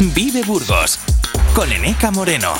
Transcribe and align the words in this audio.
Vive 0.00 0.42
Burgos 0.44 0.98
con 1.54 1.70
Eneca 1.70 2.10
Moreno. 2.10 2.54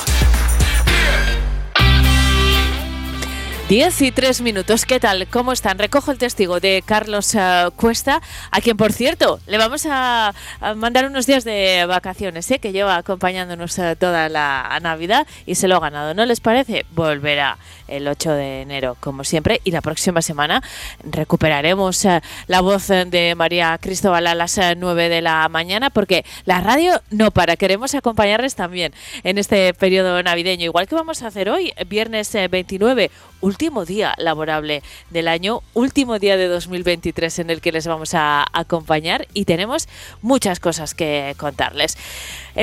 10 3.70 4.02
y 4.02 4.10
3 4.12 4.42
minutos, 4.42 4.84
¿qué 4.84 5.00
tal? 5.00 5.26
¿Cómo 5.28 5.52
están? 5.52 5.78
Recojo 5.78 6.10
el 6.10 6.18
testigo 6.18 6.60
de 6.60 6.82
Carlos 6.84 7.34
eh, 7.34 7.68
Cuesta, 7.76 8.20
a 8.50 8.60
quien, 8.60 8.76
por 8.76 8.92
cierto, 8.92 9.40
le 9.46 9.56
vamos 9.56 9.86
a, 9.88 10.34
mandar 10.76 11.06
unos 11.06 11.26
días 11.26 11.44
de 11.44 11.86
vacaciones, 11.86 12.50
¿eh? 12.50 12.58
que 12.58 12.72
lleva 12.72 12.96
acompañándonos 12.96 13.78
eh, 13.78 13.96
toda 13.96 14.28
la 14.28 14.78
Navidad 14.82 15.26
y 15.46 15.54
se 15.54 15.66
lo 15.66 15.76
ha 15.76 15.80
ganado. 15.80 16.12
¿No 16.14 16.26
les 16.26 16.40
parece? 16.40 16.84
Volverá 16.90 17.58
el 17.90 18.08
8 18.08 18.32
de 18.32 18.62
enero, 18.62 18.96
como 19.00 19.24
siempre, 19.24 19.60
y 19.64 19.70
la 19.70 19.80
próxima 19.80 20.22
semana 20.22 20.62
recuperaremos 21.04 22.06
la 22.46 22.60
voz 22.60 22.88
de 22.88 23.34
María 23.36 23.76
Cristóbal 23.80 24.26
a 24.26 24.34
las 24.34 24.58
9 24.76 25.08
de 25.08 25.20
la 25.20 25.48
mañana, 25.48 25.90
porque 25.90 26.24
la 26.44 26.60
radio 26.60 27.00
no 27.10 27.30
para, 27.30 27.56
queremos 27.56 27.94
acompañarles 27.94 28.54
también 28.54 28.92
en 29.24 29.38
este 29.38 29.74
periodo 29.74 30.22
navideño, 30.22 30.64
igual 30.64 30.88
que 30.88 30.94
vamos 30.94 31.22
a 31.22 31.26
hacer 31.26 31.50
hoy, 31.50 31.72
viernes 31.86 32.32
29, 32.32 33.10
último 33.40 33.84
día 33.84 34.14
laborable 34.18 34.82
del 35.10 35.28
año, 35.28 35.62
último 35.74 36.18
día 36.18 36.36
de 36.36 36.48
2023 36.48 37.40
en 37.40 37.50
el 37.50 37.60
que 37.60 37.72
les 37.72 37.86
vamos 37.86 38.14
a 38.14 38.46
acompañar 38.52 39.26
y 39.34 39.44
tenemos 39.44 39.88
muchas 40.22 40.60
cosas 40.60 40.94
que 40.94 41.34
contarles. 41.38 41.96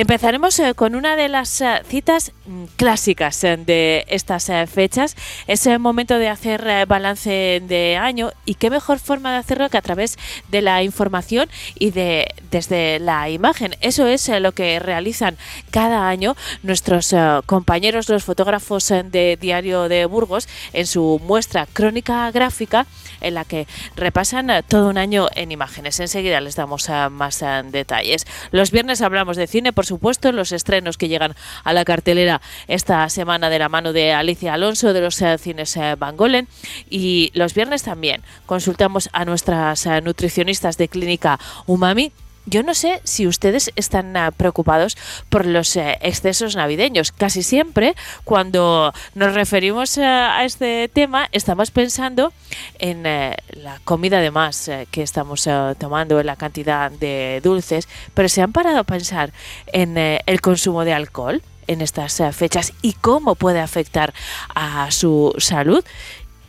Empezaremos 0.00 0.56
eh, 0.60 0.74
con 0.76 0.94
una 0.94 1.16
de 1.16 1.28
las 1.28 1.60
eh, 1.60 1.82
citas 1.88 2.30
mm, 2.46 2.64
clásicas 2.76 3.42
eh, 3.42 3.56
de 3.56 4.04
estas 4.06 4.48
fechas. 4.70 5.16
Es 5.48 5.66
el 5.66 5.80
momento 5.80 6.20
de 6.20 6.28
hacer 6.28 6.86
balance 6.86 7.60
de 7.66 7.96
año 7.96 8.30
y 8.44 8.54
qué 8.54 8.70
mejor 8.70 9.00
forma 9.00 9.32
de 9.32 9.38
hacerlo 9.38 9.68
que 9.70 9.76
a 9.76 9.82
través 9.82 10.16
de 10.52 10.62
la 10.62 10.84
información 10.84 11.48
y 11.80 11.90
de 11.90 12.32
desde 12.52 13.00
la 13.00 13.28
imagen. 13.28 13.74
Eso 13.80 14.06
es 14.06 14.28
lo 14.28 14.52
que 14.52 14.78
realizan 14.78 15.36
cada 15.72 16.08
año 16.08 16.36
nuestros 16.62 17.14
compañeros, 17.46 18.08
los 18.08 18.22
fotógrafos 18.22 18.88
de 18.88 19.36
Diario 19.38 19.88
de 19.88 20.06
Burgos, 20.06 20.48
en 20.72 20.86
su 20.86 21.20
muestra 21.24 21.66
crónica 21.66 22.30
gráfica 22.30 22.86
en 23.20 23.34
la 23.34 23.44
que 23.44 23.66
repasan 23.96 24.48
todo 24.68 24.88
un 24.88 24.96
año 24.96 25.26
en 25.34 25.50
imágenes. 25.50 25.98
Enseguida 25.98 26.40
les 26.40 26.54
damos 26.54 26.88
más 27.10 27.44
detalles. 27.70 28.26
Los 28.52 28.70
viernes 28.70 29.02
hablamos 29.02 29.36
de 29.36 29.46
cine 29.48 29.72
por 29.72 29.87
supuesto, 29.88 30.30
los 30.30 30.52
estrenos 30.52 30.96
que 30.96 31.08
llegan 31.08 31.34
a 31.64 31.72
la 31.72 31.84
cartelera 31.84 32.40
esta 32.68 33.08
semana 33.08 33.50
de 33.50 33.58
la 33.58 33.68
mano 33.68 33.92
de 33.92 34.12
Alicia 34.12 34.54
Alonso 34.54 34.92
de 34.92 35.00
los 35.00 35.20
eh, 35.20 35.36
cines 35.38 35.76
eh, 35.76 35.96
Van 35.98 36.16
Golen. 36.16 36.46
Y 36.88 37.30
los 37.34 37.54
viernes 37.54 37.82
también 37.82 38.22
consultamos 38.46 39.08
a 39.12 39.24
nuestras 39.24 39.86
eh, 39.86 40.00
nutricionistas 40.00 40.78
de 40.78 40.88
Clínica 40.88 41.40
Umami 41.66 42.12
yo 42.48 42.62
no 42.62 42.74
sé 42.74 43.00
si 43.04 43.26
ustedes 43.26 43.70
están 43.76 44.16
ah, 44.16 44.30
preocupados 44.30 44.96
por 45.28 45.44
los 45.44 45.76
eh, 45.76 45.98
excesos 46.00 46.56
navideños. 46.56 47.12
Casi 47.12 47.42
siempre 47.42 47.94
cuando 48.24 48.92
nos 49.14 49.34
referimos 49.34 49.98
a 49.98 50.44
este 50.44 50.88
tema 50.88 51.28
estamos 51.32 51.70
pensando 51.70 52.32
en 52.78 53.04
eh, 53.06 53.36
la 53.50 53.80
comida 53.84 54.20
de 54.20 54.30
más 54.30 54.68
eh, 54.68 54.88
que 54.90 55.02
estamos 55.02 55.48
tomando, 55.78 56.20
en 56.20 56.26
la 56.26 56.36
cantidad 56.36 56.90
de 56.90 57.40
dulces, 57.42 57.88
pero 58.14 58.28
se 58.28 58.42
han 58.42 58.52
parado 58.52 58.78
a 58.78 58.84
pensar 58.84 59.32
en 59.72 59.96
el 59.96 60.40
consumo 60.40 60.84
de 60.84 60.92
alcohol 60.92 61.42
en 61.66 61.80
estas 61.80 62.22
fechas 62.32 62.72
y 62.82 62.94
cómo 62.94 63.34
puede 63.34 63.60
afectar 63.60 64.14
a 64.54 64.90
su 64.90 65.34
salud. 65.38 65.84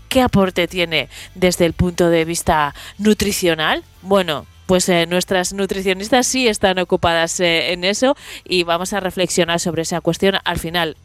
¿Qué 0.07 0.21
aporte 0.21 0.67
tiene 0.67 1.09
desde 1.35 1.65
el 1.65 1.73
punto 1.73 2.09
de 2.09 2.25
vista 2.25 2.73
nutricional? 2.97 3.83
Bueno, 4.01 4.45
pues 4.69 4.87
eh, 4.87 5.07
nuestras 5.07 5.51
nutricionistas 5.51 6.27
sí 6.27 6.47
están 6.47 6.77
ocupadas 6.77 7.39
eh, 7.39 7.73
en 7.73 7.83
eso 7.83 8.15
y 8.47 8.61
vamos 8.61 8.93
a 8.93 8.99
reflexionar 8.99 9.59
sobre 9.59 9.81
esa 9.81 9.99
cuestión 9.99 10.35
al 10.43 10.59
final 10.59 10.95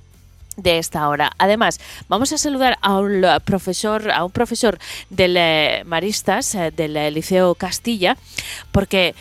de 0.58 0.76
esta 0.76 1.08
hora. 1.08 1.32
Además, 1.38 1.80
vamos 2.06 2.30
a 2.34 2.36
saludar 2.36 2.76
a 2.82 2.98
un 2.98 3.24
profesor, 3.42 4.10
a 4.10 4.22
un 4.22 4.32
profesor 4.32 4.78
del 5.08 5.38
eh, 5.38 5.82
Maristas 5.86 6.54
del 6.76 7.14
Liceo 7.14 7.54
Castilla, 7.54 8.18
porque 8.70 9.14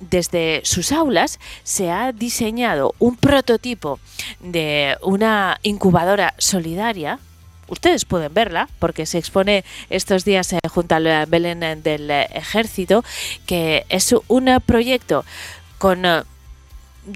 desde 0.00 0.62
sus 0.64 0.90
aulas 0.90 1.38
se 1.62 1.90
ha 1.90 2.12
diseñado 2.12 2.94
un 2.98 3.16
prototipo 3.16 4.00
de 4.40 4.96
una 5.02 5.60
incubadora 5.62 6.32
solidaria 6.38 7.18
ustedes 7.68 8.04
pueden 8.04 8.32
verla 8.34 8.68
porque 8.78 9.06
se 9.06 9.18
expone 9.18 9.64
estos 9.90 10.24
días 10.24 10.52
eh, 10.52 10.58
junto 10.68 10.94
al 10.94 11.26
Belén 11.26 11.82
del 11.82 12.10
Ejército, 12.10 13.04
que 13.46 13.84
es 13.88 14.14
un 14.28 14.60
proyecto 14.64 15.24
con 15.78 16.04
eh, 16.04 16.22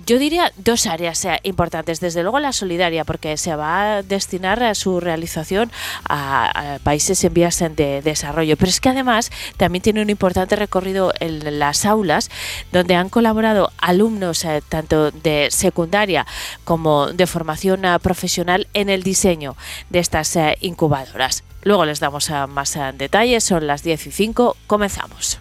yo 0.07 0.19
diría 0.19 0.53
dos 0.57 0.87
áreas 0.87 1.25
eh, 1.25 1.41
importantes. 1.43 2.01
Desde 2.01 2.23
luego 2.23 2.41
la 2.41 2.53
solidaria, 2.53 3.05
porque 3.05 3.37
se 3.37 3.55
va 3.57 3.97
a 3.97 4.03
destinar 4.03 4.63
a 4.63 4.75
su 4.75 5.01
realización 5.01 5.71
a, 6.09 6.79
países 6.85 7.23
en 7.25 7.35
vías 7.35 7.59
de 7.59 8.03
desarrollo. 8.03 8.57
Pero 8.57 8.71
es 8.71 8.81
que 8.81 8.89
además 8.89 9.31
también 9.57 9.83
tiene 9.83 10.03
un 10.03 10.11
importante 10.11 10.57
recorrido 10.57 11.13
en 11.21 11.59
las 11.59 11.85
aulas, 11.85 12.31
donde 12.73 12.95
han 12.95 13.09
colaborado 13.09 13.71
alumnos 13.79 14.45
eh, 14.45 14.63
tanto 14.69 15.11
de 15.11 15.49
secundaria 15.51 16.27
como 16.65 17.09
de 17.09 17.27
formación 17.27 17.85
eh, 17.85 17.99
profesional 18.01 18.69
en 18.75 18.89
el 18.89 19.03
diseño 19.03 19.57
de 19.91 19.99
estas 19.99 20.39
incubadoras. 20.61 21.45
Luego 21.63 21.85
les 21.85 22.01
damos 22.01 22.31
más 22.49 22.79
detalles, 22.95 23.45
son 23.45 23.67
las 23.67 23.83
10 23.83 24.09
y 24.09 24.11
5, 24.11 24.57
comenzamos. 24.67 25.39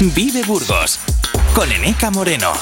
Vive 0.00 0.42
Burgos 0.42 0.98
con 1.54 1.70
Eneca 1.70 2.10
Moreno. 2.10 2.52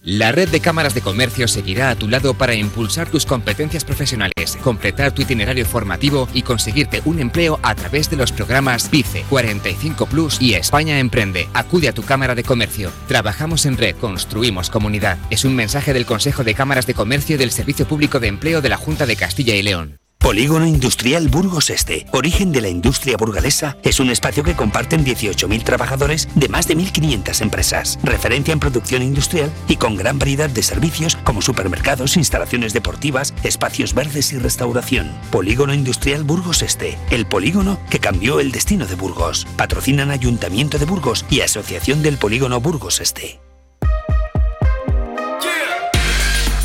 La 0.00 0.30
red 0.30 0.50
de 0.50 0.60
cámaras 0.60 0.94
de 0.94 1.00
comercio 1.00 1.48
seguirá 1.48 1.90
a 1.90 1.96
tu 1.96 2.08
lado 2.08 2.34
para 2.34 2.54
impulsar 2.54 3.10
tus 3.10 3.26
competencias 3.26 3.84
profesionales, 3.84 4.56
completar 4.62 5.10
tu 5.10 5.22
itinerario 5.22 5.66
formativo 5.66 6.28
y 6.32 6.42
conseguirte 6.42 7.02
un 7.06 7.18
empleo 7.18 7.58
a 7.64 7.74
través 7.74 8.08
de 8.08 8.16
los 8.16 8.30
programas 8.30 8.88
PICE 8.88 9.24
45 9.28 10.06
Plus 10.06 10.40
y 10.40 10.54
España 10.54 11.00
Emprende. 11.00 11.48
Acude 11.54 11.88
a 11.88 11.92
tu 11.92 12.04
cámara 12.04 12.36
de 12.36 12.44
comercio. 12.44 12.92
Trabajamos 13.08 13.66
en 13.66 13.76
red, 13.76 13.96
construimos 13.96 14.70
comunidad. 14.70 15.18
Es 15.30 15.44
un 15.44 15.56
mensaje 15.56 15.92
del 15.92 16.06
Consejo 16.06 16.44
de 16.44 16.54
Cámaras 16.54 16.86
de 16.86 16.94
Comercio 16.94 17.36
del 17.36 17.50
Servicio 17.50 17.88
Público 17.88 18.20
de 18.20 18.28
Empleo 18.28 18.60
de 18.60 18.68
la 18.68 18.76
Junta 18.76 19.06
de 19.06 19.16
Castilla 19.16 19.56
y 19.56 19.62
León. 19.62 20.03
Polígono 20.24 20.66
Industrial 20.66 21.28
Burgos 21.28 21.68
Este, 21.68 22.06
origen 22.10 22.50
de 22.50 22.62
la 22.62 22.70
industria 22.70 23.18
burgalesa, 23.18 23.76
es 23.82 24.00
un 24.00 24.08
espacio 24.08 24.42
que 24.42 24.56
comparten 24.56 25.04
18.000 25.04 25.62
trabajadores 25.64 26.30
de 26.34 26.48
más 26.48 26.66
de 26.66 26.78
1.500 26.78 27.42
empresas, 27.42 27.98
referencia 28.02 28.52
en 28.52 28.58
producción 28.58 29.02
industrial 29.02 29.52
y 29.68 29.76
con 29.76 29.96
gran 29.96 30.18
variedad 30.18 30.48
de 30.48 30.62
servicios 30.62 31.16
como 31.24 31.42
supermercados, 31.42 32.16
instalaciones 32.16 32.72
deportivas, 32.72 33.34
espacios 33.42 33.92
verdes 33.92 34.32
y 34.32 34.38
restauración. 34.38 35.12
Polígono 35.30 35.74
Industrial 35.74 36.24
Burgos 36.24 36.62
Este, 36.62 36.96
el 37.10 37.26
polígono 37.26 37.78
que 37.90 38.00
cambió 38.00 38.40
el 38.40 38.50
destino 38.50 38.86
de 38.86 38.94
Burgos. 38.94 39.46
Patrocinan 39.58 40.10
Ayuntamiento 40.10 40.78
de 40.78 40.86
Burgos 40.86 41.26
y 41.28 41.42
Asociación 41.42 42.02
del 42.02 42.16
Polígono 42.16 42.62
Burgos 42.62 43.02
Este. 43.02 43.40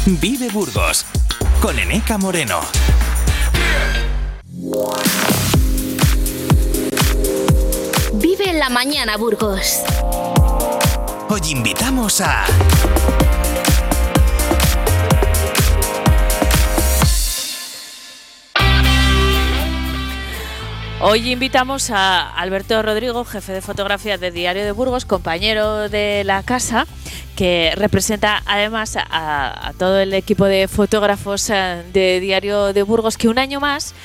Vive 0.06 0.48
Burgos 0.50 1.06
con 1.60 1.78
Eneca 1.78 2.18
Moreno. 2.18 2.62
Vive 8.14 8.50
en 8.50 8.60
la 8.60 8.70
mañana, 8.70 9.18
Burgos. 9.18 9.82
Hoy 11.28 11.42
invitamos 11.50 12.22
a... 12.22 12.46
Hoy 21.02 21.32
invitamos 21.32 21.90
a 21.90 22.30
Alberto 22.36 22.80
Rodrigo, 22.84 23.26
jefe 23.26 23.54
de 23.54 23.62
fotografía 23.62 24.20
de 24.20 24.30
Diario 24.30 24.64
de 24.66 24.72
Burgos, 24.72 25.06
compañero 25.06 25.90
de 25.90 26.24
la 26.26 26.44
casa, 26.44 26.86
que 27.36 27.72
representa 27.76 28.44
además 28.46 28.98
a, 28.98 29.72
todo 29.80 30.00
el 30.00 30.14
equipo 30.14 30.46
de 30.46 30.68
fotógrafos 30.68 31.50
eh, 31.50 31.84
de 31.94 32.20
Diario 32.20 32.74
de 32.74 32.84
Burgos, 32.84 33.18
que 33.18 33.30
un 33.30 33.40
año 33.40 33.62
más 33.62 33.96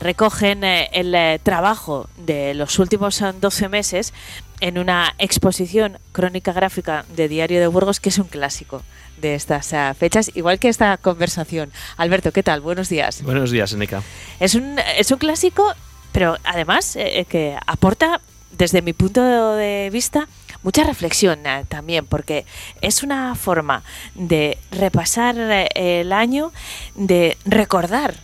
recogen 0.00 0.64
eh, 0.64 0.88
el 0.92 1.14
eh, 1.14 1.40
trabajo 1.42 2.08
de 2.16 2.54
los 2.54 2.78
últimos 2.78 3.22
12 3.40 3.68
meses 3.68 4.12
en 4.60 4.78
una 4.78 5.14
exposición 5.18 5.98
crónica 6.12 6.52
gráfica 6.52 7.04
de 7.14 7.28
Diario 7.28 7.60
de 7.60 7.66
Burgos, 7.66 8.00
que 8.00 8.08
es 8.08 8.18
un 8.18 8.26
clásico 8.26 8.82
de 9.20 9.34
estas 9.34 9.74
fechas, 9.98 10.30
igual 10.34 10.58
que 10.58 10.68
esta 10.68 10.96
conversación. 10.98 11.72
Alberto, 11.96 12.32
¿qué 12.32 12.42
tal? 12.42 12.60
Buenos 12.60 12.88
días. 12.90 13.22
Buenos 13.22 13.50
días, 13.50 13.72
Eneca. 13.72 14.02
Es 14.40 14.54
un, 14.54 14.78
es 14.98 15.10
un 15.10 15.18
clásico, 15.18 15.74
pero 16.12 16.36
además 16.44 16.98
que 17.28 17.56
aporta, 17.66 18.20
desde 18.52 18.82
mi 18.82 18.92
punto 18.92 19.54
de 19.54 19.88
vista, 19.90 20.28
mucha 20.66 20.82
reflexión 20.82 21.46
eh, 21.46 21.64
también, 21.68 22.06
porque 22.06 22.44
es 22.80 23.04
una 23.04 23.36
forma 23.36 23.84
de 24.16 24.58
repasar 24.72 25.36
eh, 25.38 25.68
el 25.74 26.12
año, 26.12 26.52
de 26.96 27.38
recordar 27.44 28.14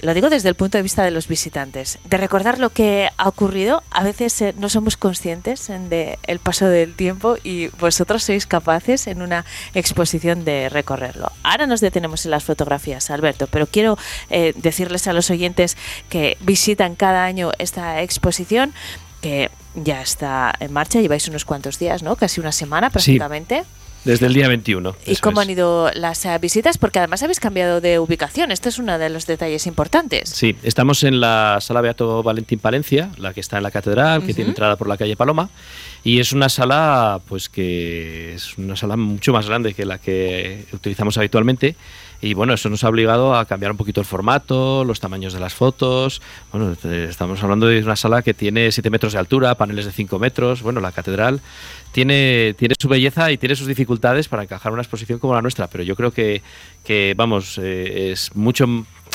lo 0.00 0.14
digo 0.14 0.30
desde 0.30 0.48
el 0.48 0.54
punto 0.54 0.78
de 0.78 0.82
vista 0.82 1.02
de 1.02 1.10
los 1.10 1.26
visitantes, 1.28 1.98
de 2.04 2.16
recordar 2.16 2.58
lo 2.58 2.70
que 2.70 3.08
ha 3.16 3.28
ocurrido. 3.28 3.82
A 3.90 4.04
veces 4.04 4.40
eh, 4.40 4.54
no 4.56 4.68
somos 4.68 4.96
conscientes 4.96 5.66
del 5.66 6.18
el 6.26 6.38
paso 6.38 6.66
del 6.68 6.94
tiempo 6.94 7.36
y 7.42 7.68
vosotros 7.80 8.22
sois 8.22 8.46
capaces 8.46 9.06
en 9.06 9.22
una 9.22 9.44
exposición 9.74 10.44
de 10.44 10.68
recorrerlo. 10.68 11.32
Ahora 11.42 11.66
nos 11.66 11.80
detenemos 11.80 12.24
en 12.24 12.30
las 12.30 12.44
fotografías, 12.44 13.10
Alberto, 13.10 13.48
pero 13.48 13.66
quiero 13.66 13.98
eh, 14.30 14.52
decirles 14.56 15.08
a 15.08 15.12
los 15.12 15.30
oyentes 15.30 15.76
que 16.08 16.36
visitan 16.40 16.94
cada 16.94 17.24
año 17.24 17.50
esta 17.58 18.02
exposición 18.02 18.72
que 19.20 19.50
ya 19.74 20.00
está 20.00 20.54
en 20.60 20.72
marcha, 20.72 21.00
lleváis 21.00 21.26
unos 21.28 21.44
cuantos 21.44 21.78
días, 21.78 22.02
¿no? 22.02 22.16
Casi 22.16 22.40
una 22.40 22.52
semana 22.52 22.90
prácticamente. 22.90 23.64
Desde 24.04 24.26
el 24.26 24.34
día 24.34 24.48
21. 24.48 24.96
¿Y 25.06 25.16
cómo 25.16 25.40
han 25.40 25.50
ido 25.50 25.90
las 25.94 26.24
eh, 26.24 26.38
visitas? 26.40 26.78
Porque 26.78 26.98
además 26.98 27.22
habéis 27.22 27.40
cambiado 27.40 27.80
de 27.80 27.98
ubicación. 27.98 28.52
Este 28.52 28.68
es 28.68 28.78
uno 28.78 28.98
de 28.98 29.10
los 29.10 29.26
detalles 29.26 29.66
importantes. 29.66 30.30
Sí, 30.30 30.56
estamos 30.62 31.02
en 31.02 31.20
la 31.20 31.58
sala 31.60 31.80
Beato 31.80 32.22
Valentín 32.22 32.58
Palencia, 32.58 33.10
la 33.18 33.34
que 33.34 33.40
está 33.40 33.58
en 33.58 33.64
la 33.64 33.70
catedral, 33.70 34.24
que 34.24 34.34
tiene 34.34 34.50
entrada 34.50 34.76
por 34.76 34.88
la 34.88 34.96
calle 34.96 35.16
Paloma. 35.16 35.50
Y 36.04 36.20
es 36.20 36.32
una 36.32 36.48
sala, 36.48 37.20
pues 37.28 37.48
que 37.48 38.34
es 38.34 38.56
una 38.56 38.76
sala 38.76 38.96
mucho 38.96 39.32
más 39.32 39.46
grande 39.46 39.74
que 39.74 39.84
la 39.84 39.98
que 39.98 40.64
utilizamos 40.72 41.18
habitualmente. 41.18 41.76
Y 42.20 42.34
bueno, 42.34 42.52
eso 42.52 42.68
nos 42.68 42.82
ha 42.82 42.88
obligado 42.88 43.34
a 43.36 43.44
cambiar 43.44 43.70
un 43.70 43.76
poquito 43.76 44.00
el 44.00 44.06
formato, 44.06 44.84
los 44.84 44.98
tamaños 44.98 45.32
de 45.32 45.40
las 45.40 45.54
fotos. 45.54 46.20
Bueno, 46.50 46.76
estamos 46.82 47.42
hablando 47.42 47.66
de 47.66 47.80
una 47.80 47.94
sala 47.94 48.22
que 48.22 48.34
tiene 48.34 48.72
7 48.72 48.90
metros 48.90 49.12
de 49.12 49.20
altura, 49.20 49.54
paneles 49.54 49.84
de 49.84 49.92
5 49.92 50.18
metros. 50.18 50.62
Bueno, 50.62 50.80
la 50.80 50.90
catedral 50.90 51.40
tiene, 51.92 52.54
tiene 52.58 52.74
su 52.78 52.88
belleza 52.88 53.30
y 53.30 53.38
tiene 53.38 53.54
sus 53.54 53.68
dificultades 53.68 54.26
para 54.26 54.42
encajar 54.42 54.72
una 54.72 54.82
exposición 54.82 55.20
como 55.20 55.34
la 55.34 55.42
nuestra, 55.42 55.68
pero 55.68 55.84
yo 55.84 55.94
creo 55.94 56.10
que, 56.10 56.42
que 56.84 57.14
vamos, 57.16 57.58
eh, 57.58 58.10
es 58.12 58.34
mucho 58.34 58.66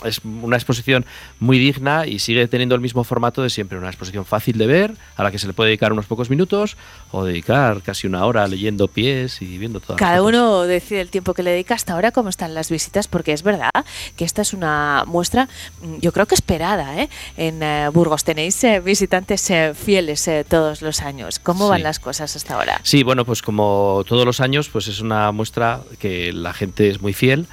es 0.03 0.21
una 0.23 0.55
exposición 0.55 1.05
muy 1.39 1.59
digna 1.59 2.05
y 2.07 2.19
sigue 2.19 2.47
teniendo 2.47 2.75
el 2.75 2.81
mismo 2.81 3.03
formato 3.03 3.41
de 3.41 3.49
siempre, 3.49 3.77
una 3.77 3.87
exposición 3.87 4.25
fácil 4.25 4.57
de 4.57 4.67
ver, 4.67 4.95
a 5.15 5.23
la 5.23 5.31
que 5.31 5.39
se 5.39 5.47
le 5.47 5.53
puede 5.53 5.69
dedicar 5.69 5.93
unos 5.93 6.05
pocos 6.05 6.29
minutos 6.29 6.77
o 7.11 7.25
dedicar 7.25 7.81
casi 7.81 8.07
una 8.07 8.25
hora 8.25 8.47
leyendo 8.47 8.87
pies 8.87 9.41
y 9.41 9.57
viendo 9.57 9.79
todo. 9.79 9.97
Cada 9.97 10.21
uno 10.21 10.63
decide 10.63 11.01
el 11.01 11.09
tiempo 11.09 11.33
que 11.33 11.43
le 11.43 11.51
dedica. 11.51 11.75
Hasta 11.75 11.93
ahora, 11.93 12.11
cómo 12.11 12.29
están 12.29 12.53
las 12.53 12.69
visitas, 12.69 13.07
porque 13.07 13.33
es 13.33 13.43
verdad 13.43 13.71
que 14.15 14.25
esta 14.25 14.41
es 14.41 14.53
una 14.53 15.03
muestra, 15.07 15.47
mm, 15.81 15.99
yo 15.99 16.11
creo 16.11 16.25
que 16.25 16.35
esperada, 16.35 16.99
¿eh? 17.01 17.09
En 17.37 17.63
eh, 17.63 17.89
Burgos 17.93 18.23
tenéis 18.23 18.63
eh, 18.63 18.79
visitantes 18.79 19.51
fieles 19.75 20.29
todos 20.47 20.81
los 20.81 21.01
años. 21.01 21.39
¿Cómo 21.39 21.67
van 21.67 21.83
las 21.83 21.99
cosas 21.99 22.35
hasta 22.35 22.55
ahora? 22.55 22.79
Sí, 22.83 23.03
bueno, 23.03 23.25
pues 23.25 23.41
como 23.41 24.03
todos 24.07 24.25
los 24.25 24.39
años, 24.39 24.69
pues 24.69 24.87
es 24.87 24.99
una 24.99 25.31
muestra 25.31 25.81
que 25.99 26.33
la 26.33 26.53
gente 26.53 26.89
es 26.89 27.01
muy 27.01 27.13
fiel. 27.13 27.47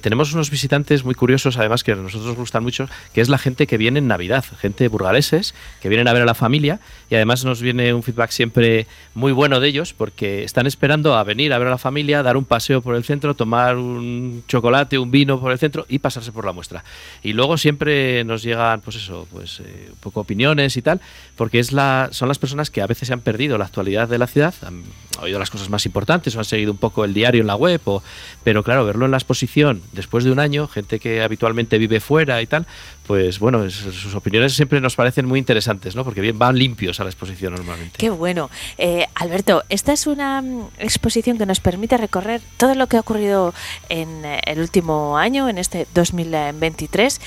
Tenemos 0.00 0.32
unos 0.32 0.50
visitantes 0.50 1.04
muy 1.04 1.16
curiosos, 1.16 1.56
además 1.56 1.82
que 1.82 1.90
a 1.90 1.96
nosotros 1.96 2.28
nos 2.28 2.36
gustan 2.36 2.62
mucho, 2.62 2.88
que 3.12 3.20
es 3.20 3.28
la 3.28 3.38
gente 3.38 3.66
que 3.66 3.76
viene 3.78 3.98
en 3.98 4.06
Navidad, 4.06 4.44
gente 4.60 4.86
burgaleses, 4.86 5.54
que 5.80 5.88
vienen 5.88 6.06
a 6.06 6.12
ver 6.12 6.22
a 6.22 6.24
la 6.24 6.34
familia 6.34 6.78
y 7.12 7.14
además 7.14 7.44
nos 7.44 7.60
viene 7.60 7.92
un 7.92 8.02
feedback 8.02 8.30
siempre 8.30 8.86
muy 9.12 9.32
bueno 9.32 9.60
de 9.60 9.68
ellos 9.68 9.92
porque 9.92 10.44
están 10.44 10.66
esperando 10.66 11.14
a 11.14 11.22
venir 11.24 11.52
a 11.52 11.58
ver 11.58 11.68
a 11.68 11.72
la 11.72 11.76
familia, 11.76 12.22
dar 12.22 12.38
un 12.38 12.46
paseo 12.46 12.80
por 12.80 12.96
el 12.96 13.04
centro, 13.04 13.34
tomar 13.34 13.76
un 13.76 14.42
chocolate, 14.48 14.98
un 14.98 15.10
vino 15.10 15.38
por 15.38 15.52
el 15.52 15.58
centro 15.58 15.84
y 15.90 15.98
pasarse 15.98 16.32
por 16.32 16.46
la 16.46 16.52
muestra. 16.52 16.84
Y 17.22 17.34
luego 17.34 17.58
siempre 17.58 18.24
nos 18.24 18.42
llegan, 18.42 18.80
pues 18.80 18.96
eso, 18.96 19.28
pues 19.30 19.60
eh, 19.60 19.88
un 19.90 19.98
poco 19.98 20.20
opiniones 20.20 20.78
y 20.78 20.80
tal, 20.80 21.02
porque 21.36 21.58
es 21.58 21.72
la, 21.72 22.08
son 22.12 22.28
las 22.28 22.38
personas 22.38 22.70
que 22.70 22.80
a 22.80 22.86
veces 22.86 23.08
se 23.08 23.12
han 23.12 23.20
perdido 23.20 23.58
la 23.58 23.66
actualidad 23.66 24.08
de 24.08 24.16
la 24.16 24.26
ciudad, 24.26 24.54
han 24.62 24.82
oído 25.20 25.38
las 25.38 25.50
cosas 25.50 25.68
más 25.68 25.84
importantes 25.84 26.34
o 26.34 26.38
han 26.38 26.46
seguido 26.46 26.72
un 26.72 26.78
poco 26.78 27.04
el 27.04 27.12
diario 27.12 27.42
en 27.42 27.46
la 27.46 27.56
web, 27.56 27.82
o, 27.84 28.02
pero 28.42 28.62
claro, 28.62 28.86
verlo 28.86 29.04
en 29.04 29.10
la 29.10 29.18
exposición 29.18 29.82
después 29.92 30.24
de 30.24 30.30
un 30.30 30.38
año, 30.38 30.66
gente 30.66 30.98
que 30.98 31.20
habitualmente 31.20 31.76
vive 31.76 32.00
fuera 32.00 32.40
y 32.40 32.46
tal, 32.46 32.66
pues 33.06 33.38
bueno, 33.38 33.68
sus 33.68 34.14
opiniones 34.14 34.54
siempre 34.54 34.80
nos 34.80 34.94
parecen 34.94 35.26
muy 35.26 35.38
interesantes, 35.38 35.96
¿no? 35.96 36.04
Porque 36.04 36.32
van 36.32 36.56
limpios 36.56 37.00
a 37.00 37.04
la 37.04 37.10
exposición 37.10 37.54
normalmente. 37.54 37.96
Qué 37.98 38.10
bueno. 38.10 38.50
Eh, 38.78 39.06
Alberto, 39.14 39.64
esta 39.68 39.92
es 39.92 40.06
una 40.06 40.40
mm, 40.40 40.68
exposición 40.78 41.38
que 41.38 41.46
nos 41.46 41.60
permite 41.60 41.96
recorrer 41.96 42.40
todo 42.56 42.74
lo 42.74 42.86
que 42.86 42.96
ha 42.96 43.00
ocurrido 43.00 43.54
en 43.88 44.24
eh, 44.24 44.40
el 44.46 44.60
último 44.60 45.18
año, 45.18 45.48
en 45.48 45.58
este 45.58 45.86
2023 45.94 47.20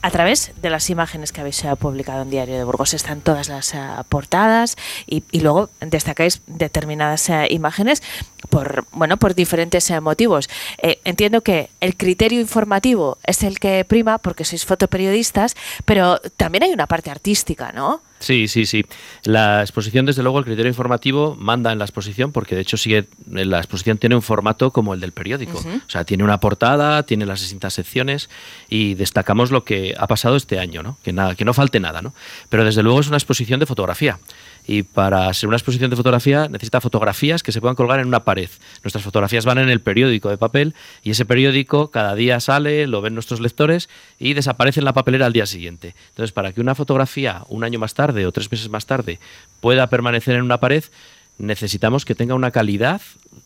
a 0.00 0.10
través 0.10 0.52
de 0.60 0.70
las 0.70 0.90
imágenes 0.90 1.32
que 1.32 1.40
habéis 1.40 1.64
eh, 1.64 1.74
publicado 1.76 2.22
en 2.22 2.30
Diario 2.30 2.56
de 2.56 2.64
Burgos. 2.64 2.94
Están 2.94 3.20
todas 3.20 3.48
las 3.48 3.74
eh, 3.74 3.78
portadas 4.08 4.76
y, 5.06 5.22
luego 5.40 5.70
destacáis 5.80 6.42
determinadas 6.46 7.28
eh, 7.30 7.46
imágenes 7.50 8.02
por, 8.50 8.86
bueno, 8.92 9.16
por 9.16 9.34
diferentes 9.34 9.90
motivos. 10.00 10.48
entiendo 11.04 11.40
que 11.42 11.70
el 11.80 11.96
criterio 11.96 12.40
informativo 12.40 13.18
es 13.24 13.42
el 13.42 13.58
que 13.58 13.84
prima 13.84 14.18
porque 14.18 14.44
sois 14.44 14.64
fotoperiodistas, 14.64 15.56
pero 15.84 16.20
también 16.36 16.64
hay 16.64 16.72
una 16.72 16.86
parte 16.86 17.10
artística, 17.10 17.72
¿no? 17.72 18.00
Sí, 18.18 18.48
sí, 18.48 18.66
sí. 18.66 18.84
La 19.24 19.62
exposición, 19.62 20.06
desde 20.06 20.22
luego, 20.22 20.38
el 20.38 20.44
criterio 20.44 20.68
informativo 20.68 21.36
manda 21.38 21.72
en 21.72 21.78
la 21.78 21.84
exposición, 21.84 22.32
porque 22.32 22.54
de 22.54 22.62
hecho 22.62 22.76
sigue, 22.76 23.06
la 23.30 23.58
exposición 23.58 23.98
tiene 23.98 24.16
un 24.16 24.22
formato 24.22 24.70
como 24.70 24.94
el 24.94 25.00
del 25.00 25.12
periódico. 25.12 25.58
O 25.58 25.90
sea, 25.90 26.04
tiene 26.04 26.24
una 26.24 26.40
portada, 26.40 27.02
tiene 27.04 27.26
las 27.26 27.40
distintas 27.40 27.74
secciones 27.74 28.28
y 28.68 28.94
destacamos 28.94 29.50
lo 29.50 29.64
que 29.64 29.94
ha 29.96 30.06
pasado 30.06 30.36
este 30.36 30.58
año, 30.58 30.82
¿no? 30.82 30.98
Que 31.02 31.12
nada, 31.12 31.34
que 31.34 31.44
no 31.44 31.54
falte 31.54 31.80
nada, 31.80 32.02
¿no? 32.02 32.12
Pero 32.48 32.64
desde 32.64 32.82
luego 32.82 33.00
es 33.00 33.08
una 33.08 33.16
exposición 33.16 33.60
de 33.60 33.66
fotografía 33.66 34.18
y 34.68 34.82
para 34.82 35.32
ser 35.32 35.48
una 35.48 35.56
exposición 35.56 35.88
de 35.88 35.96
fotografía 35.96 36.46
necesita 36.46 36.82
fotografías 36.82 37.42
que 37.42 37.52
se 37.52 37.60
puedan 37.60 37.74
colgar 37.74 38.00
en 38.00 38.06
una 38.06 38.24
pared. 38.24 38.50
Nuestras 38.84 39.02
fotografías 39.02 39.46
van 39.46 39.56
en 39.56 39.70
el 39.70 39.80
periódico 39.80 40.28
de 40.28 40.36
papel 40.36 40.74
y 41.02 41.12
ese 41.12 41.24
periódico 41.24 41.90
cada 41.90 42.14
día 42.14 42.38
sale, 42.38 42.86
lo 42.86 43.00
ven 43.00 43.14
nuestros 43.14 43.40
lectores 43.40 43.88
y 44.18 44.34
desaparece 44.34 44.80
en 44.80 44.84
la 44.84 44.92
papelera 44.92 45.24
al 45.24 45.32
día 45.32 45.46
siguiente. 45.46 45.94
Entonces, 46.10 46.32
para 46.32 46.52
que 46.52 46.60
una 46.60 46.74
fotografía 46.74 47.44
un 47.48 47.64
año 47.64 47.78
más 47.78 47.94
tarde 47.94 48.26
o 48.26 48.30
tres 48.30 48.52
meses 48.52 48.68
más 48.68 48.84
tarde 48.84 49.18
pueda 49.62 49.86
permanecer 49.86 50.34
en 50.34 50.42
una 50.42 50.60
pared, 50.60 50.84
necesitamos 51.38 52.04
que 52.04 52.14
tenga 52.14 52.34
una 52.34 52.50
calidad, 52.50 53.00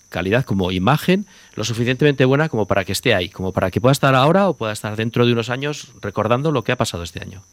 calidad 0.08 0.44
como 0.44 0.72
imagen, 0.72 1.26
lo 1.54 1.62
suficientemente 1.62 2.24
buena 2.24 2.48
como 2.48 2.66
para 2.66 2.84
que 2.84 2.90
esté 2.90 3.14
ahí, 3.14 3.28
como 3.28 3.52
para 3.52 3.70
que 3.70 3.80
pueda 3.80 3.92
estar 3.92 4.16
ahora 4.16 4.48
o 4.48 4.54
pueda 4.54 4.72
estar 4.72 4.96
dentro 4.96 5.24
de 5.24 5.32
unos 5.34 5.50
años 5.50 5.92
recordando 6.00 6.50
lo 6.50 6.64
que 6.64 6.72
ha 6.72 6.76
pasado 6.76 7.04
este 7.04 7.22
año. 7.22 7.44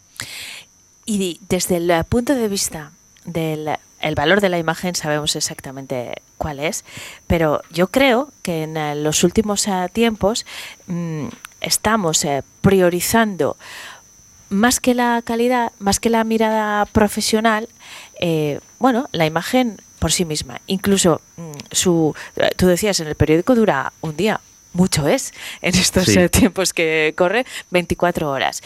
Y 1.05 1.39
desde 1.49 1.77
el 1.77 2.03
punto 2.05 2.33
de 2.33 2.47
vista 2.47 2.93
del 3.25 3.77
el 4.01 4.15
valor 4.15 4.41
de 4.41 4.49
la 4.49 4.59
imagen 4.59 4.95
sabemos 4.95 5.35
exactamente 5.35 6.21
cuál 6.37 6.59
es, 6.59 6.85
pero 7.27 7.61
yo 7.71 7.87
creo 7.87 8.29
que 8.43 8.63
en 8.63 8.77
eh, 8.77 8.95
los 8.95 9.23
últimos 9.23 9.67
eh, 9.67 9.87
tiempos 9.91 10.45
mm, 10.87 11.27
estamos 11.61 12.23
eh, 12.25 12.43
priorizando 12.61 13.57
más 14.49 14.79
que 14.79 14.95
la 14.95 15.21
calidad, 15.23 15.71
más 15.79 15.99
que 15.99 16.09
la 16.09 16.23
mirada 16.23 16.85
profesional, 16.85 17.69
bueno, 18.79 19.07
la 19.11 19.27
imagen 19.27 19.79
por 19.99 20.11
sí 20.11 20.25
misma. 20.25 20.59
Incluso 20.65 21.21
mm, 21.37 21.51
su, 21.71 22.15
tú 22.55 22.65
decías, 22.65 22.99
en 22.99 23.07
el 23.07 23.15
periódico 23.15 23.53
dura 23.53 23.93
un 24.01 24.17
día, 24.17 24.41
mucho 24.73 25.07
es 25.07 25.33
en 25.61 25.75
estos 25.75 26.07
tiempos 26.31 26.73
que 26.73 27.13
corre, 27.15 27.45
24 27.69 28.27
horas. 28.31 28.63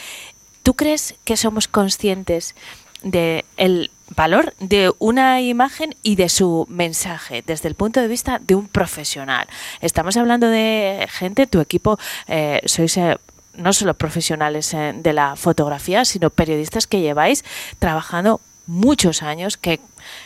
¿Tú 0.62 0.75
crees 0.75 1.15
que 1.25 1.36
somos 1.36 1.67
conscientes 1.67 2.55
de 3.01 3.43
el 3.57 3.91
valor 4.15 4.53
de 4.60 4.91
una 5.00 5.41
imagen 5.41 5.96
y 6.03 6.15
de 6.15 6.29
su 6.29 6.65
mensaje 6.70 7.43
desde 7.46 7.70
el 7.70 7.75
punto 7.75 8.01
de 8.01 8.08
vista 8.08 8.39
de 8.39 8.55
un 8.55 8.67
profesional. 8.67 9.48
Estamos 9.82 10.17
hablando 10.17 10.48
de 10.48 11.08
gente, 11.10 11.48
tu 11.48 11.60
equipo, 11.60 11.98
eh, 12.27 12.62
sois 12.65 12.98
eh, 12.98 13.17
no 13.55 13.74
solo 13.74 13.93
profesionales 13.93 14.74
eh, 14.74 14.93
de 14.96 15.13
la 15.13 15.36
fotografía, 15.36 16.05
sino 16.05 16.29
periodistas 16.29 16.88
que 16.88 17.01
lleváis 17.01 17.43
trabajando 17.79 18.41
muchos 18.65 19.24
años, 19.24 19.58
que 19.58 19.79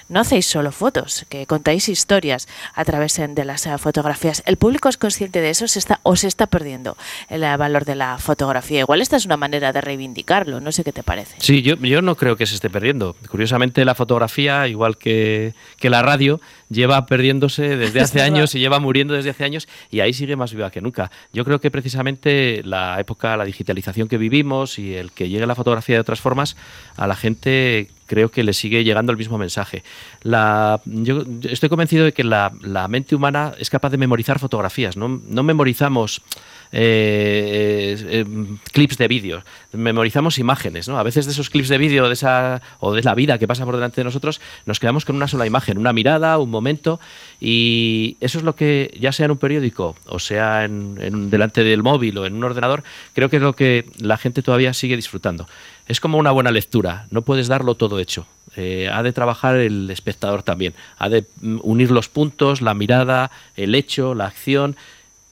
no 0.09 0.19
hacéis 0.19 0.45
solo 0.45 0.71
fotos, 0.71 1.25
que 1.29 1.45
contáis 1.45 1.89
historias 1.89 2.47
a 2.73 2.85
través 2.85 3.17
de 3.17 3.45
las 3.45 3.65
eh, 3.65 3.77
fotografías. 3.77 4.43
¿El 4.45 4.57
público 4.57 4.89
es 4.89 4.97
consciente 4.97 5.41
de 5.41 5.49
eso 5.49 5.67
se 5.67 5.79
está, 5.79 5.99
o 6.03 6.15
se 6.15 6.27
está 6.27 6.47
perdiendo 6.47 6.97
el 7.29 7.43
eh, 7.43 7.57
valor 7.57 7.85
de 7.85 7.95
la 7.95 8.17
fotografía? 8.17 8.79
Igual 8.79 9.01
esta 9.01 9.17
es 9.17 9.25
una 9.25 9.37
manera 9.37 9.73
de 9.73 9.81
reivindicarlo, 9.81 10.59
no 10.59 10.71
sé 10.71 10.83
qué 10.83 10.91
te 10.91 11.03
parece. 11.03 11.35
Sí, 11.39 11.61
yo, 11.61 11.75
yo 11.75 12.01
no 12.01 12.15
creo 12.15 12.35
que 12.35 12.45
se 12.45 12.55
esté 12.55 12.69
perdiendo. 12.69 13.15
Curiosamente 13.29 13.85
la 13.85 13.95
fotografía, 13.95 14.67
igual 14.67 14.97
que, 14.97 15.53
que 15.77 15.89
la 15.89 16.01
radio, 16.01 16.39
lleva 16.69 17.05
perdiéndose 17.05 17.77
desde 17.77 18.01
hace 18.01 18.21
años 18.23 18.55
y 18.55 18.59
lleva 18.59 18.79
muriendo 18.79 19.13
desde 19.13 19.31
hace 19.31 19.43
años 19.43 19.67
y 19.89 19.99
ahí 19.99 20.13
sigue 20.13 20.35
más 20.35 20.53
viva 20.53 20.71
que 20.71 20.81
nunca. 20.81 21.11
Yo 21.33 21.45
creo 21.45 21.59
que 21.59 21.71
precisamente 21.71 22.61
la 22.63 22.99
época, 22.99 23.37
la 23.37 23.45
digitalización 23.45 24.07
que 24.07 24.17
vivimos 24.17 24.79
y 24.79 24.95
el 24.95 25.11
que 25.11 25.29
llegue 25.29 25.45
la 25.45 25.55
fotografía 25.55 25.95
de 25.95 26.01
otras 26.01 26.21
formas, 26.21 26.55
a 26.95 27.07
la 27.07 27.15
gente 27.15 27.89
creo 28.07 28.29
que 28.29 28.43
le 28.43 28.53
sigue 28.53 28.83
llegando 28.83 29.11
el 29.11 29.17
mismo 29.17 29.37
mensaje. 29.37 29.83
La, 30.23 30.81
yo 30.85 31.23
estoy 31.43 31.69
convencido 31.69 32.05
de 32.05 32.13
que 32.13 32.23
la, 32.23 32.51
mente 32.89 33.15
humana 33.15 33.53
es 33.59 33.69
capaz 33.69 33.89
de 33.89 33.97
memorizar 33.97 34.39
fotografías, 34.39 34.97
no, 34.97 35.09
memorizamos 35.43 36.21
eh, 36.71 37.95
eh, 37.99 38.25
clips 38.71 38.97
de 38.97 39.07
vídeo, 39.07 39.43
memorizamos 39.73 40.37
imágenes, 40.37 40.87
¿no? 40.87 40.97
A 40.97 41.03
veces 41.03 41.25
de 41.25 41.31
esos 41.31 41.49
clips 41.49 41.69
de 41.69 41.77
vídeo 41.77 42.07
de 42.07 42.13
esa, 42.13 42.61
o 42.79 42.93
de 42.93 43.03
la 43.03 43.15
vida 43.15 43.37
que 43.37 43.47
pasa 43.47 43.65
por 43.65 43.75
delante 43.75 44.01
de 44.01 44.05
nosotros, 44.05 44.41
nos 44.65 44.79
quedamos 44.79 45.05
con 45.05 45.15
una 45.15 45.27
sola 45.27 45.45
imagen, 45.45 45.77
una 45.77 45.93
mirada, 45.93 46.37
un 46.37 46.49
momento, 46.49 46.99
y 47.39 48.17
eso 48.19 48.37
es 48.39 48.43
lo 48.43 48.55
que, 48.55 48.97
ya 48.99 49.11
sea 49.11 49.25
en 49.25 49.31
un 49.31 49.37
periódico 49.37 49.95
o 50.05 50.19
sea 50.19 50.65
en, 50.65 51.29
delante 51.29 51.63
del 51.63 51.83
móvil 51.83 52.17
o 52.17 52.25
en 52.25 52.35
un 52.35 52.43
ordenador, 52.43 52.83
creo 53.13 53.29
que 53.29 53.37
es 53.37 53.41
lo 53.41 53.53
que 53.53 53.85
la 53.99 54.17
gente 54.17 54.41
todavía 54.41 54.73
sigue 54.73 54.95
disfrutando. 54.95 55.47
Es 55.87 55.99
como 55.99 56.17
una 56.17 56.31
buena 56.31 56.51
lectura, 56.51 57.07
no 57.11 57.21
puedes 57.21 57.47
darlo 57.47 57.75
todo 57.75 57.99
hecho. 57.99 58.25
Eh, 58.55 58.89
ha 58.91 59.03
de 59.03 59.13
trabajar 59.13 59.55
el 59.55 59.89
espectador 59.89 60.43
también, 60.43 60.73
ha 60.97 61.09
de 61.09 61.25
mm, 61.41 61.59
unir 61.63 61.91
los 61.91 62.09
puntos, 62.09 62.61
la 62.61 62.73
mirada, 62.73 63.29
el 63.55 63.75
hecho, 63.75 64.15
la 64.15 64.25
acción 64.25 64.75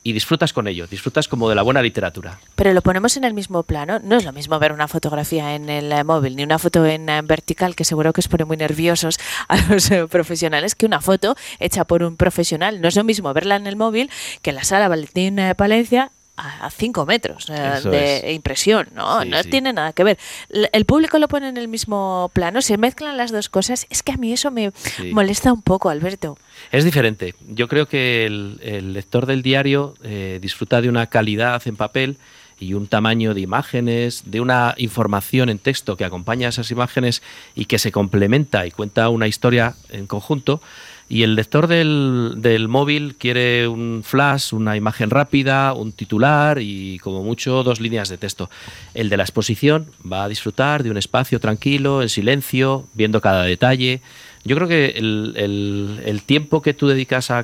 y 0.05 0.13
disfrutas 0.13 0.53
con 0.53 0.67
ello, 0.67 0.85
disfrutas 0.85 1.27
como 1.27 1.49
de 1.49 1.55
la 1.55 1.63
buena 1.63 1.81
literatura. 1.81 2.37
Pero 2.55 2.73
lo 2.73 2.83
ponemos 2.83 3.17
en 3.17 3.23
el 3.23 3.33
mismo 3.33 3.63
plano, 3.63 3.99
no 4.03 4.17
es 4.17 4.23
lo 4.23 4.31
mismo 4.33 4.59
ver 4.59 4.71
una 4.71 4.87
fotografía 4.87 5.55
en 5.55 5.67
el 5.67 5.91
eh, 5.91 6.03
móvil 6.03 6.35
ni 6.35 6.43
una 6.43 6.59
foto 6.59 6.85
en, 6.85 7.09
eh, 7.09 7.23
vertical, 7.23 7.75
que 7.75 7.83
seguro 7.83 8.13
que 8.13 8.21
os 8.21 8.27
pone 8.27 8.45
muy 8.45 8.55
nerviosos 8.55 9.19
a 9.47 9.57
los 9.57 9.89
eh, 9.89 10.05
profesionales, 10.05 10.75
que 10.75 10.85
una 10.85 11.01
foto 11.01 11.35
hecha 11.59 11.85
por 11.85 12.03
un 12.03 12.17
profesional. 12.17 12.81
No 12.81 12.87
es 12.87 12.95
lo 12.95 13.03
mismo 13.03 13.33
verla 13.33 13.55
en 13.55 13.65
el 13.65 13.77
móvil 13.77 14.11
que 14.43 14.51
en 14.51 14.57
la 14.57 14.63
sala 14.63 14.87
Valentín 14.87 15.39
Palencia 15.57 16.11
a 16.37 16.69
5 16.69 17.05
metros 17.05 17.49
eh, 17.49 17.79
de 17.83 18.33
impresión, 18.33 18.87
¿no? 18.93 19.23
no 19.23 19.43
tiene 19.43 19.71
nada 19.71 19.93
que 19.93 20.03
ver. 20.03 20.17
El 20.49 20.85
público 20.85 21.17
lo 21.17 21.27
pone 21.27 21.47
en 21.47 21.57
el 21.57 21.67
mismo 21.67 22.29
plano, 22.33 22.61
se 22.61 22.77
mezclan 22.77 23.17
las 23.17 23.31
dos 23.31 23.49
cosas. 23.49 23.87
Es 23.89 24.03
que 24.03 24.11
a 24.11 24.17
mí 24.17 24.33
eso 24.33 24.51
me 24.51 24.71
molesta 25.11 25.53
un 25.53 25.61
poco, 25.61 25.89
Alberto. 25.89 26.37
Es 26.71 26.83
diferente. 26.83 27.35
Yo 27.47 27.67
creo 27.67 27.87
que 27.87 28.25
el, 28.25 28.93
lector 28.93 29.25
del 29.25 29.41
diario 29.41 29.95
eh, 30.03 30.39
disfruta 30.41 30.81
de 30.81 30.89
una 30.89 31.07
calidad 31.07 31.61
en 31.65 31.75
papel 31.75 32.17
y 32.59 32.73
un 32.73 32.87
tamaño 32.87 33.33
de 33.33 33.41
imágenes, 33.41 34.23
de 34.25 34.39
una 34.39 34.75
información 34.77 35.49
en 35.49 35.59
texto 35.59 35.97
que 35.97 36.05
acompaña 36.05 36.47
a 36.47 36.49
esas 36.49 36.71
imágenes 36.71 37.21
y 37.53 37.65
que 37.65 37.79
se 37.79 37.91
complementa 37.91 38.65
y 38.65 38.71
cuenta 38.71 39.09
una 39.09 39.27
historia 39.27 39.75
en 39.89 40.07
conjunto 40.07 40.61
y 41.07 41.21
el 41.21 41.35
lector 41.35 41.67
del, 41.67 42.65
móvil 42.67 43.15
quiere 43.15 43.67
un 43.67 44.01
flash, 44.03 44.53
una 44.53 44.75
imagen 44.75 45.11
rápida, 45.11 45.73
un 45.73 45.91
titular 45.91 46.57
y 46.59 46.97
como 46.99 47.23
mucho 47.23 47.61
dos 47.63 47.79
líneas 47.79 48.09
de 48.09 48.17
texto. 48.17 48.49
El 48.95 49.09
de 49.09 49.17
la 49.17 49.23
exposición 49.23 49.87
va 50.11 50.23
a 50.23 50.27
disfrutar 50.29 50.81
de 50.81 50.89
un 50.89 50.97
espacio 50.97 51.39
tranquilo, 51.39 52.01
en 52.01 52.09
silencio, 52.09 52.87
viendo 52.93 53.21
cada 53.21 53.43
detalle. 53.43 54.01
Yo 54.45 54.55
creo 54.55 54.67
que 54.67 54.95
el, 54.97 56.21
tiempo 56.25 56.63
que 56.63 56.73
tú 56.73 56.87
dedicas 56.87 57.29
a, 57.29 57.43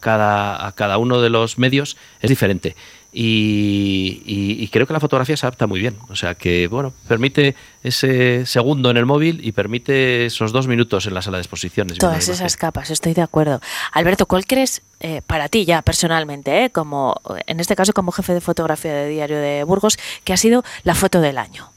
cada, 0.00 0.66
a 0.66 0.72
cada 0.72 0.98
uno 0.98 1.20
de 1.20 1.30
los 1.30 1.58
medios 1.58 1.96
es 2.20 2.30
diferente. 2.30 2.76
Y, 3.12 4.68
creo 4.72 4.86
que 4.86 4.92
la 4.92 5.00
fotografía 5.00 5.36
se 5.36 5.46
adapta 5.46 5.66
muy 5.66 5.80
bien. 5.80 5.96
O 6.08 6.16
sea 6.16 6.34
que, 6.34 6.68
bueno, 6.68 6.92
permite 7.08 7.56
ese 7.82 8.46
segundo 8.46 8.90
en 8.90 8.96
el 8.96 9.06
móvil 9.06 9.40
y 9.42 9.52
permite 9.52 10.26
esos 10.26 10.52
dos 10.52 10.66
minutos 10.66 11.06
en 11.06 11.14
la 11.14 11.22
sala 11.22 11.38
de 11.38 11.42
exposiciones. 11.42 11.98
Todas 11.98 12.28
esas 12.28 12.56
capas, 12.56 12.90
estoy 12.90 13.14
de 13.14 13.22
acuerdo. 13.22 13.60
Alberto, 13.92 14.26
¿cuál 14.26 14.46
crees 14.46 14.82
eh, 15.00 15.22
para 15.26 15.48
ti 15.48 15.64
ya 15.64 15.82
personalmente, 15.82 16.64
eh, 16.64 16.70
como 16.70 17.20
en 17.46 17.60
este 17.60 17.74
caso 17.74 17.92
como 17.92 18.12
jefe 18.12 18.34
de 18.34 18.40
fotografía 18.40 18.92
de 18.92 19.08
Diario 19.08 19.38
de 19.38 19.64
Burgos, 19.64 19.98
que 20.24 20.32
ha 20.32 20.36
sido 20.36 20.62
la 20.84 20.94
foto 20.94 21.20
del 21.20 21.38
año? 21.38 21.70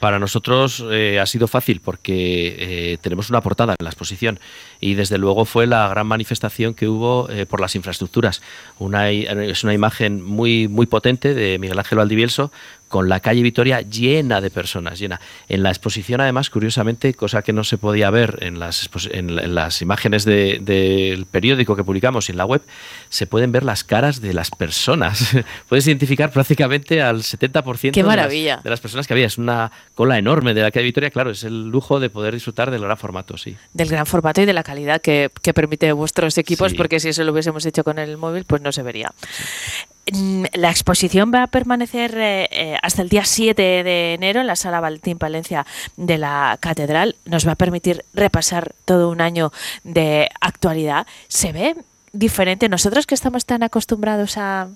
Para 0.00 0.18
nosotros 0.20 0.84
eh, 0.90 1.18
ha 1.18 1.26
sido 1.26 1.48
fácil 1.48 1.80
porque 1.80 2.92
eh, 2.92 2.98
tenemos 3.00 3.30
una 3.30 3.40
portada 3.40 3.74
en 3.78 3.84
la 3.84 3.90
exposición 3.90 4.38
y 4.80 4.94
desde 4.94 5.18
luego 5.18 5.44
fue 5.44 5.66
la 5.66 5.88
gran 5.88 6.06
manifestación 6.06 6.74
que 6.74 6.86
hubo 6.86 7.28
eh, 7.30 7.46
por 7.46 7.60
las 7.60 7.74
infraestructuras. 7.74 8.40
Una, 8.78 9.10
es 9.10 9.64
una 9.64 9.74
imagen 9.74 10.22
muy, 10.24 10.68
muy 10.68 10.86
potente 10.86 11.34
de 11.34 11.58
Miguel 11.58 11.78
Ángel 11.78 11.98
Valdivielso 11.98 12.52
con 12.88 13.08
la 13.08 13.20
calle 13.20 13.42
Vitoria 13.42 13.82
llena 13.82 14.40
de 14.40 14.50
personas, 14.50 14.98
llena. 14.98 15.20
En 15.48 15.62
la 15.62 15.70
exposición, 15.70 16.20
además, 16.20 16.50
curiosamente, 16.50 17.14
cosa 17.14 17.42
que 17.42 17.52
no 17.52 17.64
se 17.64 17.78
podía 17.78 18.10
ver 18.10 18.38
en 18.40 18.58
las, 18.58 18.88
en, 19.10 19.54
las 19.54 19.82
imágenes 19.82 20.24
del 20.24 21.26
periódico 21.30 21.76
que 21.76 21.84
publicamos 21.84 22.28
y 22.28 22.32
en 22.32 22.38
la 22.38 22.46
web, 22.46 22.62
se 23.08 23.26
pueden 23.26 23.52
ver 23.52 23.62
las 23.62 23.84
caras 23.84 24.20
de 24.20 24.32
las 24.32 24.50
personas. 24.50 25.36
Puedes 25.68 25.86
identificar 25.86 26.32
prácticamente 26.32 27.02
al 27.02 27.18
70% 27.18 27.92
Qué 27.92 28.02
maravilla. 28.02 28.60
De, 28.62 28.70
las, 28.70 28.80
personas 28.80 29.06
que 29.06 29.14
había. 29.14 29.26
Es 29.26 29.38
una 29.38 29.70
cola 29.94 30.18
enorme 30.18 30.54
de 30.54 30.62
la 30.62 30.70
calle 30.70 30.84
Vitoria. 30.84 31.10
Claro, 31.10 31.30
es 31.30 31.44
el 31.44 31.68
lujo 31.68 32.00
de 32.00 32.10
poder 32.10 32.34
disfrutar 32.34 32.70
del 32.70 32.80
gran 32.80 32.96
formato, 32.96 33.36
sí. 33.36 33.56
Del 33.72 33.88
gran 33.88 34.06
formato 34.06 34.40
y 34.40 34.46
de 34.46 34.52
la 34.52 34.62
calidad 34.62 35.00
que, 35.00 35.30
permite 35.54 35.90
vuestros 35.92 36.38
equipos, 36.38 36.74
porque 36.74 37.00
si 37.00 37.08
eso 37.08 37.24
lo 37.24 37.32
hubiésemos 37.32 37.64
hecho 37.66 37.82
con 37.82 37.98
el 37.98 38.16
móvil, 38.16 38.44
pues 38.44 38.62
no 38.62 38.70
se 38.70 38.82
vería. 38.82 39.12
La 40.54 40.70
exposición 40.70 41.32
va 41.34 41.44
a 41.44 41.46
permanecer 41.46 42.16
eh, 42.16 42.48
eh, 42.50 42.78
hasta 42.82 43.02
el 43.02 43.08
día 43.08 43.24
7 43.24 43.62
de 43.62 44.14
enero 44.14 44.40
en 44.40 44.46
la 44.46 44.56
sala 44.56 44.80
Valentín 44.80 45.18
Palencia 45.18 45.66
de 45.96 46.18
la 46.18 46.56
Catedral. 46.60 47.16
Nos 47.24 47.46
va 47.46 47.52
a 47.52 47.56
permitir 47.56 48.04
repasar 48.14 48.74
todo 48.84 49.10
un 49.10 49.20
año 49.20 49.52
de 49.84 50.28
actualidad. 50.40 51.06
Se 51.28 51.52
ve 51.52 51.76
diferente. 52.12 52.68
Nosotros 52.68 53.06
que 53.06 53.14
estamos 53.14 53.44
tan 53.44 53.62
acostumbrados 53.62 54.36
a, 54.36 54.68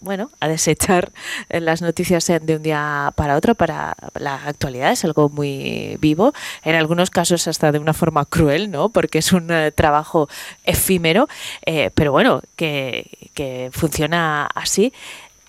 bueno, 0.00 0.30
a 0.40 0.48
desechar 0.48 1.12
las 1.48 1.82
noticias 1.82 2.26
de 2.26 2.56
un 2.56 2.62
día 2.62 3.12
para 3.16 3.36
otro 3.36 3.54
para 3.54 3.96
la 4.14 4.34
actualidad 4.34 4.92
es 4.92 5.04
algo 5.04 5.28
muy 5.28 5.96
vivo, 6.00 6.32
en 6.62 6.74
algunos 6.74 7.10
casos 7.10 7.48
hasta 7.48 7.72
de 7.72 7.78
una 7.78 7.94
forma 7.94 8.24
cruel, 8.24 8.70
¿no? 8.70 8.88
Porque 8.88 9.18
es 9.18 9.32
un 9.32 9.50
eh, 9.50 9.72
trabajo 9.72 10.28
efímero, 10.64 11.28
eh, 11.66 11.90
pero 11.94 12.12
bueno, 12.12 12.42
que, 12.56 13.30
que, 13.34 13.70
funciona 13.72 14.46
así. 14.54 14.92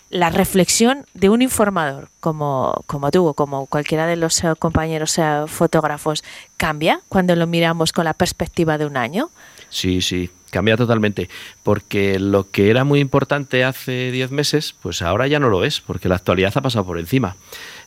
La 0.10 0.30
reflexión 0.30 1.06
de 1.14 1.30
un 1.30 1.42
informador 1.42 2.10
como, 2.20 2.84
como 2.86 3.12
tú 3.12 3.26
o 3.26 3.34
como 3.34 3.66
cualquiera 3.66 4.06
de 4.06 4.16
los 4.16 4.44
eh, 4.44 4.54
compañeros 4.58 5.20
fotógrafos 5.48 6.24
cambia 6.58 7.02
cuando 7.10 7.36
lo 7.36 7.48
miramos 7.48 7.92
con 7.92 8.06
la 8.06 8.14
perspectiva 8.14 8.78
de 8.78 8.86
un 8.86 8.98
año. 8.98 9.30
Sí, 9.70 10.02
sí, 10.02 10.30
cambia 10.56 10.78
totalmente, 10.78 11.30
porque 11.64 12.18
lo 12.18 12.50
que 12.50 12.70
era 12.70 12.86
muy 12.86 13.02
importante 13.02 13.66
hace 13.66 14.10
10 14.10 14.32
meses, 14.32 14.74
pues 14.82 15.02
ahora 15.02 15.28
ya 15.28 15.38
no 15.38 15.50
lo 15.50 15.66
es, 15.66 15.82
porque 15.82 16.08
la 16.08 16.16
actualidad 16.16 16.54
ha 16.56 16.62
pasado 16.62 16.86
por 16.86 16.98
encima. 16.98 17.36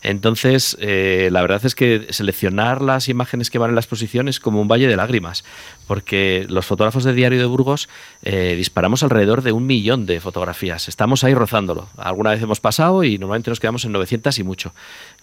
Entonces, 0.03 0.77
eh, 0.81 1.31
la 1.33 1.41
verdad 1.41 1.65
es 1.65 1.75
que 1.75 2.09
seleccionar 2.11 2.83
las 2.83 3.09
imágenes 3.09 3.49
que 3.49 3.59
van 3.59 3.71
en 3.71 3.75
la 3.75 3.81
exposición 3.81 4.29
es 4.29 4.39
como 4.39 4.61
un 4.61 4.69
valle 4.69 4.87
de 4.87 4.97
lágrimas, 4.97 5.45
porque 5.87 6.45
los 6.51 6.67
fotógrafos 6.67 7.05
de 7.05 7.15
Diario 7.15 7.39
de 7.39 7.47
Burgos 7.47 7.89
eh, 8.23 8.55
disparamos 8.55 9.03
alrededor 9.03 9.41
de 9.41 9.53
un 9.53 9.65
millón 9.65 10.05
de 10.05 10.21
fotografías. 10.21 10.89
Estamos 10.89 11.25
ahí 11.25 11.33
rozándolo. 11.33 11.89
Alguna 11.97 12.33
vez 12.33 12.43
hemos 12.43 12.61
pasado 12.61 13.03
y 13.03 13.17
normalmente 13.17 13.51
nos 13.51 13.61
quedamos 13.61 13.87
en 13.87 13.93
900 13.93 14.39
y 14.39 14.43
mucho. 14.45 14.75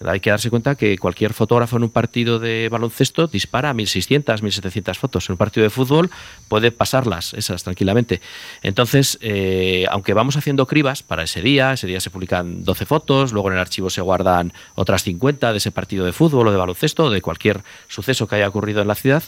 Hay 0.04 0.20
que 0.20 0.30
darse 0.30 0.50
cuenta 0.50 0.76
que 0.76 0.98
cualquier 0.98 1.34
fotógrafo 1.34 1.78
en 1.78 1.84
un 1.84 1.90
partido 1.90 2.38
de 2.38 2.68
baloncesto 2.70 3.28
dispara 3.28 3.74
1.600, 3.74 4.42
1.700 4.42 4.96
fotos. 4.96 5.30
En 5.30 5.34
un 5.34 5.38
partido 5.38 5.64
de 5.64 5.70
fútbol 5.70 6.12
puede 6.50 6.72
pasarlas 6.72 7.34
esas 7.34 7.64
tranquilamente. 7.64 8.20
Entonces, 8.62 9.18
eh, 9.22 9.86
aunque 9.90 10.14
vamos 10.14 10.36
haciendo 10.36 10.68
cribas 10.68 11.02
para 11.02 11.24
ese 11.24 11.42
día, 11.42 11.72
ese 11.72 11.88
día 11.88 12.02
se 12.02 12.10
publican 12.10 12.66
12 12.66 12.86
fotos, 12.86 13.32
luego 13.32 13.48
en 13.48 13.54
el 13.54 13.62
archivo 13.62 13.90
se 13.90 14.02
guardan 14.02 14.52
otras 14.76 15.04
50 15.04 15.54
de 15.54 15.58
ese 15.58 15.72
partido 15.72 16.06
de 16.06 16.12
fútbol 16.12 16.50
o 16.50 16.52
de 16.52 16.58
baloncesto 16.58 17.06
o 17.06 17.10
de 17.10 17.22
cualquier 17.22 17.64
suceso 17.88 18.28
que 18.28 18.36
haya 18.36 18.50
ocurrido 18.50 18.82
en 18.82 18.90
la 18.90 18.96
ciudad, 18.96 19.24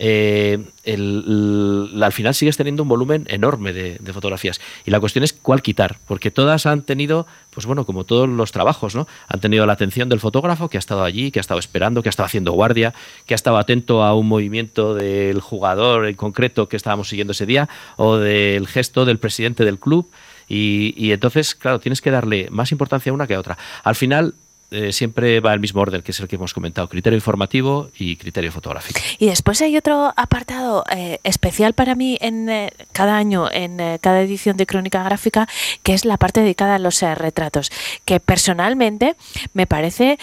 eh, 0.00 0.64
al 0.86 2.12
final 2.12 2.32
sigues 2.32 2.56
teniendo 2.56 2.84
un 2.84 2.88
volumen 2.88 3.26
enorme 3.28 3.72
de, 3.72 4.12
fotografías. 4.12 4.60
Y 4.86 4.92
la 4.92 5.00
cuestión 5.00 5.24
es 5.24 5.32
cuál 5.32 5.60
quitar, 5.60 5.96
porque 6.06 6.30
todas 6.30 6.66
han 6.66 6.82
tenido, 6.82 7.26
pues 7.50 7.66
bueno, 7.66 7.84
como 7.84 8.04
todos 8.04 8.28
los 8.28 8.52
trabajos, 8.52 8.94
¿no? 8.94 9.08
Han 9.26 9.40
tenido 9.40 9.66
la 9.66 9.72
atención 9.72 10.08
del 10.08 10.20
fotógrafo 10.20 10.68
que 10.68 10.78
ha 10.78 10.80
estado 10.80 11.02
allí, 11.02 11.30
que 11.32 11.40
ha 11.40 11.42
estado 11.42 11.58
esperando, 11.58 12.02
que 12.02 12.08
ha 12.08 12.10
estado 12.10 12.26
haciendo 12.26 12.52
guardia, 12.52 12.94
que 13.26 13.34
ha 13.34 13.36
estado 13.36 13.58
atento 13.58 14.04
a 14.04 14.14
un 14.14 14.28
movimiento 14.28 14.94
del 14.94 15.40
jugador 15.40 16.06
en 16.06 16.14
concreto 16.14 16.68
que 16.68 16.76
estábamos 16.76 17.08
siguiendo 17.08 17.32
ese 17.32 17.46
día, 17.46 17.68
o 17.96 18.16
del 18.16 18.68
gesto 18.68 19.04
del 19.04 19.18
presidente 19.18 19.64
del 19.64 19.78
club. 19.78 20.08
Y, 20.48 20.94
y 20.96 21.12
entonces, 21.12 21.54
claro, 21.54 21.80
tienes 21.80 22.00
que 22.00 22.10
darle 22.10 22.48
más 22.50 22.72
importancia 22.72 23.10
a 23.10 23.14
una 23.14 23.26
que 23.26 23.34
a 23.34 23.40
otra. 23.40 23.58
Al 23.82 23.96
final, 23.96 24.34
eh, 24.70 24.92
siempre 24.92 25.40
va 25.40 25.54
el 25.54 25.60
mismo 25.60 25.80
orden, 25.80 26.02
que 26.02 26.10
es 26.10 26.20
el 26.20 26.28
que 26.28 26.36
hemos 26.36 26.52
comentado, 26.52 26.88
criterio 26.88 27.16
informativo 27.16 27.90
y 27.98 28.16
criterio 28.16 28.52
fotográfico. 28.52 29.00
Y 29.18 29.26
después 29.26 29.62
hay 29.62 29.74
otro 29.78 30.12
apartado 30.14 30.84
eh, 30.94 31.20
especial 31.24 31.72
para 31.72 31.94
mí 31.94 32.18
en 32.20 32.50
eh, 32.50 32.70
cada 32.92 33.16
año, 33.16 33.50
en 33.50 33.78
cada 33.98 34.20
edición 34.20 34.58
de 34.58 34.66
Crónica 34.66 35.02
Gráfica, 35.02 35.48
que 35.82 35.94
es 35.94 36.04
la 36.04 36.18
parte 36.18 36.40
dedicada 36.40 36.74
a 36.74 36.78
los 36.78 37.00
retratos, 37.00 37.70
que 38.04 38.20
personalmente 38.20 39.16
me 39.54 39.66
parece 39.66 40.18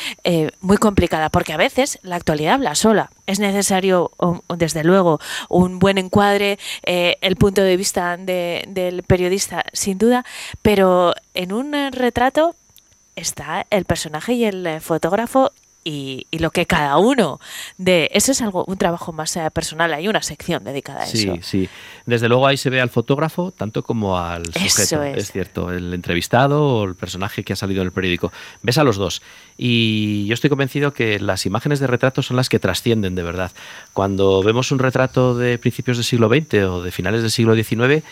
muy 0.61 0.77
complicada, 0.77 1.29
porque 1.29 1.53
a 1.53 1.57
veces 1.57 1.99
la 2.03 2.17
actualidad 2.17 2.55
habla 2.55 2.75
sola. 2.75 3.09
Es 3.27 3.39
necesario, 3.39 4.11
desde 4.57 4.83
luego, 4.83 5.19
un 5.49 5.79
buen 5.79 5.97
encuadre, 5.97 6.59
el 6.83 7.35
punto 7.37 7.61
de 7.61 7.77
vista 7.77 8.17
del 8.17 9.03
periodista, 9.03 9.63
sin 9.73 9.97
duda, 9.97 10.25
pero 10.61 11.13
en 11.33 11.53
un 11.53 11.73
retrato 11.91 12.55
está 13.15 13.65
el 13.69 13.85
personaje 13.85 14.33
y 14.33 14.45
el 14.45 14.65
eh, 14.65 14.79
fotógrafo 14.79 15.51
y, 15.87 16.25
lo 16.39 16.49
que 16.49 16.65
cada 16.65 16.97
uno 16.97 17.39
de 17.77 18.09
eso 18.11 18.31
es 18.31 18.41
algo 18.41 18.65
un 18.67 18.75
trabajo 18.75 19.13
más 19.13 19.37
eh, 19.37 19.49
personal 19.51 19.93
hay 19.93 20.07
una 20.07 20.23
sección 20.23 20.63
dedicada 20.63 21.03
a 21.03 21.05
sí, 21.05 21.29
eso 21.29 21.35
Sí, 21.35 21.41
sí. 21.43 21.69
Desde 22.07 22.27
luego 22.27 22.47
ahí 22.47 22.57
se 22.57 22.71
ve 22.71 22.81
al 22.81 22.89
fotógrafo 22.89 23.51
tanto 23.51 23.83
como 23.83 24.17
al 24.17 24.45
sujeto. 24.47 25.03
Es. 25.03 25.31
cierto, 25.31 25.71
el 25.71 25.93
entrevistado 25.93 26.63
o 26.63 26.85
el 26.85 26.95
personaje 26.95 27.43
que 27.43 27.53
ha 27.53 27.55
salido 27.55 27.81
en 27.81 27.87
el 27.87 27.91
periódico. 27.91 28.31
Ves 28.63 28.79
a 28.79 28.83
los 28.83 28.97
dos. 28.97 29.21
Y 29.57 30.25
yo 30.25 30.33
estoy 30.33 30.49
convencido 30.49 30.91
que 30.91 31.19
las 31.19 31.45
imágenes 31.45 31.79
de 31.79 31.87
retrato 31.87 32.21
son 32.21 32.35
las 32.35 32.49
que 32.49 32.59
trascienden 32.59 33.15
de 33.15 33.23
verdad. 33.23 33.51
Cuando 33.93 34.41
vemos 34.43 34.71
un 34.71 34.79
retrato 34.79 35.35
de 35.35 35.57
principios 35.57 35.97
del 35.97 36.03
siglo 36.03 36.29
XX 36.29 36.63
o 36.65 36.81
de 36.81 36.91
finales 36.91 37.21
del 37.21 37.31
siglo 37.31 37.55
XIX, 37.55 38.03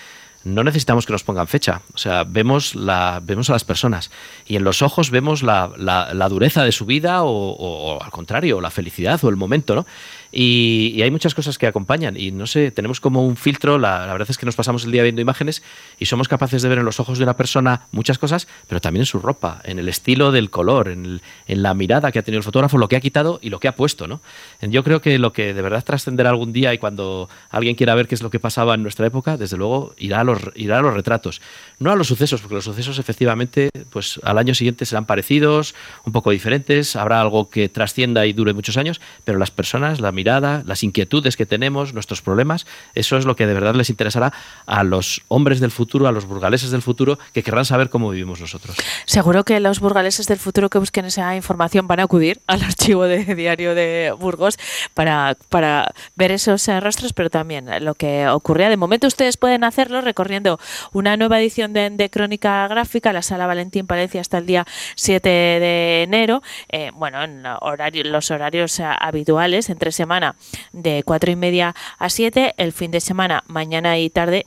no 0.43 0.63
necesitamos 0.63 1.05
que 1.05 1.13
nos 1.13 1.23
pongan 1.23 1.47
fecha. 1.47 1.81
O 1.93 1.97
sea, 1.97 2.23
vemos, 2.23 2.75
la, 2.75 3.21
vemos 3.23 3.49
a 3.49 3.53
las 3.53 3.63
personas 3.63 4.11
y 4.45 4.55
en 4.55 4.63
los 4.63 4.81
ojos 4.81 5.09
vemos 5.09 5.43
la, 5.43 5.71
la, 5.77 6.29
dureza 6.29 6.63
de 6.63 6.71
su 6.71 6.85
vida 6.85 7.23
o, 7.23 8.01
al 8.01 8.11
contrario, 8.11 8.61
la 8.61 8.71
felicidad 8.71 9.23
o 9.23 9.29
el 9.29 9.35
momento, 9.35 9.75
¿no? 9.75 9.85
Y, 10.35 10.99
hay 11.03 11.11
muchas 11.11 11.35
cosas 11.35 11.59
que 11.59 11.67
acompañan 11.67 12.17
y 12.17 12.31
no 12.31 12.47
sé, 12.47 12.71
tenemos 12.71 12.99
como 12.99 13.25
un 13.25 13.37
filtro, 13.37 13.77
la, 13.77 14.07
verdad 14.07 14.27
es 14.29 14.37
que 14.37 14.47
nos 14.47 14.55
pasamos 14.55 14.83
el 14.83 14.91
día 14.91 15.03
viendo 15.03 15.21
imágenes 15.21 15.61
y 15.99 16.07
somos 16.07 16.27
capaces 16.27 16.63
de 16.63 16.69
ver 16.69 16.79
en 16.79 16.85
los 16.85 16.99
ojos 16.99 17.19
de 17.19 17.23
una 17.23 17.37
persona 17.37 17.81
muchas 17.91 18.17
cosas, 18.17 18.47
pero 18.67 18.81
también 18.81 19.01
en 19.01 19.05
su 19.05 19.19
ropa, 19.19 19.61
en 19.63 19.77
el 19.77 19.87
estilo 19.87 20.31
del 20.31 20.49
color, 20.49 20.87
en, 20.87 21.21
la 21.47 21.73
mirada 21.75 22.11
que 22.11 22.19
ha 22.19 22.23
tenido 22.23 22.39
el 22.39 22.43
fotógrafo, 22.43 22.79
lo 22.79 22.87
que 22.87 22.95
ha 22.95 22.99
quitado 22.99 23.39
y 23.43 23.49
lo 23.49 23.59
que 23.59 23.67
ha 23.67 23.75
puesto, 23.75 24.07
¿no? 24.07 24.21
Yo 24.71 24.83
creo 24.83 25.01
que 25.01 25.19
lo 25.19 25.33
que 25.33 25.53
de 25.53 25.61
verdad 25.61 25.83
trascenderá 25.83 26.29
algún 26.29 26.53
día 26.53 26.73
y 26.73 26.77
cuando 26.77 27.29
alguien 27.49 27.75
quiera 27.75 27.95
ver 27.95 28.07
qué 28.07 28.15
es 28.15 28.21
lo 28.21 28.29
que 28.29 28.39
pasaba 28.39 28.75
en 28.75 28.83
nuestra 28.83 29.05
época, 29.05 29.37
desde 29.37 29.57
luego 29.57 29.93
irá 29.97 30.21
a 30.21 30.23
los, 30.23 30.39
irá 30.55 30.81
los 30.81 30.93
retratos, 30.93 31.41
no 31.79 31.91
a 31.91 31.95
los 31.95 32.07
sucesos, 32.07 32.41
porque 32.41 32.55
los 32.55 32.63
sucesos 32.63 32.99
efectivamente 32.99 33.69
pues 33.89 34.19
al 34.23 34.37
año 34.37 34.55
siguiente 34.55 34.85
serán 34.85 35.05
parecidos, 35.05 35.75
un 36.05 36.13
poco 36.13 36.31
diferentes, 36.31 36.95
habrá 36.95 37.21
algo 37.21 37.49
que 37.49 37.69
trascienda 37.69 38.25
y 38.25 38.33
dure 38.33 38.53
muchos 38.53 38.77
años, 38.77 39.01
pero 39.23 39.37
las 39.37 39.51
personas, 39.51 39.99
la 39.99 40.11
mirada, 40.11 40.63
las 40.65 40.83
inquietudes 40.83 41.37
que 41.37 41.45
tenemos, 41.45 41.93
nuestros 41.93 42.21
problemas, 42.21 42.65
eso 42.95 43.17
es 43.17 43.25
lo 43.25 43.35
que 43.35 43.47
de 43.47 43.53
verdad 43.53 43.75
les 43.75 43.89
interesará 43.89 44.33
a 44.65 44.83
los 44.83 45.21
hombres 45.27 45.59
del 45.59 45.71
futuro, 45.71 46.07
a 46.07 46.11
los 46.11 46.25
burgaleses 46.25 46.71
del 46.71 46.81
futuro, 46.81 47.19
que 47.33 47.43
querrán 47.43 47.65
saber 47.65 47.89
cómo 47.89 48.09
vivimos 48.09 48.39
nosotros. 48.39 48.75
Seguro 49.05 49.43
que 49.43 49.59
los 49.59 49.79
burgaleses 49.79 50.27
del 50.27 50.39
futuro 50.39 50.69
que 50.69 50.77
busquen 50.77 51.05
esa 51.05 51.35
información 51.35 51.87
van 51.87 51.99
a 51.99 52.03
acudir 52.03 52.41
al 52.47 52.63
archivo 52.63 53.03
de 53.03 53.35
diario 53.35 53.75
de 53.75 54.13
Burgos 54.17 54.52
para, 54.93 55.37
para 55.49 55.93
ver 56.15 56.31
esos 56.31 56.67
eh, 56.67 56.79
rostros, 56.79 57.13
pero 57.13 57.29
también 57.29 57.67
lo 57.83 57.95
que 57.95 58.27
ocurría. 58.27 58.69
De 58.69 58.77
momento 58.77 59.07
ustedes 59.07 59.37
pueden 59.37 59.63
hacerlo 59.63 60.01
recorriendo 60.01 60.59
una 60.91 61.17
nueva 61.17 61.39
edición 61.39 61.73
de, 61.73 62.09
Crónica 62.11 62.67
Gráfica, 62.67 63.13
la 63.13 63.21
Sala 63.21 63.47
Valentín 63.47 63.87
Palencia 63.87 64.21
hasta 64.21 64.37
el 64.37 64.45
día 64.45 64.65
7 64.95 65.29
de 65.29 66.03
enero, 66.03 66.41
eh, 66.69 66.91
bueno, 66.93 67.23
en 67.23 67.43
los 68.11 68.31
horarios 68.31 68.79
eh, 68.79 68.85
habituales, 68.99 69.69
entre 69.69 69.91
semana 69.91 70.35
de 70.71 71.03
cuatro 71.03 71.31
y 71.31 71.35
media 71.35 71.75
a 71.97 72.09
7, 72.09 72.55
el 72.57 72.71
fin 72.73 72.91
de 72.91 72.99
semana 72.99 73.43
mañana 73.47 73.97
y 73.97 74.09
tarde 74.09 74.45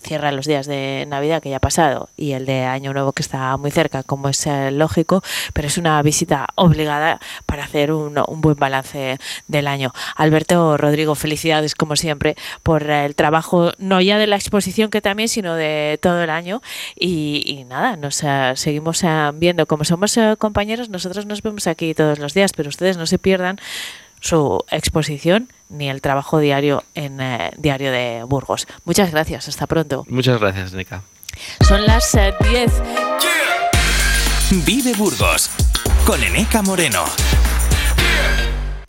cierra 0.00 0.32
los 0.32 0.46
días 0.46 0.66
de 0.66 1.04
Navidad 1.08 1.42
que 1.42 1.50
ya 1.50 1.56
ha 1.56 1.60
pasado 1.60 2.08
y 2.16 2.32
el 2.32 2.46
de 2.46 2.64
Año 2.64 2.92
Nuevo 2.92 3.12
que 3.12 3.22
está 3.22 3.56
muy 3.56 3.70
cerca, 3.70 4.02
como 4.02 4.28
es 4.28 4.46
eh, 4.46 4.70
lógico, 4.70 5.22
pero 5.52 5.68
es 5.68 5.78
una 5.78 6.00
visita 6.02 6.46
obligada 6.54 7.20
para 7.46 7.64
hacer 7.64 7.92
un, 7.92 8.14
buen 8.40 8.56
balance 8.56 9.18
del 9.46 9.66
año. 9.66 9.92
Alberto 10.16 10.76
Rodrigo, 10.76 11.14
felicidades 11.14 11.74
como 11.74 11.96
siempre 11.96 12.36
por 12.62 12.88
el 12.90 13.14
trabajo, 13.14 13.72
no 13.78 14.00
ya 14.00 14.18
de 14.18 14.26
la 14.26 14.36
exposición 14.36 14.90
que 14.90 15.00
también, 15.00 15.28
sino 15.28 15.54
de 15.54 15.98
todo 16.00 16.22
el 16.22 16.30
año. 16.30 16.62
Y, 16.98 17.64
nada, 17.68 17.96
nos 17.96 18.22
eh, 18.22 18.52
seguimos 18.56 19.02
eh, 19.04 19.30
viendo. 19.34 19.66
Como 19.66 19.84
somos 19.84 20.18
compañeros, 20.38 20.88
nosotros 20.88 21.26
nos 21.26 21.42
vemos 21.42 21.66
aquí 21.66 21.94
todos 21.94 22.18
los 22.18 22.34
días, 22.34 22.52
pero 22.52 22.68
ustedes 22.68 22.96
no 22.96 23.06
se 23.06 23.18
pierdan 23.18 23.58
su 24.20 24.64
exposición 24.70 25.48
ni 25.68 25.88
el 25.88 26.00
trabajo 26.00 26.38
diario 26.38 26.84
en 26.94 27.20
eh, 27.20 27.50
Diario 27.56 27.92
de 27.92 28.24
Burgos. 28.26 28.66
Muchas 28.84 29.10
gracias, 29.10 29.48
hasta 29.48 29.66
pronto. 29.66 30.04
Muchas 30.08 30.40
gracias, 30.40 30.72
Nica. 30.72 31.02
Son 31.66 31.84
las 31.86 32.12
10. 32.12 32.32
Eh, 32.50 32.72
Vive 34.64 34.94
Burgos 34.94 35.50
con 36.06 36.22
Eneca 36.22 36.62
Moreno. 36.62 37.04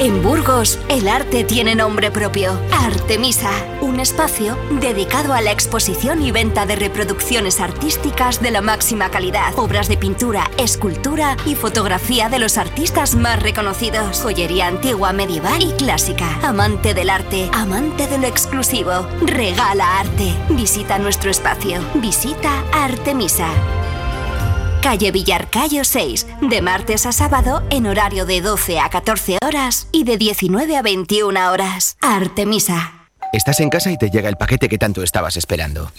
En 0.00 0.22
Burgos, 0.22 0.80
el 0.88 1.06
arte 1.06 1.44
tiene 1.44 1.76
nombre 1.76 2.10
propio. 2.10 2.58
Artemisa, 2.72 3.50
un 3.80 4.00
espacio 4.00 4.58
dedicado 4.80 5.32
a 5.34 5.40
la 5.40 5.52
exposición 5.52 6.20
y 6.20 6.32
venta 6.32 6.66
de 6.66 6.74
reproducciones 6.74 7.60
artísticas 7.60 8.42
de 8.42 8.50
la 8.50 8.60
máxima 8.60 9.10
calidad, 9.10 9.56
obras 9.56 9.88
de 9.88 9.96
pintura, 9.96 10.50
escultura 10.58 11.36
y 11.46 11.54
fotografía 11.54 12.28
de 12.28 12.40
los 12.40 12.58
artistas 12.58 13.14
más 13.14 13.40
reconocidos, 13.40 14.20
joyería 14.20 14.66
antigua, 14.66 15.12
medieval 15.12 15.62
y 15.62 15.72
clásica. 15.72 16.40
Amante 16.42 16.92
del 16.92 17.08
arte, 17.08 17.48
amante 17.52 18.08
de 18.08 18.18
lo 18.18 18.26
exclusivo, 18.26 19.06
regala 19.22 20.00
arte. 20.00 20.34
Visita 20.50 20.98
nuestro 20.98 21.30
espacio. 21.30 21.80
Visita 21.94 22.64
Artemisa 22.72 23.48
calle 24.84 25.12
Villarcayo 25.12 25.82
6, 25.82 26.26
de 26.42 26.60
martes 26.60 27.06
a 27.06 27.12
sábado 27.12 27.62
en 27.70 27.86
horario 27.86 28.26
de 28.26 28.42
12 28.42 28.80
a 28.80 28.90
14 28.90 29.38
horas 29.42 29.88
y 29.92 30.04
de 30.04 30.18
19 30.18 30.76
a 30.76 30.82
21 30.82 31.50
horas. 31.50 31.96
Artemisa. 32.02 33.08
Estás 33.32 33.60
en 33.60 33.70
casa 33.70 33.90
y 33.90 33.96
te 33.96 34.10
llega 34.10 34.28
el 34.28 34.36
paquete 34.36 34.68
que 34.68 34.76
tanto 34.76 35.02
estabas 35.02 35.38
esperando. 35.38 35.90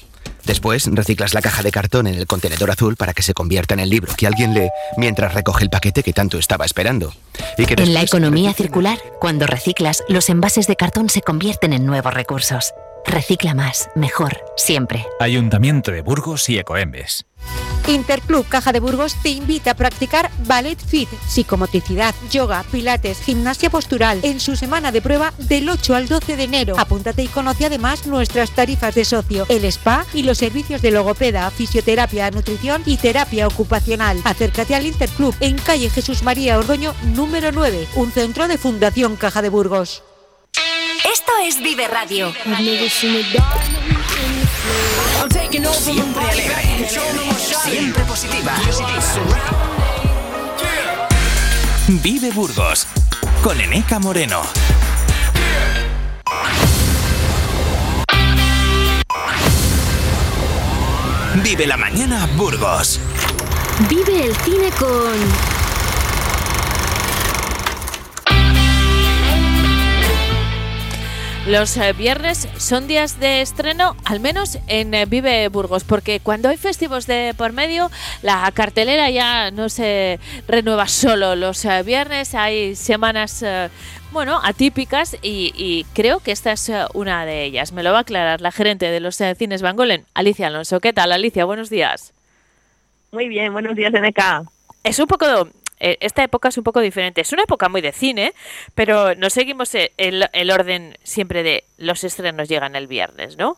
Después 0.43 0.88
reciclas 0.91 1.34
la 1.34 1.41
caja 1.41 1.63
de 1.63 1.71
cartón 1.71 2.06
en 2.06 2.13
el 2.13 2.28
contenedor 2.28 2.69
azul 2.69 2.95
para 2.95 3.15
que 3.15 3.24
se 3.24 3.34
convierta 3.34 3.74
en 3.74 3.80
el 3.80 3.89
libro 3.89 4.13
que 4.15 4.28
alguien 4.28 4.54
lee 4.54 4.69
mientras 4.98 5.34
recoge 5.34 5.63
el 5.63 5.71
paquete 5.71 6.04
que 6.04 6.13
tanto 6.13 6.38
estaba 6.38 6.63
esperando. 6.63 7.12
Y 7.58 7.65
que 7.65 7.82
en 7.82 7.95
la 7.95 8.04
economía 8.04 8.54
circular, 8.54 9.00
cuando 9.19 9.48
reciclas, 9.48 10.04
los 10.10 10.30
envases 10.30 10.67
de 10.67 10.76
cartón 10.76 11.10
se 11.10 11.24
convierten 11.24 11.74
en 11.74 11.88
nuevos 11.88 12.13
recursos. 12.13 12.71
Recicla 13.04 13.56
más, 13.56 13.89
mejor, 13.95 14.38
siempre. 14.58 15.08
Ayuntamiento 15.19 15.91
de 15.91 16.02
Burgos 16.02 16.50
y 16.50 16.60
Ecoembes. 16.60 17.26
Interclub 17.88 18.47
Caja 18.47 18.71
de 18.71 18.79
Burgos 18.79 19.15
te 19.21 19.29
invita 19.29 19.71
a 19.71 19.75
practicar 19.75 20.31
Ballet 20.47 20.79
Fit, 20.79 21.10
psicomotricidad, 21.27 22.15
yoga, 22.31 22.63
pilates, 22.71 23.19
gimnasia 23.19 23.69
postural 23.69 24.19
en 24.23 24.39
su 24.39 24.55
semana 24.55 24.91
de 24.91 25.01
prueba 25.01 25.34
del 25.38 25.69
8 25.69 25.95
al 25.95 26.08
12 26.08 26.36
de 26.36 26.43
enero. 26.43 26.75
Apúntate 26.79 27.23
y 27.23 27.27
conoce 27.27 27.65
además 27.65 28.08
nuestras 28.08 28.51
tarifas 28.51 28.95
de 28.95 29.05
socio, 29.05 29.45
el 29.49 29.65
spa 29.65 30.05
y 30.13 30.23
los 30.23 30.39
servicios 30.39 30.81
de 30.81 30.91
logopeda, 30.91 31.49
fisioterapia, 31.51 32.31
nutrición 32.31 32.81
y 32.86 32.97
terapia 32.97 33.47
ocupacional. 33.47 34.19
Acércate 34.23 34.75
al 34.75 34.86
Interclub 34.86 35.36
en 35.39 35.58
calle 35.58 35.89
Jesús 35.89 36.23
María 36.23 36.58
Ordoño 36.58 36.93
número 37.13 37.51
9, 37.51 37.88
un 37.95 38.12
centro 38.12 38.47
de 38.47 38.58
Fundación 38.58 39.15
Caja 39.15 39.41
de 39.41 39.49
Burgos. 39.49 40.03
Esto 40.57 41.31
es 41.43 41.59
Vive 41.61 41.87
Radio. 41.87 42.33
Siempre 45.71 46.25
alegre, 46.29 46.89
siempre 47.63 48.03
positiva. 48.03 48.53
Vive 51.87 52.31
Burgos 52.31 52.87
con 53.43 53.59
Eneca 53.59 53.99
Moreno. 53.99 54.41
Vive 61.43 61.67
la 61.67 61.77
mañana 61.77 62.27
Burgos. 62.35 62.99
Vive 63.89 64.25
el 64.27 64.35
cine 64.37 64.69
con 64.79 65.54
Los 71.47 71.77
eh, 71.77 71.93
viernes 71.93 72.49
son 72.58 72.88
días 72.88 73.19
de 73.19 73.41
estreno, 73.41 73.95
al 74.03 74.19
menos 74.19 74.58
en 74.65 74.95
eh, 74.95 75.05
Vive 75.05 75.47
Burgos, 75.49 75.84
porque 75.84 76.19
cuando 76.19 76.49
hay 76.49 76.58
festivos 76.58 77.05
de 77.05 77.36
por 77.38 77.53
medio, 77.53 77.91
la 78.23 78.51
cartelera 78.51 79.12
ya 79.12 79.51
no 79.51 79.69
se 79.69 80.19
renueva 80.47 80.88
solo 80.88 81.36
los 81.36 81.63
eh, 81.65 81.84
viernes, 81.84 82.34
hay 82.34 82.75
semanas, 82.75 83.45
bueno, 84.12 84.39
atípicas 84.43 85.17
y, 85.21 85.86
creo 85.93 86.19
que 86.19 86.31
esta 86.31 86.51
es 86.51 86.71
una 86.95 87.27
de 87.27 87.43
ellas. 87.43 87.73
Me 87.73 87.84
lo 87.84 87.91
va 87.91 87.99
a 87.99 88.01
aclarar 88.01 88.41
la 88.41 88.51
gerente 88.51 88.89
de 88.89 88.99
los 88.99 89.21
cines 89.38 89.62
Van 89.62 89.75
Golen, 89.75 90.03
Alicia 90.15 90.47
Alonso. 90.47 90.79
¿Qué 90.79 90.93
tal, 90.93 91.12
Alicia? 91.12 91.45
Buenos 91.45 91.69
días. 91.69 92.12
Muy 93.12 93.27
bien, 93.27 93.53
buenos 93.53 93.75
días, 93.75 93.93
NK. 93.93 94.49
Es 94.84 94.97
un 94.97 95.05
poco 95.05 95.27
esta 95.79 96.23
época 96.23 96.49
es 96.49 96.57
un 96.57 96.63
poco 96.63 96.79
diferente. 96.79 97.21
Es 97.21 97.33
una 97.33 97.43
época 97.43 97.69
muy 97.69 97.81
de 97.81 97.91
cine, 97.91 98.33
pero 98.73 99.15
no 99.15 99.29
seguimos 99.29 99.75
el, 99.75 100.29
el 100.31 100.51
orden 100.51 100.97
siempre 101.03 101.43
de 101.43 101.63
los 101.77 102.03
estrenos 102.03 102.49
llegan 102.49 102.75
el 102.75 102.88
viernes, 102.88 103.38
¿no? 103.38 103.57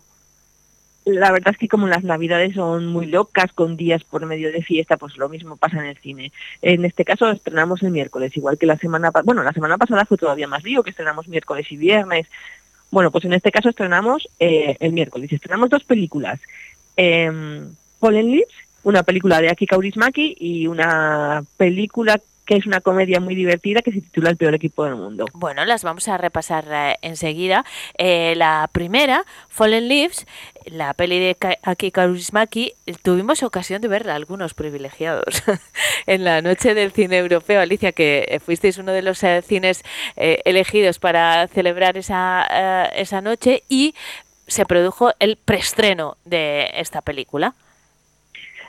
la 1.07 1.31
verdad 1.31 1.53
es 1.53 1.57
que 1.57 1.67
como 1.67 1.87
las 1.87 2.03
navidades 2.03 2.55
son 2.55 2.87
muy 2.87 3.05
locas, 3.05 3.51
con 3.53 3.77
días 3.77 4.03
por 4.03 4.25
medio 4.25 4.51
de 4.51 4.61
fiesta, 4.61 4.97
pues 4.97 5.17
lo 5.17 5.29
mismo 5.29 5.55
pasa 5.55 5.77
en 5.79 5.85
el 5.85 5.97
cine. 5.97 6.31
En 6.61 6.83
este 6.85 7.05
caso 7.05 7.31
estrenamos 7.31 7.81
el 7.83 7.91
miércoles, 7.91 8.35
igual 8.35 8.57
que 8.57 8.65
la 8.65 8.77
semana 8.77 9.11
pasada, 9.11 9.25
bueno, 9.25 9.43
la 9.43 9.53
semana 9.53 9.77
pasada 9.77 10.05
fue 10.05 10.17
todavía 10.17 10.47
más 10.47 10.63
lío, 10.63 10.83
que 10.83 10.89
estrenamos 10.89 11.27
miércoles 11.27 11.71
y 11.71 11.77
viernes. 11.77 12.27
Bueno, 12.91 13.11
pues 13.11 13.25
en 13.25 13.33
este 13.33 13.51
caso 13.51 13.69
estrenamos 13.69 14.27
eh, 14.39 14.75
el 14.79 14.91
miércoles. 14.91 15.31
Estrenamos 15.31 15.69
dos 15.69 15.83
películas. 15.83 16.41
Eh, 16.97 17.31
Fallen 17.99 18.31
Leaves, 18.31 18.53
una 18.87 19.03
película 19.03 19.41
de 19.41 19.49
Aki 19.49 19.67
Kaurismaki 19.67 20.37
y 20.39 20.67
una 20.67 21.43
película 21.57 22.21
que 22.45 22.55
es 22.55 22.65
una 22.65 22.79
comedia 22.79 23.19
muy 23.19 23.35
divertida 23.35 23.81
que 23.81 23.91
se 23.91 23.99
titula 23.99 24.29
El 24.29 24.37
peor 24.37 24.55
equipo 24.55 24.85
del 24.85 24.95
mundo. 24.95 25.25
Bueno, 25.33 25.65
las 25.65 25.83
vamos 25.83 26.07
a 26.07 26.17
repasar 26.17 26.63
eh, 26.71 26.95
enseguida. 27.01 27.65
Eh, 27.97 28.35
la 28.37 28.69
primera, 28.71 29.25
Fallen 29.49 29.89
Leaves, 29.89 30.25
la 30.67 30.93
peli 30.93 31.19
de 31.19 31.35
Aki 31.63 31.91
Kaurismaki, 31.91 32.75
tuvimos 33.01 33.43
ocasión 33.43 33.81
de 33.81 33.89
verla, 33.89 34.15
algunos 34.15 34.53
privilegiados, 34.53 35.43
en 36.05 36.23
la 36.23 36.41
noche 36.41 36.73
del 36.73 36.93
cine 36.93 37.17
europeo. 37.17 37.59
Alicia, 37.59 37.91
que 37.91 38.41
fuisteis 38.45 38.77
uno 38.77 38.93
de 38.93 39.01
los 39.01 39.21
eh, 39.23 39.41
cines 39.41 39.83
eh, 40.15 40.41
elegidos 40.45 40.99
para 40.99 41.49
celebrar 41.49 41.97
esa, 41.97 42.47
eh, 42.49 42.89
esa 42.95 43.19
noche 43.19 43.63
y 43.67 43.93
se 44.47 44.65
produjo 44.65 45.11
el 45.19 45.35
preestreno 45.35 46.15
de 46.23 46.71
esta 46.75 47.01
película. 47.01 47.53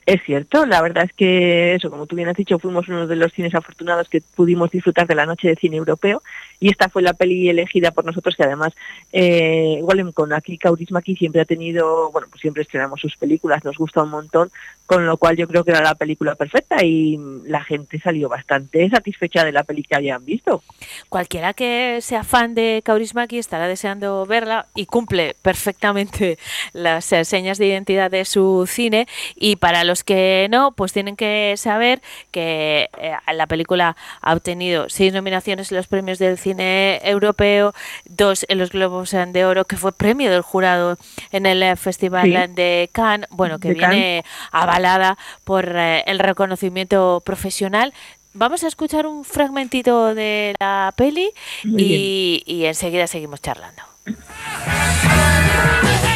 Es 0.08 0.22
cierto, 0.24 0.64
la 0.64 0.80
verdad 0.80 1.04
es 1.04 1.12
que 1.12 1.74
eso, 1.74 1.90
como 1.90 2.06
tú 2.06 2.16
bien 2.16 2.30
has 2.30 2.34
dicho, 2.34 2.58
fuimos 2.58 2.88
uno 2.88 3.06
de 3.06 3.14
los 3.14 3.30
cines 3.30 3.54
afortunados 3.54 4.08
que 4.08 4.22
pudimos 4.22 4.70
disfrutar 4.70 5.06
de 5.06 5.14
la 5.14 5.26
noche 5.26 5.48
de 5.48 5.56
cine 5.56 5.76
europeo 5.76 6.22
y 6.60 6.70
esta 6.70 6.88
fue 6.88 7.02
la 7.02 7.12
peli 7.12 7.50
elegida 7.50 7.90
por 7.90 8.06
nosotros 8.06 8.34
que 8.34 8.42
además 8.42 8.72
eh, 9.12 9.76
igual 9.76 9.98
con 10.14 10.32
aquí 10.32 10.56
Kaurismaki 10.56 11.14
siempre 11.14 11.42
ha 11.42 11.44
tenido, 11.44 12.10
bueno, 12.10 12.26
pues 12.30 12.40
siempre 12.40 12.62
estrenamos 12.62 13.02
sus 13.02 13.18
películas, 13.18 13.66
nos 13.66 13.76
gusta 13.76 14.02
un 14.02 14.08
montón, 14.08 14.50
con 14.86 15.04
lo 15.04 15.18
cual 15.18 15.36
yo 15.36 15.46
creo 15.46 15.62
que 15.62 15.72
era 15.72 15.82
la 15.82 15.94
película 15.94 16.34
perfecta 16.36 16.82
y 16.82 17.18
la 17.44 17.62
gente 17.62 18.00
salió 18.00 18.30
bastante 18.30 18.88
satisfecha 18.88 19.44
de 19.44 19.52
la 19.52 19.64
peli 19.64 19.82
que 19.82 19.94
habían 19.94 20.24
visto. 20.24 20.62
Cualquiera 21.10 21.52
que 21.52 21.98
sea 22.00 22.24
fan 22.24 22.54
de 22.54 22.80
Kaurismaki 22.82 23.36
estará 23.36 23.68
deseando 23.68 24.24
verla 24.24 24.68
y 24.74 24.86
cumple 24.86 25.36
perfectamente 25.42 26.38
las 26.72 27.04
señas 27.04 27.58
de 27.58 27.66
identidad 27.66 28.10
de 28.10 28.24
su 28.24 28.64
cine 28.66 29.06
y 29.36 29.56
para 29.56 29.84
los 29.84 29.97
que 30.04 30.48
no, 30.50 30.72
pues 30.72 30.92
tienen 30.92 31.16
que 31.16 31.54
saber 31.56 32.00
que 32.30 32.90
eh, 32.98 33.12
la 33.32 33.46
película 33.46 33.96
ha 34.20 34.32
obtenido 34.34 34.88
seis 34.88 35.12
nominaciones 35.12 35.70
en 35.70 35.76
los 35.76 35.86
premios 35.86 36.18
del 36.18 36.38
cine 36.38 37.00
europeo, 37.04 37.74
dos 38.06 38.44
en 38.48 38.58
los 38.58 38.70
Globos 38.70 39.10
de 39.10 39.44
Oro, 39.44 39.64
que 39.64 39.76
fue 39.76 39.92
premio 39.92 40.30
del 40.30 40.42
jurado 40.42 40.96
en 41.32 41.46
el 41.46 41.62
eh, 41.62 41.76
Festival 41.76 42.24
Sí. 42.24 42.52
de 42.54 42.88
Cannes, 42.92 43.28
bueno, 43.30 43.58
que 43.58 43.68
De 43.68 43.74
viene 43.74 44.24
avalada 44.52 45.18
por 45.44 45.68
eh, 45.76 46.02
el 46.06 46.18
reconocimiento 46.18 47.22
profesional. 47.24 47.92
Vamos 48.34 48.62
a 48.62 48.68
escuchar 48.68 49.06
un 49.06 49.24
fragmentito 49.24 50.14
de 50.14 50.54
la 50.60 50.92
peli 50.96 51.30
y, 51.64 52.42
y 52.46 52.66
enseguida 52.66 53.06
seguimos 53.06 53.40
charlando. 53.40 53.82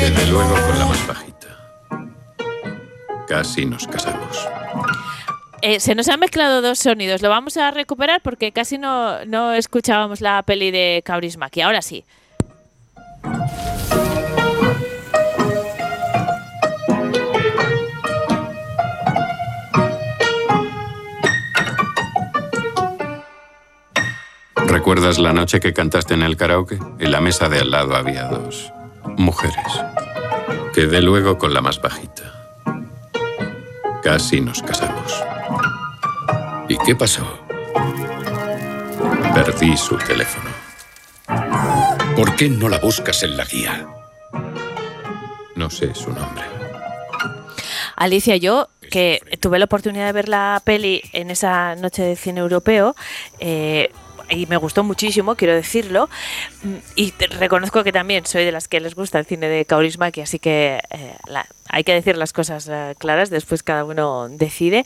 Desde 0.00 0.26
luego 0.30 0.54
con 0.66 0.78
la 0.78 0.86
más 0.86 1.06
bajita. 1.06 1.48
Casi 3.26 3.64
nos 3.64 3.86
casamos. 3.86 4.48
Eh, 5.62 5.80
se 5.80 5.94
nos 5.94 6.08
han 6.08 6.20
mezclado 6.20 6.60
dos 6.60 6.78
sonidos. 6.80 7.22
Lo 7.22 7.28
vamos 7.28 7.56
a 7.56 7.70
recuperar 7.70 8.20
porque 8.22 8.52
casi 8.52 8.78
no, 8.78 9.24
no 9.24 9.52
escuchábamos 9.52 10.20
la 10.20 10.42
peli 10.42 10.70
de 10.70 11.02
Kaurismaki. 11.04 11.60
Ahora 11.60 11.82
sí. 11.82 12.04
¿Recuerdas 24.82 25.20
la 25.20 25.32
noche 25.32 25.60
que 25.60 25.72
cantaste 25.72 26.14
en 26.14 26.22
el 26.22 26.36
karaoke? 26.36 26.76
En 26.98 27.12
la 27.12 27.20
mesa 27.20 27.48
de 27.48 27.60
al 27.60 27.70
lado 27.70 27.94
había 27.94 28.24
dos 28.24 28.72
mujeres. 29.16 29.80
Quedé 30.74 31.00
luego 31.00 31.38
con 31.38 31.54
la 31.54 31.60
más 31.60 31.80
bajita. 31.80 32.24
Casi 34.02 34.40
nos 34.40 34.60
casamos. 34.60 35.22
¿Y 36.68 36.76
qué 36.78 36.96
pasó? 36.96 37.24
Perdí 39.32 39.76
su 39.76 39.96
teléfono. 39.98 40.50
¿Por 42.16 42.34
qué 42.34 42.48
no 42.48 42.68
la 42.68 42.78
buscas 42.78 43.22
en 43.22 43.36
la 43.36 43.44
guía? 43.44 43.86
No 45.54 45.70
sé 45.70 45.94
su 45.94 46.10
nombre. 46.12 46.42
Alicia, 47.94 48.34
yo 48.36 48.68
que 48.90 49.22
tuve 49.38 49.60
la 49.60 49.66
oportunidad 49.66 50.06
de 50.06 50.12
ver 50.12 50.28
la 50.28 50.60
peli 50.64 51.02
en 51.12 51.30
esa 51.30 51.76
noche 51.76 52.02
de 52.02 52.16
cine 52.16 52.40
europeo, 52.40 52.96
eh, 53.38 53.92
y 54.32 54.46
me 54.46 54.56
gustó 54.56 54.82
muchísimo, 54.84 55.34
quiero 55.36 55.54
decirlo, 55.54 56.08
mm, 56.62 56.74
y 56.96 57.12
reconozco 57.38 57.84
que 57.84 57.92
también 57.92 58.24
soy 58.26 58.44
de 58.44 58.52
las 58.52 58.68
que 58.68 58.80
les 58.80 58.94
gusta 58.94 59.18
el 59.18 59.26
cine 59.26 59.48
de 59.48 59.64
Kaurismäki, 59.64 60.20
así 60.22 60.38
que 60.38 60.80
eh, 60.90 61.14
la- 61.26 61.46
hay 61.68 61.84
que 61.84 61.92
decir 61.94 62.16
las 62.16 62.32
cosas 62.32 62.68
eh, 62.70 62.94
claras, 62.98 63.30
después 63.30 63.62
cada 63.62 63.84
uno 63.84 64.28
decide. 64.28 64.84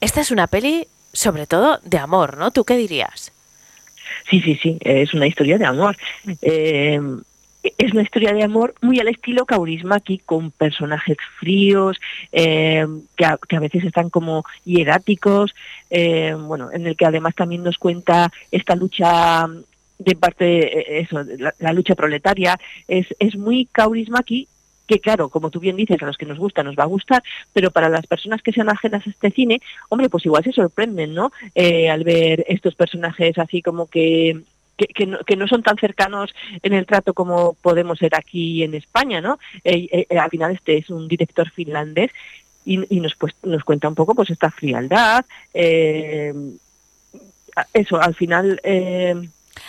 Esta 0.00 0.20
es 0.20 0.30
una 0.30 0.46
peli, 0.46 0.86
sobre 1.12 1.46
todo, 1.46 1.80
de 1.84 1.98
amor, 1.98 2.36
¿no? 2.36 2.50
¿Tú 2.50 2.64
qué 2.64 2.76
dirías? 2.76 3.32
Sí, 4.30 4.40
sí, 4.40 4.58
sí, 4.62 4.78
es 4.80 5.14
una 5.14 5.26
historia 5.26 5.58
de 5.58 5.64
amor. 5.66 5.96
Eh, 6.42 7.00
es 7.78 7.92
una 7.92 8.02
historia 8.02 8.32
de 8.32 8.42
amor 8.42 8.74
muy 8.82 9.00
al 9.00 9.08
estilo 9.08 9.46
Kaurismaki, 9.46 10.18
con 10.18 10.50
personajes 10.50 11.16
fríos, 11.38 11.98
eh, 12.32 12.86
que, 13.16 13.24
a, 13.24 13.38
que 13.48 13.56
a 13.56 13.60
veces 13.60 13.84
están 13.84 14.10
como 14.10 14.44
hieráticos, 14.64 15.54
eh, 15.90 16.36
bueno, 16.38 16.70
en 16.72 16.86
el 16.86 16.96
que 16.96 17.06
además 17.06 17.34
también 17.34 17.62
nos 17.62 17.78
cuenta 17.78 18.30
esta 18.50 18.76
lucha 18.76 19.48
de 19.98 20.16
parte, 20.16 20.98
eh, 20.98 21.00
eso, 21.00 21.24
la, 21.58 21.72
lucha 21.72 21.94
proletaria, 21.94 22.58
es, 22.86 23.06
es 23.18 23.36
muy 23.36 23.66
Kaurismaki, 23.72 24.48
que 24.86 25.00
claro, 25.00 25.30
como 25.30 25.50
tú 25.50 25.60
bien 25.60 25.76
dices, 25.76 26.02
a 26.02 26.06
los 26.06 26.18
que 26.18 26.26
nos 26.26 26.38
gusta 26.38 26.62
nos 26.62 26.76
va 26.76 26.82
a 26.82 26.86
gustar, 26.86 27.22
pero 27.54 27.70
para 27.70 27.88
las 27.88 28.06
personas 28.06 28.42
que 28.42 28.52
sean 28.52 28.68
ajenas 28.68 29.06
a 29.06 29.10
este 29.10 29.30
cine, 29.30 29.62
hombre, 29.88 30.10
pues 30.10 30.26
igual 30.26 30.44
se 30.44 30.52
sorprenden, 30.52 31.14
¿no? 31.14 31.32
Al 31.90 32.04
ver 32.04 32.44
estos 32.48 32.74
personajes 32.74 33.38
así 33.38 33.62
como 33.62 33.86
que 33.86 34.42
que, 34.76 34.86
que, 34.86 35.06
no, 35.06 35.18
que 35.18 35.36
no 35.36 35.46
son 35.46 35.62
tan 35.62 35.76
cercanos 35.76 36.34
en 36.62 36.72
el 36.72 36.86
trato 36.86 37.14
como 37.14 37.54
podemos 37.54 37.98
ser 37.98 38.14
aquí 38.14 38.62
en 38.62 38.74
España, 38.74 39.20
¿no? 39.20 39.38
Eh, 39.64 40.06
eh, 40.10 40.18
al 40.18 40.30
final 40.30 40.52
este 40.52 40.78
es 40.78 40.90
un 40.90 41.08
director 41.08 41.50
finlandés 41.50 42.10
y, 42.64 42.96
y 42.96 43.00
nos, 43.00 43.14
pues, 43.14 43.34
nos 43.42 43.64
cuenta 43.64 43.88
un 43.88 43.94
poco 43.94 44.14
pues 44.14 44.30
esta 44.30 44.50
frialdad, 44.50 45.24
eh, 45.52 46.32
eso, 47.72 48.00
al 48.00 48.14
final... 48.14 48.60
Eh, 48.64 49.14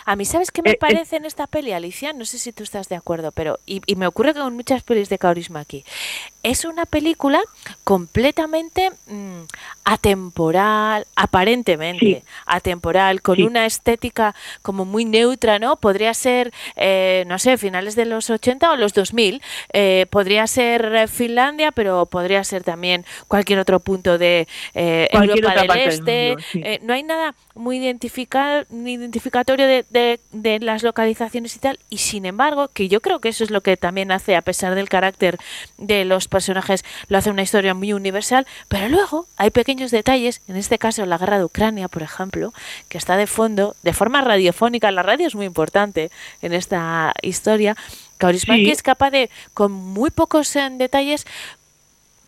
A 0.05 0.15
mí, 0.15 0.25
¿sabes 0.25 0.49
qué 0.49 0.63
me 0.63 0.71
Eh, 0.71 0.73
eh. 0.73 0.77
parece 0.79 1.17
en 1.17 1.25
esta 1.25 1.45
peli, 1.45 1.71
Alicia? 1.71 2.13
No 2.13 2.25
sé 2.25 2.39
si 2.39 2.51
tú 2.51 2.63
estás 2.63 2.89
de 2.89 2.95
acuerdo, 2.95 3.31
pero. 3.31 3.59
Y, 3.67 3.81
y 3.85 3.95
me 3.95 4.07
ocurre 4.07 4.33
con 4.33 4.55
muchas 4.55 4.81
pelis 4.81 5.09
de 5.09 5.19
Kaurismäki. 5.19 5.83
Es 6.47 6.63
una 6.63 6.85
película 6.85 7.41
completamente 7.83 8.91
mm, 9.07 9.41
atemporal, 9.83 11.07
aparentemente 11.15 12.23
atemporal, 12.45 13.21
con 13.23 13.37
Sí. 13.37 13.43
una 13.43 13.65
estética 13.65 14.35
como 14.61 14.85
muy 14.85 15.05
neutra, 15.05 15.57
¿no? 15.57 15.75
Podría 15.77 16.13
ser, 16.13 16.53
eh, 16.75 17.23
no 17.27 17.39
sé, 17.39 17.57
finales 17.57 17.95
de 17.95 18.05
los 18.05 18.29
80 18.29 18.71
o 18.71 18.75
los 18.75 18.93
2000. 18.93 19.41
eh, 19.73 20.05
podría 20.11 20.45
ser 20.47 20.85
eh, 20.95 21.07
Finlandia, 21.07 21.71
pero 21.71 22.05
podría 22.05 22.43
ser 22.43 22.63
también 22.63 23.05
cualquier 23.27 23.57
otro 23.59 23.79
punto 23.79 24.17
de 24.17 24.47
eh, 24.75 25.07
Europa 25.11 25.49
otra 25.61 25.73
del 25.75 25.89
Este. 25.89 26.27
mundo, 26.29 26.43
sí. 26.51 26.63
no 26.83 26.93
hay 26.93 27.03
nada 27.03 27.33
muy 27.55 27.77
identifica- 27.79 28.65
ni 28.69 28.93
identificatorio 28.93 29.65
de, 29.67 29.85
de- 29.89 30.19
de 30.31 30.59
las 30.59 30.83
localizaciones 30.83 31.55
y 31.55 31.59
tal, 31.59 31.79
y 31.89 31.97
sin 31.97 32.25
embargo, 32.25 32.67
que 32.73 32.87
yo 32.87 33.01
creo 33.01 33.19
que 33.19 33.29
eso 33.29 33.43
es 33.43 33.49
lo 33.51 33.61
que 33.61 33.77
también 33.77 34.11
hace, 34.11 34.35
a 34.35 34.41
pesar 34.41 34.75
del 34.75 34.89
carácter 34.89 35.37
de 35.77 36.05
los 36.05 36.27
personajes, 36.35 36.83
lo 37.07 37.17
hace 37.17 37.29
una 37.31 37.41
historia 37.43 37.73
muy 37.73 37.93
universal, 37.93 38.45
pero 38.67 38.89
luego 38.89 39.25
hay 39.37 39.51
pequeños 39.51 39.89
detalles, 39.91 40.41
en 40.49 40.57
este 40.57 40.77
caso 40.77 41.05
la 41.05 41.17
guerra 41.17 41.37
de 41.37 41.45
Ucrania, 41.45 41.87
por 41.87 42.03
ejemplo, 42.03 42.53
que 42.89 42.97
está 42.97 43.15
de 43.15 43.25
fondo, 43.27 43.75
de 43.83 43.93
forma 43.93 44.19
radiofónica, 44.21 44.91
la 44.91 45.01
radio 45.03 45.27
es 45.27 45.35
muy 45.35 45.45
importante 45.45 46.11
en 46.41 46.51
esta 46.53 47.13
historia, 47.21 47.75
Kaurismäki 48.17 48.65
Sí. 48.65 48.71
es 48.71 48.81
capaz 48.83 49.11
de, 49.11 49.29
con 49.53 49.71
muy 49.71 50.09
pocos 50.11 50.53
eh, 50.55 50.67
detalles, 50.71 51.25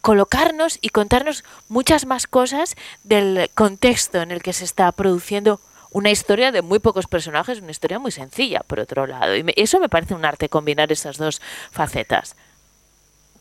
colocarnos 0.02 0.80
y 0.82 0.90
contarnos 0.90 1.44
muchas 1.68 2.06
más 2.06 2.28
cosas 2.28 2.76
del 3.04 3.50
contexto 3.56 4.22
en 4.22 4.32
el 4.32 4.42
que 4.42 4.54
se 4.54 4.64
está 4.64 4.92
produciendo 4.94 5.60
una 5.92 6.12
historia 6.12 6.52
de 6.52 6.62
muy 6.62 6.80
pocos 6.80 7.08
personajes, 7.08 7.60
una 7.62 7.72
historia 7.72 8.00
muy 8.00 8.12
sencilla, 8.12 8.62
por 8.68 8.80
otro 8.80 9.08
lado. 9.08 9.36
Y 9.36 9.44
me- 9.44 9.54
eso 9.56 9.80
me 9.80 9.90
parece 9.90 10.14
un 10.14 10.26
arte, 10.26 10.50
combinar 10.50 10.92
esas 10.92 11.18
dos 11.18 11.42
facetas. 11.72 12.36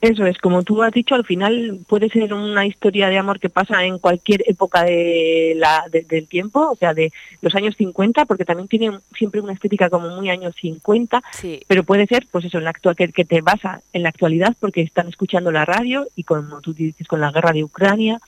Eso 0.01 0.27
es, 0.27 0.37
como 0.39 0.63
tú 0.63 0.83
has 0.83 0.93
dicho, 0.93 1.15
al 1.15 1.25
final 1.25 1.79
puede 1.89 2.11
ser 2.11 2.35
una 2.35 2.67
historia 2.67 3.09
de 3.09 3.19
amor 3.19 3.41
que 3.41 3.49
pasa 3.49 3.83
en 3.85 3.99
cualquier 3.99 4.43
época 4.47 4.85
de 4.85 5.55
la, 5.57 5.85
del 5.91 6.27
tiempo, 6.27 6.71
o 6.71 6.77
sea, 6.77 6.93
de 6.93 7.13
los 7.41 7.55
años 7.55 7.77
50, 7.77 8.27
porque 8.27 8.45
también 8.45 8.69
tiene 8.69 8.99
siempre 9.17 9.41
una 9.41 9.55
estética 9.55 9.89
como 9.89 10.11
muy 10.11 10.29
años 10.29 10.55
50, 10.61 11.23
pero 11.67 11.85
puede 11.85 12.07
ser, 12.07 12.27
pues 12.31 12.45
eso, 12.45 12.59
en 12.59 12.65
la 12.65 12.71
actual, 12.71 12.95
que, 12.95 13.09
que, 13.09 13.25
te 13.25 13.41
basa 13.41 13.81
en 13.93 14.03
la 14.03 14.11
actualidad 14.11 14.55
porque 14.61 14.83
están 14.83 15.09
escuchando 15.09 15.51
la 15.51 15.65
radio 15.65 16.07
y 16.15 16.25
como 16.25 16.61
tú 16.61 16.75
dices, 16.75 17.09
con 17.09 17.21
la 17.21 17.33
guerra 17.33 17.53
de 17.53 17.65
Ucrania, 17.65 18.21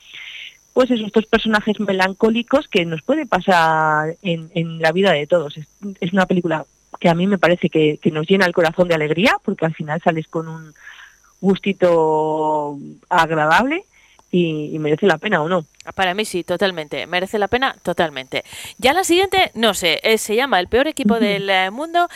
pues 0.73 0.89
esos 0.91 1.07
estos 1.07 1.25
personajes 1.27 1.79
melancólicos 1.79 2.67
que 2.67 2.85
nos 2.85 3.01
puede 3.03 3.25
pasar 3.25 4.15
en, 4.21 4.49
en 4.55 4.79
la 4.79 4.91
vida 4.91 5.11
de 5.11 5.27
todos. 5.27 5.57
Es, 5.57 5.67
es, 5.99 6.13
una 6.13 6.25
película 6.25 6.65
que 6.99 7.09
a 7.09 7.15
mí 7.15 7.27
me 7.27 7.37
parece 7.37 7.69
que, 7.69 7.99
que 8.01 8.11
nos 8.11 8.27
llena 8.27 8.45
el 8.45 8.53
corazón 8.53 8.87
de 8.87 8.95
alegría, 8.95 9.35
porque 9.43 9.65
al 9.65 9.73
final 9.73 10.01
sales 10.01 10.27
con 10.27 10.47
un 10.47 10.73
gustito 11.41 12.77
agradable 13.09 13.85
y, 14.31 14.77
merece 14.79 15.07
la 15.07 15.17
pena 15.17 15.41
o 15.41 15.49
no. 15.49 15.65
Para 15.95 16.13
mí 16.13 16.23
sí, 16.23 16.43
totalmente. 16.43 17.07
Merece 17.07 17.39
la 17.39 17.47
pena 17.47 17.75
totalmente. 17.81 18.43
Ya 18.77 18.93
la 18.93 19.03
siguiente, 19.03 19.51
no 19.55 19.73
sé, 19.73 19.99
eh, 20.03 20.19
se 20.19 20.35
llama 20.35 20.59
El 20.59 20.67
peor 20.67 20.87
equipo 20.87 21.19
del 21.19 21.49
eh, 21.49 21.71
mundo. 21.71 22.07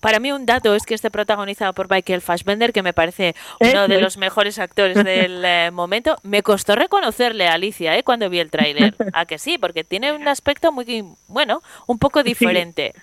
Para 0.00 0.20
mí 0.20 0.32
un 0.32 0.44
dato 0.44 0.74
es 0.74 0.84
que 0.84 0.94
esté 0.94 1.10
protagonizado 1.10 1.72
por 1.72 1.90
Michael 1.90 2.20
Fassbender, 2.20 2.72
que 2.72 2.82
me 2.82 2.92
parece 2.92 3.34
uno 3.60 3.88
de 3.88 4.00
los 4.00 4.18
mejores 4.18 4.58
actores 4.58 5.02
del 5.02 5.42
eh, 5.44 5.70
momento. 5.70 6.16
Me 6.22 6.42
costó 6.42 6.74
reconocerle 6.74 7.48
a 7.48 7.54
Alicia 7.54 8.02
cuando 8.02 8.28
vi 8.28 8.40
el 8.40 8.50
tráiler. 8.50 8.94
¿A 9.14 9.24
que 9.24 9.38
sí? 9.38 9.56
Porque 9.56 9.82
tiene 9.82 10.12
un 10.12 10.28
aspecto 10.28 10.72
muy, 10.72 11.04
bueno, 11.28 11.62
un 11.86 11.98
poco 11.98 12.22
diferente. 12.22 12.92
Sí, 12.94 13.00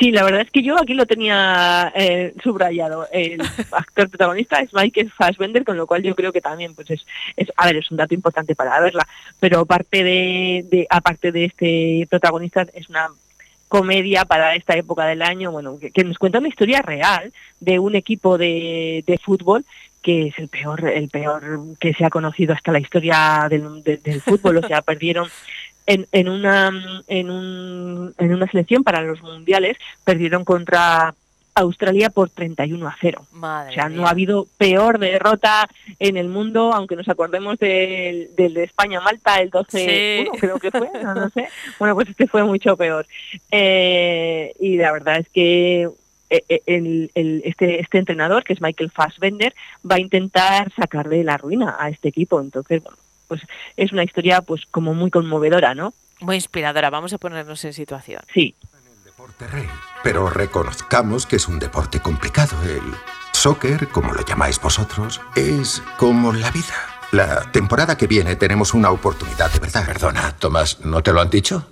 la 0.00 0.24
verdad 0.24 0.42
es 0.42 0.50
que 0.50 0.62
yo 0.62 0.80
aquí 0.80 0.94
lo 0.94 1.06
tenía 1.06 1.92
eh, 1.94 2.34
subrayado. 2.42 3.06
El 3.12 3.40
actor 3.72 4.08
protagonista 4.08 4.60
es 4.60 4.72
Michael 4.72 5.10
Fassbender, 5.10 5.64
con 5.64 5.76
lo 5.76 5.86
cual 5.86 6.02
yo 6.02 6.14
creo 6.14 6.32
que 6.32 6.40
también, 6.40 6.74
pues 6.74 6.90
es, 6.90 7.06
es 7.36 7.48
a 7.56 7.66
ver, 7.66 7.76
es 7.76 7.90
un 7.90 7.96
dato 7.96 8.14
importante 8.14 8.54
para 8.54 8.80
verla. 8.80 9.06
Pero 9.40 9.60
aparte 9.60 10.02
de, 10.02 10.66
de, 10.70 10.86
aparte 10.90 11.32
de 11.32 11.44
este 11.44 12.06
protagonista, 12.08 12.66
es 12.72 12.88
una 12.88 13.08
comedia 13.68 14.24
para 14.24 14.54
esta 14.54 14.76
época 14.76 15.04
del 15.04 15.22
año, 15.22 15.52
bueno, 15.52 15.78
que, 15.78 16.04
nos 16.04 16.18
cuenta 16.18 16.38
una 16.38 16.48
historia 16.48 16.80
real 16.80 17.32
de 17.60 17.78
un 17.78 17.94
equipo 17.94 18.38
de, 18.38 19.04
de, 19.06 19.18
fútbol 19.18 19.64
que 20.02 20.28
es 20.28 20.38
el 20.38 20.48
peor, 20.48 20.88
el 20.88 21.08
peor 21.10 21.60
que 21.78 21.92
se 21.92 22.04
ha 22.04 22.10
conocido 22.10 22.54
hasta 22.54 22.72
la 22.72 22.78
historia 22.78 23.46
del, 23.50 23.82
del 23.82 24.20
fútbol, 24.22 24.58
o 24.58 24.66
sea, 24.66 24.80
perdieron 24.82 25.28
en, 25.88 26.06
en, 26.12 26.28
una, 26.28 26.70
en, 27.08 27.30
un, 27.30 28.14
en 28.18 28.34
una 28.34 28.46
selección 28.46 28.84
para 28.84 29.00
los 29.00 29.22
mundiales, 29.22 29.78
perdieron 30.04 30.44
contra 30.44 31.14
Australia 31.54 32.10
por 32.10 32.28
31 32.28 32.86
a 32.86 32.96
0. 33.00 33.26
o 33.32 33.72
sea, 33.72 33.88
no 33.88 34.06
ha 34.06 34.10
habido 34.10 34.46
peor 34.58 34.98
derrota 34.98 35.66
en 35.98 36.18
el 36.18 36.28
mundo, 36.28 36.72
aunque 36.74 36.94
nos 36.94 37.08
acordemos 37.08 37.58
del, 37.58 38.30
de 38.36 38.64
España-Malta, 38.64 39.40
el 39.40 39.48
12 39.48 40.28
creo 40.38 40.58
que 40.58 40.70
fue, 40.70 40.90
no, 41.02 41.30
sé. 41.30 41.48
Bueno, 41.78 41.94
pues 41.94 42.10
este 42.10 42.26
fue 42.26 42.44
mucho 42.44 42.76
peor. 42.76 43.06
Eh, 43.50 44.52
y 44.60 44.76
la 44.76 44.92
verdad 44.92 45.18
es 45.20 45.28
que 45.30 45.88
eh, 46.30 46.44
eh, 46.50 46.60
el, 46.66 47.10
el, 47.14 47.42
este, 47.46 47.80
este 47.80 47.98
entrenador, 47.98 48.44
que 48.44 48.52
es 48.52 48.60
Michael 48.60 48.90
Fassbender, 48.90 49.54
va 49.90 49.96
a 49.96 50.00
intentar 50.00 50.70
sacarle 50.74 51.24
la 51.24 51.38
ruina 51.38 51.76
a 51.78 51.88
este 51.88 52.08
equipo. 52.08 52.40
Entonces, 52.40 52.82
bueno, 52.82 52.98
pues 53.28 53.42
es 53.76 53.92
una 53.92 54.02
historia 54.02 54.42
pues 54.42 54.62
como 54.70 54.94
muy 54.94 55.10
conmovedora, 55.10 55.74
¿no? 55.74 55.94
Muy 56.20 56.36
inspiradora, 56.36 56.90
vamos 56.90 57.12
a 57.12 57.18
ponernos 57.18 57.64
en 57.64 57.72
situación. 57.72 58.22
Sí. 58.34 58.56
En 58.72 58.92
el 58.92 59.04
deporte 59.04 59.46
rey, 59.46 59.68
pero 60.02 60.28
reconozcamos 60.30 61.26
que 61.26 61.36
es 61.36 61.46
un 61.46 61.58
deporte 61.58 62.00
complicado. 62.00 62.56
El 62.64 62.82
soccer, 63.32 63.88
como 63.88 64.12
lo 64.12 64.24
llamáis 64.24 64.60
vosotros, 64.60 65.20
es 65.36 65.82
como 65.96 66.32
la 66.32 66.50
vida. 66.50 66.74
La 67.12 67.50
temporada 67.52 67.96
que 67.96 68.06
viene 68.06 68.36
tenemos 68.36 68.74
una 68.74 68.90
oportunidad 68.90 69.50
de 69.52 69.60
verdad. 69.60 69.86
Perdona, 69.86 70.36
Tomás, 70.36 70.80
¿no 70.80 71.02
te 71.02 71.12
lo 71.12 71.20
han 71.20 71.30
dicho? 71.30 71.68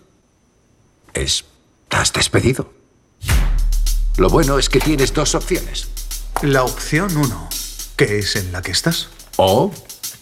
Estás 1.12 2.12
despedido. 2.12 2.72
Lo 4.16 4.30
bueno 4.30 4.58
es 4.58 4.70
que 4.70 4.80
tienes 4.80 5.12
dos 5.12 5.34
opciones. 5.34 5.88
La 6.42 6.62
opción 6.62 7.16
uno, 7.16 7.48
que 7.96 8.18
es 8.18 8.36
en 8.36 8.52
la 8.52 8.62
que 8.62 8.70
estás. 8.70 9.10
O 9.36 9.72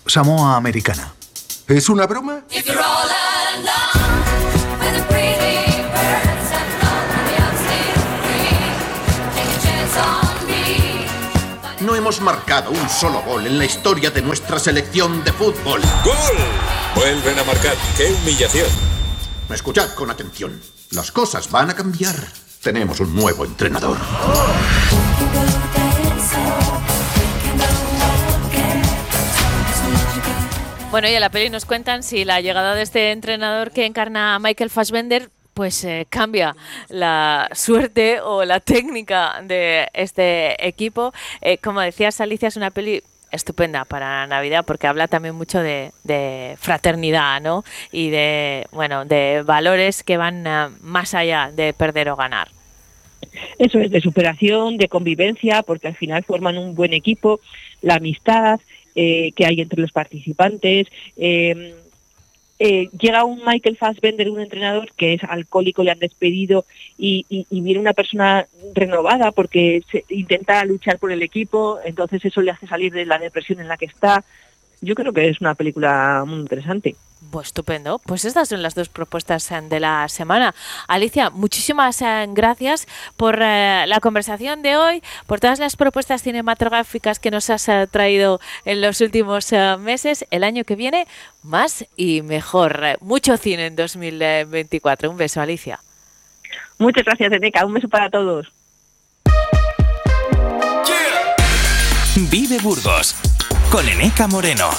Samoa 0.07 0.57
Americana. 0.57 1.15
¿Es 1.67 1.89
una 1.89 2.07
broma? 2.07 2.45
No 11.81 11.95
hemos 11.95 12.21
marcado 12.21 12.71
un 12.71 12.89
solo 12.91 13.23
gol 13.23 13.47
en 13.47 13.59
la 13.59 13.65
historia 13.65 14.11
de 14.11 14.21
nuestra 14.21 14.59
selección 14.59 15.25
de 15.25 15.33
fútbol. 15.33 15.81
¡Gol! 16.05 16.15
Vuelven 16.97 17.39
a 17.39 17.45
marcar. 17.45 17.77
¡Qué 17.97 18.13
humillación! 18.13 18.69
Escuchad 19.49 19.95
con 19.95 20.11
atención. 20.11 20.61
Las 20.91 21.13
cosas 21.13 21.51
van 21.51 21.71
a 21.71 21.75
cambiar. 21.75 22.17
Tenemos 22.63 23.01
un 23.01 23.15
nuevo 23.15 23.45
entrenador. 23.47 23.97
Bueno, 30.95 31.09
y 31.09 31.15
a 31.17 31.19
la 31.19 31.29
peli 31.29 31.51
nos 31.51 31.65
cuentan 31.65 32.05
si 32.05 32.25
la 32.25 32.41
llegada 32.41 32.77
de 32.77 32.83
este 32.83 33.11
entrenador 33.11 33.73
que 33.73 33.85
encarna 33.85 34.37
a 34.37 34.39
Michael 34.39 34.71
Fassbender 34.71 35.29
pues 35.53 35.83
eh, 35.83 36.07
cambia 36.09 36.55
la 36.89 37.51
suerte 37.53 38.21
o 38.21 38.45
la 38.45 38.61
técnica 38.61 39.43
de 39.43 39.89
este 39.93 40.65
equipo. 40.65 41.13
Eh, 41.41 41.59
como 41.59 41.81
decías, 41.81 42.21
Alicia, 42.21 42.47
es 42.47 42.57
una 42.57 42.71
peli 42.71 43.03
estupenda 43.33 43.85
para 43.85 44.29
Navidad 44.29 44.65
porque 44.65 44.87
habla 44.87 45.09
también 45.09 45.35
mucho 45.35 45.59
de, 45.59 45.91
fraternidad, 46.61 47.41
¿no? 47.41 47.65
Y 47.91 48.11
de, 48.11 48.69
bueno, 48.71 49.05
de 49.05 49.43
valores 49.45 50.05
que 50.05 50.17
van 50.17 50.47
eh, 50.47 50.69
más 50.81 51.13
allá 51.15 51.51
de 51.53 51.73
perder 51.73 52.09
o 52.11 52.15
ganar. 52.15 52.51
Eso 53.59 53.81
es, 53.81 53.91
de 53.91 54.01
superación, 54.01 54.77
de 54.77 54.87
convivencia, 54.87 55.65
porque 55.65 55.89
al 55.89 55.97
final 55.97 56.23
forman 56.23 56.57
un 56.57 56.77
buen 56.77 56.93
equipo, 56.93 57.41
la 57.83 57.97
amistad, 57.97 58.61
eh, 58.95 59.33
que 59.35 59.47
hay 59.47 59.61
entre 59.61 59.81
los 59.81 59.93
participantes. 59.93 60.89
Em, 61.17 61.73
eh, 62.59 62.89
llega 62.99 63.25
un 63.25 63.43
Michael 63.45 63.77
Fassbender, 63.77 64.31
un 64.31 64.41
entrenador 64.41 64.93
que 64.93 65.15
es 65.15 65.25
alcohólico, 65.25 65.83
le 65.83 65.91
han 65.91 65.99
despedido 65.99 66.65
y, 66.97 67.47
viene 67.51 67.81
una 67.81 67.93
persona 67.93 68.47
renovada 68.75 69.33
porque 69.33 69.83
intenta 70.09 70.65
luchar 70.65 70.99
por 70.99 71.11
el 71.11 71.23
equipo, 71.23 71.81
entonces 71.85 72.25
eso 72.25 72.43
le 72.43 72.53
hace 72.53 72.69
salir 72.69 72.93
de 72.93 73.07
la 73.07 73.19
depresión 73.19 73.61
en 73.61 73.69
la 73.69 73.77
que 73.77 73.87
está. 73.87 74.25
Yo 74.85 74.95
creo 74.95 75.15
que 75.15 75.31
es 75.31 75.41
una 75.41 75.55
película 75.55 76.25
muy 76.27 76.41
interesante. 76.41 76.95
Pues 77.31 77.47
estupendo. 77.47 78.01
Pues 78.05 78.27
estas 78.27 78.51
son 78.51 78.63
las 78.63 78.75
dos 78.75 78.91
propuestas 78.91 79.51
eh, 79.51 79.61
de 79.63 79.81
la 79.81 80.07
semana. 80.11 80.55
Alicia, 80.89 81.31
muchísimas 81.31 82.03
eh, 82.03 82.27
gracias 82.29 82.87
por 83.17 83.39
eh, 83.41 83.87
la 83.87 84.01
conversación 84.01 84.61
de 84.61 84.77
hoy, 84.77 85.03
por 85.27 85.41
todas 85.41 85.59
las 85.59 85.77
propuestas 85.77 86.23
cinematográficas 86.23 87.19
que 87.19 87.31
nos 87.31 87.49
has 87.49 87.67
traído 87.91 88.41
en 88.67 88.83
los 88.83 89.01
últimos 89.01 89.53
meses. 89.81 90.27
El 90.31 90.45
año 90.45 90.65
que 90.65 90.77
viene, 90.77 91.07
más 91.43 91.87
y 91.97 92.21
mejor. 92.21 92.99
Mucho 93.01 93.39
cine 93.39 93.67
en 93.67 93.77
2024. 93.77 95.11
Un 95.11 95.17
beso, 95.17 95.41
Alicia. 95.41 95.81
Muchas 96.79 97.05
gracias, 97.07 97.33
Eneca. 97.33 97.65
Un 97.65 97.73
beso 97.73 97.89
para 97.89 98.11
todos. 98.11 98.53
Vive 102.31 102.59
Burgos 102.59 103.17
con 103.75 103.89
Eneca 103.89 104.29
Moreno. 104.29 104.71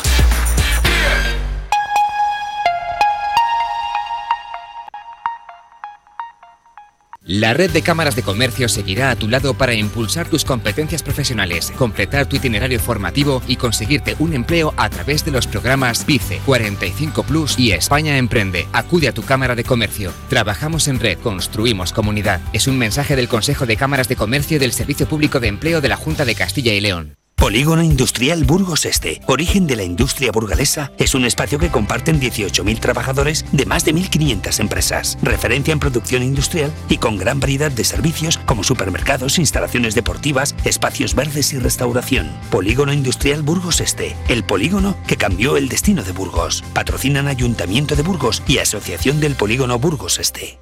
La 7.24 7.54
red 7.54 7.72
de 7.72 7.82
cámaras 7.82 8.16
de 8.16 8.24
comercio 8.24 8.70
seguirá 8.70 9.10
a 9.10 9.18
tu 9.18 9.28
lado 9.28 9.54
para 9.54 9.74
impulsar 9.74 10.30
tus 10.30 10.46
competencias 10.46 11.04
profesionales, 11.04 11.74
completar 11.78 12.28
tu 12.28 12.38
itinerario 12.38 12.80
formativo 12.80 13.42
y 13.50 13.58
conseguirte 13.58 14.16
un 14.20 14.34
empleo 14.34 14.74
a 14.78 14.90
través 14.90 15.26
de 15.26 15.32
los 15.32 15.46
programas 15.46 16.06
PICE, 16.06 16.40
45 16.46 17.24
Plus 17.24 17.60
y 17.60 17.74
España 17.74 18.18
Emprende. 18.18 18.66
Acude 18.72 19.10
a 19.10 19.14
tu 19.14 19.24
cámara 19.24 19.56
de 19.56 19.66
comercio. 19.66 20.14
Trabajamos 20.30 20.88
en 20.88 21.02
red, 21.02 21.20
construimos 21.20 21.92
comunidad. 21.92 22.40
Es 22.54 22.66
un 22.66 22.78
mensaje 22.78 23.18
del 23.18 23.28
Consejo 23.28 23.66
de 23.66 23.76
Cámaras 23.76 24.08
de 24.08 24.16
Comercio 24.16 24.58
del 24.58 24.72
Servicio 24.72 25.06
Público 25.06 25.42
de 25.42 25.50
Empleo 25.50 25.82
de 25.82 25.90
la 25.90 25.98
Junta 25.98 26.24
de 26.24 26.36
Castilla 26.36 26.72
y 26.72 26.80
León. 26.80 27.18
Polígono 27.36 27.84
Industrial 27.84 28.44
Burgos 28.44 28.86
Este, 28.86 29.22
origen 29.28 29.68
de 29.68 29.76
la 29.76 29.84
industria 29.84 30.32
burgalesa, 30.32 30.92
es 30.98 31.14
un 31.14 31.26
espacio 31.26 31.60
que 31.60 31.70
comparten 31.70 32.20
18.000 32.20 32.80
trabajadores 32.80 33.46
de 33.52 33.66
más 33.66 33.86
de 33.86 33.94
1.500 33.94 34.60
empresas, 34.62 35.18
referencia 35.22 35.72
en 35.72 35.80
producción 35.80 36.24
industrial 36.24 36.74
y 36.90 36.98
con 36.98 37.18
gran 37.18 37.40
variedad 37.40 37.72
de 37.72 37.84
servicios 37.84 38.40
como 38.46 38.64
supermercados, 38.64 39.38
instalaciones 39.38 39.94
deportivas, 39.96 40.56
espacios 40.64 41.14
verdes 41.14 41.54
y 41.54 41.60
restauración. 41.60 42.32
Polígono 42.50 42.94
Industrial 42.94 43.44
Burgos 43.44 43.80
Este, 43.80 44.16
el 44.28 44.44
polígono 44.44 44.98
que 45.06 45.18
cambió 45.18 45.58
el 45.58 45.70
destino 45.70 46.04
de 46.04 46.14
Burgos. 46.14 46.64
Patrocinan 46.74 47.28
Ayuntamiento 47.28 47.96
de 47.96 48.04
Burgos 48.04 48.42
y 48.48 48.58
Asociación 48.58 49.20
del 49.20 49.36
Polígono 49.36 49.78
Burgos 49.78 50.20
Este. 50.20 50.58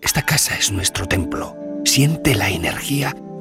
Esta 0.00 0.22
casa 0.22 0.56
es 0.56 0.70
nuestro 0.70 1.06
templo. 1.06 1.56
Siente 1.84 2.34
la 2.34 2.48
energía 2.50 3.14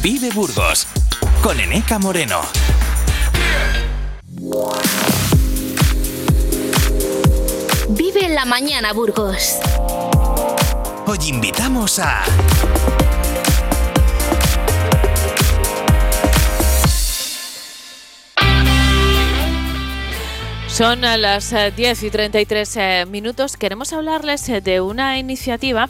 Vive 0.00 0.30
Burgos 0.30 0.86
con 1.42 1.60
Eneca 1.60 1.98
Moreno. 1.98 2.40
Vive 7.90 8.28
la 8.30 8.46
mañana, 8.46 8.94
Burgos. 8.94 9.58
Hoy 11.06 11.18
invitamos 11.28 11.98
a 11.98 12.22
Son 20.68 21.04
a 21.04 21.18
las 21.18 21.54
10 21.76 22.02
y 22.02 22.10
33 22.10 23.06
minutos. 23.08 23.58
Queremos 23.58 23.92
hablarles 23.92 24.46
de 24.46 24.80
una 24.80 25.18
iniciativa 25.18 25.86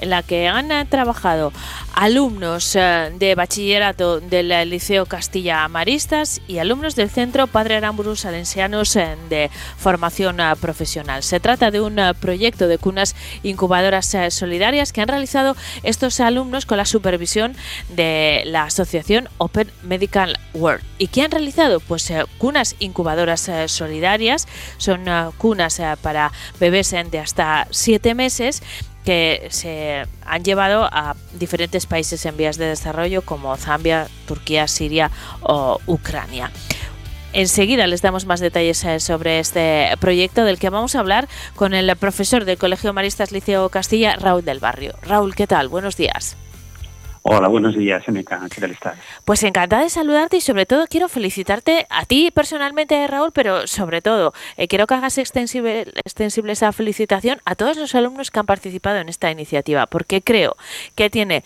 en 0.00 0.10
la 0.10 0.22
que 0.22 0.48
han 0.48 0.88
trabajado 0.88 1.52
alumnos 1.96 2.76
eh, 2.76 3.10
de 3.18 3.34
bachillerato 3.34 4.20
del 4.20 4.48
Liceo 4.68 5.06
Castilla 5.06 5.66
Maristas 5.66 6.42
y 6.46 6.58
alumnos 6.58 6.94
del 6.94 7.08
Centro 7.08 7.46
Padre 7.46 7.76
Aramburu 7.76 8.16
Salensianos 8.16 8.94
eh, 8.96 9.16
de 9.30 9.50
Formación 9.78 10.38
eh, 10.38 10.52
Profesional. 10.60 11.22
Se 11.22 11.40
trata 11.40 11.70
de 11.70 11.80
un 11.80 11.96
proyecto 12.20 12.68
de 12.68 12.76
cunas 12.76 13.16
incubadoras 13.42 14.14
solidarias 14.28 14.92
que 14.92 15.00
han 15.00 15.08
realizado 15.08 15.56
estos 15.82 16.20
alumnos 16.20 16.66
con 16.66 16.76
la 16.76 16.84
supervisión 16.84 17.56
de 17.88 18.42
la 18.44 18.64
asociación 18.64 19.30
Open 19.38 19.70
Medical 19.82 20.38
World. 20.52 20.84
¿Y 20.98 21.08
qué 21.08 21.22
han 21.22 21.30
realizado? 21.30 21.80
Pues 21.80 22.12
cunas 22.36 22.76
incubadoras 22.78 23.50
solidarias, 23.66 24.46
son 24.76 25.06
cunas 25.38 25.80
para 26.02 26.30
bebés 26.60 26.90
de 26.90 27.18
hasta 27.18 27.66
7 27.70 28.14
meses 28.14 28.62
que 29.06 29.46
se 29.50 30.04
han 30.26 30.44
llevado 30.44 30.84
a 30.84 31.14
diferentes 31.34 31.86
países 31.86 32.26
en 32.26 32.36
vías 32.36 32.58
de 32.58 32.66
desarrollo 32.66 33.22
como 33.22 33.56
Zambia, 33.56 34.08
Turquía, 34.26 34.66
Siria 34.66 35.10
o 35.40 35.80
Ucrania. 35.86 36.50
Enseguida 37.32 37.86
les 37.86 38.02
damos 38.02 38.26
más 38.26 38.40
detalles 38.40 38.82
eh, 38.84 38.98
sobre 38.98 39.38
este 39.38 39.90
proyecto 40.00 40.44
del 40.44 40.58
que 40.58 40.70
vamos 40.70 40.96
a 40.96 41.00
hablar 41.00 41.28
con 41.54 41.72
el 41.74 41.94
profesor 41.96 42.44
del 42.44 42.58
Colegio 42.58 42.92
Maristas 42.92 43.30
Liceo 43.30 43.68
Castilla, 43.68 44.16
Raúl 44.16 44.44
del 44.44 44.58
Barrio. 44.58 44.94
Raúl, 45.02 45.34
¿qué 45.34 45.46
tal? 45.46 45.68
Buenos 45.68 45.96
días. 45.96 46.36
Hola, 47.28 47.48
buenos 47.48 47.76
días, 47.76 48.06
MK. 48.06 48.48
¿Qué 48.54 48.60
tal 48.60 48.70
estás? 48.70 48.96
Pues 49.24 49.42
encantada 49.42 49.82
de 49.82 49.90
saludarte 49.90 50.36
y 50.36 50.40
sobre 50.40 50.64
todo 50.64 50.86
quiero 50.86 51.08
felicitarte 51.08 51.84
a 51.90 52.04
ti 52.04 52.30
personalmente, 52.30 53.04
Raúl, 53.08 53.32
pero 53.32 53.66
sobre 53.66 54.00
todo 54.00 54.32
eh, 54.56 54.68
quiero 54.68 54.86
que 54.86 54.94
hagas 54.94 55.18
extensible, 55.18 55.92
esa 56.04 56.70
felicitación 56.70 57.40
a 57.44 57.56
todos 57.56 57.78
los 57.78 57.96
alumnos 57.96 58.30
que 58.30 58.38
han 58.38 58.46
participado 58.46 58.98
en 58.98 59.08
esta 59.08 59.28
iniciativa, 59.28 59.86
porque 59.86 60.22
creo 60.22 60.56
que 60.94 61.10
tiene 61.10 61.42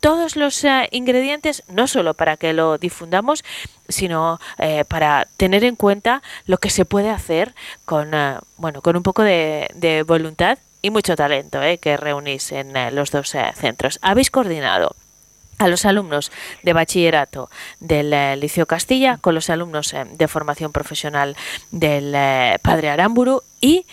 todos 0.00 0.34
los 0.34 0.64
eh, 0.64 0.88
ingredientes, 0.92 1.62
no 1.68 1.88
solo 1.88 2.14
para 2.14 2.38
que 2.38 2.54
lo 2.54 2.78
difundamos, 2.78 3.44
sino 3.90 4.40
eh, 4.58 4.86
para 4.86 5.28
tener 5.36 5.62
en 5.64 5.76
cuenta 5.76 6.22
lo 6.46 6.56
que 6.56 6.70
se 6.70 6.86
puede 6.86 7.10
hacer 7.10 7.54
con, 7.84 8.12
bueno, 8.56 8.80
con 8.80 8.96
un 8.96 9.02
poco 9.02 9.22
de, 9.22 10.04
voluntad 10.06 10.56
y 10.80 10.88
mucho 10.88 11.16
talento 11.16 11.60
que 11.82 11.98
reunís 11.98 12.50
en 12.50 12.72
los 12.96 13.10
dos 13.10 13.36
centros. 13.54 13.98
Habéis 14.02 14.30
coordinado 14.30 14.96
a 15.62 15.68
los 15.68 15.86
alumnos 15.86 16.32
de 16.62 16.72
bachillerato 16.72 17.48
del 17.80 18.12
eh, 18.12 18.36
Liceo 18.36 18.66
Castilla, 18.66 19.18
con 19.18 19.34
los 19.34 19.48
alumnos 19.48 19.94
eh, 19.94 20.04
de 20.12 20.28
formación 20.28 20.72
profesional 20.72 21.36
del 21.70 22.12
eh, 22.14 22.58
Padre 22.62 22.90
Aramburu 22.90 23.42
y 23.60 23.86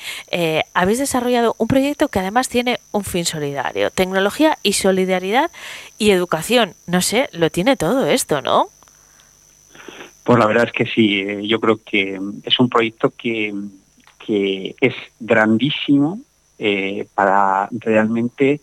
habéis 0.74 0.98
desarrollado 0.98 1.54
un 1.60 1.68
proyecto 1.68 2.08
que 2.08 2.18
además 2.18 2.50
tiene 2.50 2.80
un 2.92 3.04
fin 3.04 3.24
solidario, 3.24 3.92
tecnología 3.92 4.58
y 4.64 4.74
solidaridad 4.74 5.52
y 6.00 6.10
educación. 6.10 6.74
No 6.88 7.02
sé, 7.02 7.30
lo 7.34 7.52
tiene 7.52 7.78
todo 7.78 8.08
esto, 8.08 8.42
¿no? 8.42 8.70
Pues 10.24 10.40
la 10.40 10.48
verdad 10.48 10.66
es 10.66 10.72
que 10.72 10.88
sí, 10.88 11.48
yo 11.48 11.60
creo 11.60 11.80
que 11.86 12.20
es 12.44 12.60
un 12.60 12.68
proyecto 12.68 13.14
que, 13.16 13.54
que 14.26 14.76
es 14.82 14.96
grandísimo 15.20 16.20
para 17.14 17.70
realmente 17.72 18.62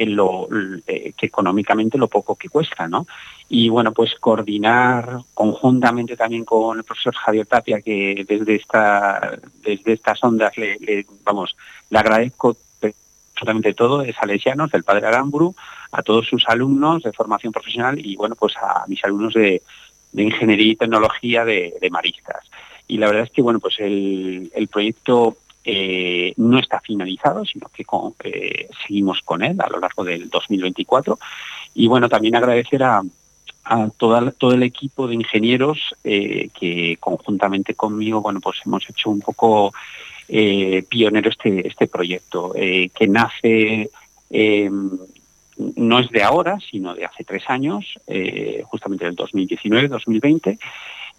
en 0.00 0.16
lo 0.16 0.48
eh, 0.86 1.12
que 1.14 1.26
económicamente 1.26 1.98
lo 1.98 2.08
poco 2.08 2.34
que 2.34 2.48
cuesta, 2.48 2.88
¿no? 2.88 3.06
Y 3.50 3.68
bueno, 3.68 3.92
pues 3.92 4.14
coordinar 4.18 5.18
conjuntamente 5.34 6.16
también 6.16 6.46
con 6.46 6.78
el 6.78 6.84
profesor 6.84 7.14
Javier 7.14 7.46
Tapia, 7.46 7.82
que 7.82 8.24
desde 8.26 8.54
esta, 8.54 9.38
desde 9.62 9.92
estas 9.92 10.24
ondas 10.24 10.56
le, 10.56 11.04
vamos, 11.22 11.54
le 11.90 11.98
agradezco 11.98 12.56
absolutamente 13.34 13.74
todo, 13.74 14.00
es 14.00 14.16
Salesianos, 14.16 14.70
del 14.70 14.84
Padre 14.84 15.06
Aramburu, 15.06 15.54
a 15.92 16.02
todos 16.02 16.26
sus 16.26 16.48
alumnos 16.48 17.02
de 17.02 17.12
formación 17.12 17.52
profesional 17.52 17.98
y 17.98 18.16
bueno, 18.16 18.36
pues 18.36 18.54
a 18.56 18.84
mis 18.88 19.04
alumnos 19.04 19.34
de, 19.34 19.60
ingeniería 20.14 20.72
y 20.72 20.76
tecnología 20.76 21.44
de, 21.44 21.88
maristas. 21.90 22.48
Y 22.88 22.96
la 22.96 23.06
verdad 23.06 23.24
es 23.24 23.30
que 23.30 23.42
bueno, 23.42 23.60
pues 23.60 23.78
el, 23.80 24.50
el 24.54 24.68
proyecto 24.68 25.36
eh, 25.62 26.32
no 26.38 26.58
está 26.58 26.80
finalizado, 26.80 27.44
sino 27.44 27.68
que 27.68 27.84
eh, 28.24 28.68
seguimos 28.86 29.20
con 29.22 29.42
él 29.42 29.60
a 29.60 29.68
lo 29.68 29.78
largo 29.78 30.04
del 30.04 30.30
2024. 30.30 31.18
Y 31.74 31.86
bueno, 31.86 32.08
también 32.08 32.36
agradecer 32.36 32.82
a, 32.82 33.02
todo 33.96 34.52
el 34.52 34.62
equipo 34.62 35.06
de 35.06 35.14
ingenieros 35.14 35.94
eh, 36.02 36.48
que 36.58 36.96
conjuntamente 36.98 37.74
conmigo, 37.74 38.20
bueno, 38.20 38.40
pues 38.40 38.58
hemos 38.64 38.88
hecho 38.88 39.10
un 39.10 39.20
poco 39.20 39.72
pionero 40.26 41.28
este, 41.28 41.68
este 41.68 41.86
proyecto, 41.86 42.52
que 42.52 43.06
nace 43.08 43.90
no 45.76 45.98
es 45.98 46.10
de 46.10 46.22
ahora, 46.22 46.58
sino 46.68 46.94
de 46.94 47.04
hace 47.04 47.22
tres 47.22 47.44
años, 47.48 47.98
justamente 48.64 49.04
del 49.04 49.16
2019-2020, 49.16 50.58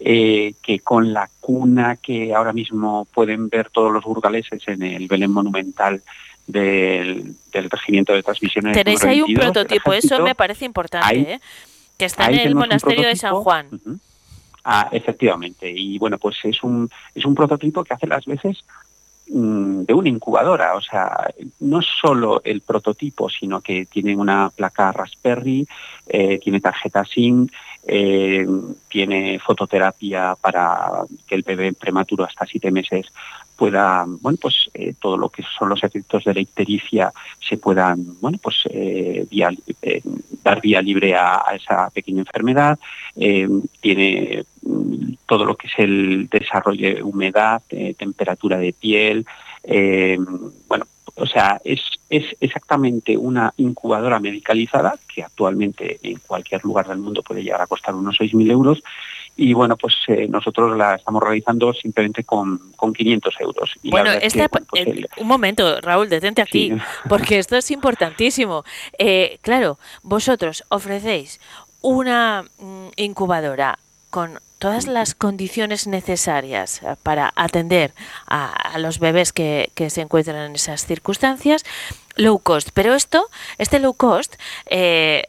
eh, 0.00 0.54
que 0.62 0.80
con 0.80 1.12
la 1.12 1.28
cuna 1.40 1.96
que 1.96 2.34
ahora 2.34 2.52
mismo 2.52 3.06
pueden 3.12 3.48
ver 3.48 3.70
todos 3.70 3.92
los 3.92 4.04
burgaleses 4.04 4.66
en 4.68 4.82
el 4.82 5.06
Belén 5.06 5.32
Monumental 5.32 6.02
del, 6.46 7.34
Regimiento 7.52 8.12
de 8.12 8.22
Transmisiones. 8.22 8.76
Tenéis 8.76 9.04
ahí 9.04 9.20
un 9.20 9.34
prototipo, 9.34 9.92
eso 9.92 10.22
me 10.22 10.34
parece 10.34 10.64
importante, 10.64 11.34
¿eh? 11.34 11.40
que 11.96 12.04
está 12.06 12.30
en 12.30 12.40
el 12.40 12.54
monasterio 12.54 13.06
de 13.06 13.16
San 13.16 13.34
Juan. 13.34 13.68
Ah, 14.64 14.88
efectivamente. 14.92 15.70
Y 15.70 15.98
bueno, 15.98 16.18
pues 16.18 16.36
es 16.44 16.62
un, 16.62 16.88
es 17.14 17.24
un 17.24 17.34
prototipo 17.34 17.82
que 17.82 17.94
hace 17.94 18.06
las 18.06 18.24
veces 18.26 18.64
mm, 19.28 19.82
de 19.82 19.94
una 19.94 20.08
incubadora, 20.08 20.74
o 20.76 20.80
sea, 20.80 21.32
no 21.60 21.80
solo 21.82 22.42
el 22.44 22.60
prototipo, 22.60 23.28
sino 23.28 23.60
que 23.60 23.86
tiene 23.86 24.14
una 24.14 24.50
placa 24.54 24.92
Raspberry, 24.92 25.66
eh, 26.06 26.38
tiene 26.38 26.60
tarjeta 26.60 27.04
SIM, 27.04 27.48
eh, 27.84 28.46
tiene 28.88 29.40
fototerapia 29.40 30.36
para 30.40 31.02
que 31.26 31.34
el 31.34 31.42
bebé 31.42 31.72
prematuro 31.72 32.24
hasta 32.24 32.46
siete 32.46 32.70
meses 32.70 33.06
pueda, 33.56 34.04
bueno, 34.20 34.38
pues 34.40 34.70
eh, 34.74 34.94
todo 35.00 35.16
lo 35.16 35.28
que 35.28 35.42
son 35.58 35.68
los 35.68 35.82
efectos 35.82 36.24
de 36.24 36.34
la 36.34 36.40
ictericia 36.40 37.12
se 37.40 37.56
puedan, 37.56 38.20
bueno, 38.20 38.38
pues 38.40 38.62
eh, 38.70 39.26
dar 40.44 40.60
vía 40.60 40.80
libre 40.80 41.14
a, 41.14 41.42
esa 41.54 41.90
pequeña 41.90 42.20
enfermedad. 42.20 42.78
tiene 43.80 44.44
mm, 44.62 45.14
todo 45.26 45.44
lo 45.44 45.56
que 45.56 45.66
es 45.66 45.74
el 45.78 46.28
desarrollo 46.28 46.94
de 46.94 47.02
humedad, 47.02 47.62
temperatura 47.98 48.58
de 48.58 48.72
piel, 48.72 49.26
bueno, 50.68 50.86
o 51.16 51.26
sea, 51.26 51.60
es, 51.64 51.80
es 52.08 52.24
exactamente 52.40 53.16
una 53.16 53.52
incubadora 53.56 54.18
medicalizada 54.18 54.98
que 55.12 55.22
actualmente 55.22 55.98
en 56.02 56.18
cualquier 56.26 56.64
lugar 56.64 56.88
del 56.88 56.98
mundo 56.98 57.22
puede 57.22 57.42
llegar 57.42 57.60
a 57.60 57.66
costar 57.66 57.94
unos 57.94 58.18
6.000 58.18 58.50
euros 58.50 58.82
y 59.36 59.54
bueno, 59.54 59.76
pues 59.76 59.94
eh, 60.08 60.26
nosotros 60.28 60.76
la 60.76 60.96
estamos 60.96 61.22
realizando 61.22 61.72
simplemente 61.72 62.22
con, 62.24 62.72
con 62.76 62.92
500 62.92 63.34
euros. 63.40 63.70
bueno, 63.84 64.10
este, 64.12 64.46
pues 64.48 64.64
eh, 64.74 65.06
un 65.18 65.26
momento, 65.26 65.80
Raúl, 65.80 66.08
detente 66.08 66.42
aquí, 66.42 66.72
porque 67.08 67.38
esto 67.38 67.56
es 67.56 67.70
importantísimo. 67.70 68.64
Eh, 68.98 69.38
claro, 69.40 69.78
vosotros 70.02 70.64
ofrecéis 70.68 71.40
una 71.80 72.44
mm, 72.58 72.88
incubadora 72.96 73.78
con 74.12 74.38
todas 74.60 74.86
las 74.86 75.16
condiciones 75.16 75.88
necesarias 75.88 76.82
eh, 76.84 76.94
para 77.02 77.32
atender 77.34 77.92
a, 78.28 78.46
a 78.46 78.78
los 78.78 79.00
bebés 79.00 79.32
que, 79.32 79.72
que, 79.74 79.90
se 79.90 80.02
encuentran 80.02 80.36
en 80.36 80.54
esas 80.54 80.86
circunstancias, 80.86 81.64
low 82.14 82.38
cost. 82.38 82.68
Pero 82.72 82.94
esto, 82.94 83.28
este 83.58 83.80
low 83.80 83.94
cost, 83.94 84.36
eh, 84.66 85.24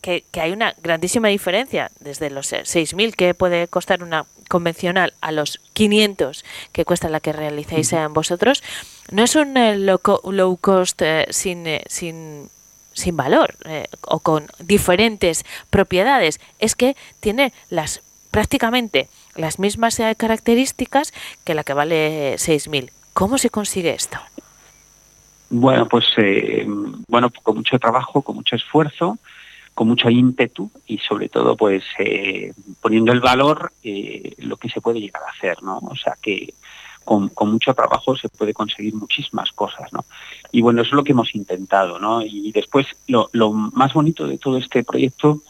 que, 0.00 0.24
que, 0.32 0.40
hay 0.40 0.50
una 0.50 0.74
grandísima 0.82 1.28
diferencia 1.28 1.92
desde 2.00 2.30
los 2.30 2.52
6.000 2.52 3.14
que 3.14 3.34
puede 3.34 3.68
costar 3.68 4.02
una 4.02 4.26
convencional 4.48 5.14
a 5.20 5.32
los 5.32 5.60
500 5.72 6.44
que 6.72 6.84
cuesta 6.84 7.08
la 7.08 7.20
que 7.20 7.32
realizáis 7.32 7.92
en 7.92 8.12
vosotros, 8.12 8.62
no 9.10 9.22
es 9.22 9.34
un 9.36 9.56
eh, 9.56 9.76
low, 9.76 10.00
low, 10.30 10.56
cost 10.56 11.02
eh, 11.02 11.26
sin, 11.30 11.66
sin, 11.88 12.48
sin 12.92 13.16
valor 13.16 13.56
eh, 13.64 13.86
o 14.02 14.20
con 14.20 14.46
diferentes 14.58 15.44
propiedades, 15.70 16.40
es 16.58 16.74
que 16.74 16.96
tiene 17.20 17.52
las 17.70 18.02
prácticamente 18.36 19.08
las 19.34 19.58
mismas 19.58 19.98
características 20.18 21.14
que 21.42 21.54
la 21.54 21.64
que 21.64 21.72
vale 21.72 22.34
6.000. 22.34 22.90
¿Cómo 23.14 23.38
se 23.38 23.48
consigue 23.48 23.94
esto? 23.94 24.18
Bueno, 25.48 25.88
pues 25.88 26.04
eh, 26.18 26.66
bueno, 27.08 27.30
con 27.42 27.56
mucho 27.56 27.78
trabajo, 27.78 28.20
con 28.20 28.36
mucho 28.36 28.54
esfuerzo, 28.54 29.16
con 29.72 29.88
mucho 29.88 30.10
ímpetu 30.10 30.70
y 30.86 30.98
sobre 30.98 31.30
todo 31.30 31.56
pues 31.56 31.82
eh, 31.98 32.52
poniendo 32.82 33.10
el 33.10 33.20
valor 33.20 33.72
eh, 33.82 34.34
lo 34.36 34.58
que 34.58 34.68
se 34.68 34.82
puede 34.82 35.00
llegar 35.00 35.22
a 35.22 35.30
hacer, 35.30 35.62
¿no? 35.62 35.78
O 35.78 35.96
sea 35.96 36.14
que 36.20 36.52
con, 37.04 37.32
mucho 37.46 37.72
trabajo 37.72 38.18
se 38.18 38.28
puede 38.28 38.52
conseguir 38.52 38.92
muchísimas 38.96 39.50
cosas, 39.52 39.90
¿no? 39.94 40.04
Y 40.52 40.60
bueno, 40.60 40.82
eso 40.82 40.90
es 40.90 40.96
lo 40.96 41.04
que 41.04 41.12
hemos 41.12 41.34
intentado, 41.34 41.98
¿no? 41.98 42.20
Y 42.20 42.52
después 42.52 42.86
lo 43.08 43.52
más 43.54 43.94
bonito 43.94 44.26
de 44.26 44.36
todo 44.36 44.58
este 44.58 44.84
proyecto 44.84 45.40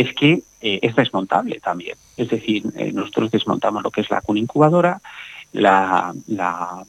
es 0.00 0.14
que 0.14 0.42
eh, 0.62 0.78
es 0.82 0.96
desmontable 0.96 1.60
también. 1.60 1.96
Es 2.16 2.30
decir, 2.30 2.64
eh, 2.74 2.90
nosotros 2.92 3.30
desmontamos 3.30 3.82
lo 3.82 3.90
que 3.90 4.00
es 4.00 4.10
la 4.10 4.22
cuna 4.22 4.40
incubadora, 4.40 5.00
la, 5.52 6.14
la, 6.28 6.84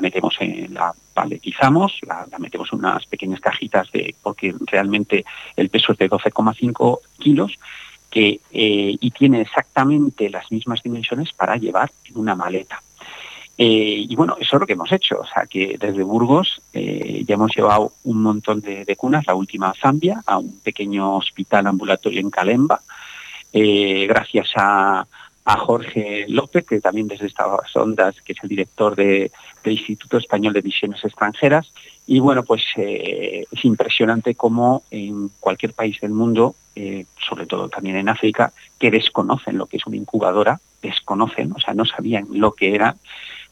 metemos 0.00 0.36
en 0.40 0.74
la 0.74 0.92
paletizamos, 1.14 2.00
la, 2.06 2.26
la, 2.30 2.38
metemos 2.38 2.72
en 2.72 2.80
unas 2.80 3.06
pequeñas 3.06 3.40
cajitas 3.40 3.90
de 3.92 4.14
porque 4.22 4.54
realmente 4.66 5.24
el 5.54 5.68
peso 5.68 5.92
es 5.92 5.98
de 5.98 6.10
12,5 6.10 6.98
kilos 7.18 7.58
que 8.10 8.40
eh, 8.50 8.96
y 8.98 9.10
tiene 9.10 9.42
exactamente 9.42 10.30
las 10.30 10.50
mismas 10.50 10.82
dimensiones 10.82 11.32
para 11.32 11.56
llevar 11.56 11.92
en 12.06 12.16
una 12.16 12.34
maleta. 12.34 12.82
Eh, 13.60 14.06
y 14.08 14.14
bueno, 14.14 14.36
eso 14.38 14.56
es 14.56 14.60
lo 14.60 14.66
que 14.66 14.74
hemos 14.74 14.92
hecho. 14.92 15.18
O 15.20 15.26
sea, 15.26 15.46
que 15.46 15.76
desde 15.78 16.04
Burgos 16.04 16.62
eh, 16.72 17.24
ya 17.26 17.34
hemos 17.34 17.54
llevado 17.54 17.92
un 18.04 18.22
montón 18.22 18.60
de, 18.60 18.84
de, 18.84 18.96
cunas, 18.96 19.26
la 19.26 19.34
última 19.34 19.70
a 19.70 19.74
Zambia, 19.74 20.22
a 20.26 20.38
un 20.38 20.60
pequeño 20.60 21.16
hospital 21.16 21.66
ambulatorio 21.66 22.20
en 22.20 22.30
Calemba, 22.30 22.80
eh, 23.52 24.06
gracias 24.06 24.50
a, 24.54 25.04
a, 25.44 25.56
Jorge 25.56 26.26
López, 26.28 26.66
que 26.66 26.80
también 26.80 27.08
desde 27.08 27.26
estas 27.26 27.74
ondas, 27.74 28.14
que 28.22 28.32
es 28.32 28.38
el 28.44 28.48
director 28.48 28.94
de, 28.94 29.32
del 29.64 29.72
Instituto 29.72 30.18
Español 30.18 30.52
de 30.52 30.62
Misiones 30.62 31.04
Extranjeras. 31.04 31.72
Y 32.06 32.20
bueno, 32.20 32.44
pues 32.44 32.62
es 32.76 33.64
impresionante 33.64 34.34
cómo 34.34 34.82
en 34.90 35.30
cualquier 35.40 35.74
país 35.74 36.00
del 36.00 36.12
mundo, 36.12 36.54
sobre 37.28 37.44
todo 37.44 37.68
también 37.68 37.96
en 37.96 38.08
África, 38.08 38.52
que 38.78 38.90
desconocen 38.90 39.58
lo 39.58 39.66
que 39.66 39.76
es 39.76 39.86
una 39.86 39.96
incubadora, 39.96 40.58
desconocen, 40.80 41.52
o 41.52 41.60
sea, 41.60 41.74
no 41.74 41.84
sabían 41.84 42.26
lo 42.30 42.52
que 42.52 42.74
era 42.74 42.96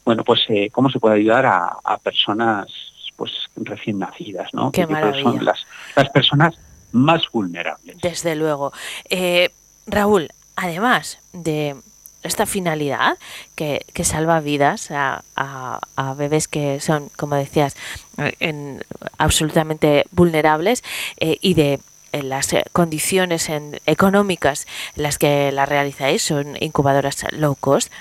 bueno, 0.07 0.23
pues 0.23 0.39
eh, 0.47 0.69
cómo 0.71 0.89
se 0.89 1.01
puede 1.01 1.15
ayudar 1.15 1.45
a, 1.45 1.79
a, 1.83 1.97
personas 1.97 2.67
pues 3.17 3.29
recién 3.57 3.99
nacidas, 3.99 4.53
¿no? 4.53 4.71
Qué 4.71 4.87
que 4.87 5.21
son 5.21 5.43
las, 5.43 5.67
las 5.97 6.09
personas 6.11 6.55
más 6.93 7.23
vulnerables. 7.29 7.97
Desde 8.01 8.37
luego. 8.37 8.71
Eh, 9.09 9.49
Raúl, 9.85 10.29
además 10.55 11.19
de 11.33 11.75
esta 12.23 12.45
finalidad 12.45 13.17
que, 13.55 13.85
que 13.91 14.05
salva 14.05 14.39
vidas 14.39 14.91
a, 14.91 15.25
a, 15.35 15.81
a, 15.97 16.13
bebés 16.13 16.47
que 16.47 16.79
son, 16.79 17.09
como 17.17 17.35
decías, 17.35 17.75
en, 18.39 18.85
absolutamente 19.17 20.05
vulnerables 20.11 20.85
eh, 21.17 21.37
y 21.41 21.53
de 21.53 21.81
en 22.13 22.29
las 22.29 22.55
condiciones 22.71 23.49
en, 23.49 23.81
económicas 23.85 24.67
en 24.95 25.03
las 25.03 25.17
que 25.17 25.51
la 25.51 25.65
realizáis 25.65 26.21
son 26.23 26.55
incubadoras 26.61 27.25
low 27.33 27.55
cost, 27.55 27.91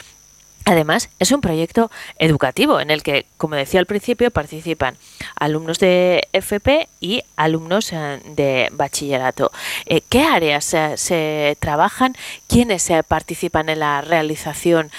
Además, 0.68 1.10
es 1.20 1.30
un 1.30 1.40
proyecto 1.40 1.92
educativo 2.18 2.80
en 2.80 2.90
el 2.90 3.04
que, 3.04 3.26
como 3.36 3.54
decía 3.54 3.78
al 3.78 3.86
principio, 3.86 4.32
participan 4.32 4.96
alumnos 5.38 5.78
de 5.78 6.26
FP 6.32 6.88
y 7.00 7.22
alumnos 7.36 7.92
de 7.92 8.68
bachillerato. 8.72 9.52
Eh, 9.86 10.00
¿Qué 10.08 10.24
áreas 10.24 10.74
eh, 10.74 10.94
se 10.96 11.56
trabajan? 11.60 12.16
¿Quiénes 12.48 12.90
eh, 12.90 13.04
participan 13.06 13.68
en 13.68 13.78
la 13.78 14.00
realización? 14.00 14.90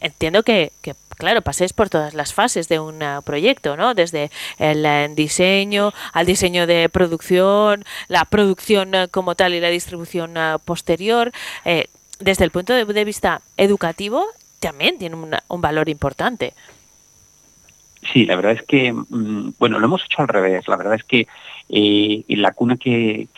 entiendo 0.00 0.42
que, 0.42 0.72
que 0.82 0.94
claro, 1.16 1.40
paséis 1.40 1.72
por 1.72 1.88
todas 1.88 2.12
las 2.12 2.34
fases 2.34 2.68
de 2.68 2.78
un 2.78 3.02
proyecto, 3.24 3.76
¿no? 3.76 3.94
Desde 3.94 4.30
el 4.58 5.14
diseño 5.14 5.94
al 6.12 6.26
diseño 6.26 6.66
de 6.66 6.90
producción, 6.90 7.84
la 8.08 8.26
producción 8.26 8.92
como 9.10 9.34
tal 9.34 9.54
y 9.54 9.60
la 9.60 9.68
distribución 9.68 10.34
posterior. 10.64 11.32
Eh, 11.64 11.86
desde 12.18 12.44
el 12.44 12.50
punto 12.50 12.72
de 12.74 13.04
vista 13.04 13.42
educativo, 13.56 14.26
también 14.66 14.98
tiene 14.98 15.14
un 15.14 15.60
valor 15.60 15.88
importante. 15.88 16.52
Sí, 18.12 18.24
la 18.24 18.34
verdad 18.34 18.52
es 18.52 18.62
que, 18.62 18.92
bueno, 19.58 19.78
lo 19.78 19.86
hemos 19.86 20.04
hecho 20.04 20.22
al 20.22 20.28
revés. 20.28 20.66
La 20.66 20.76
verdad 20.76 20.94
es 20.94 21.04
que 21.04 21.28
eh, 21.68 22.24
en 22.26 22.42
la 22.42 22.50
cuna 22.50 22.76
que, 22.76 23.28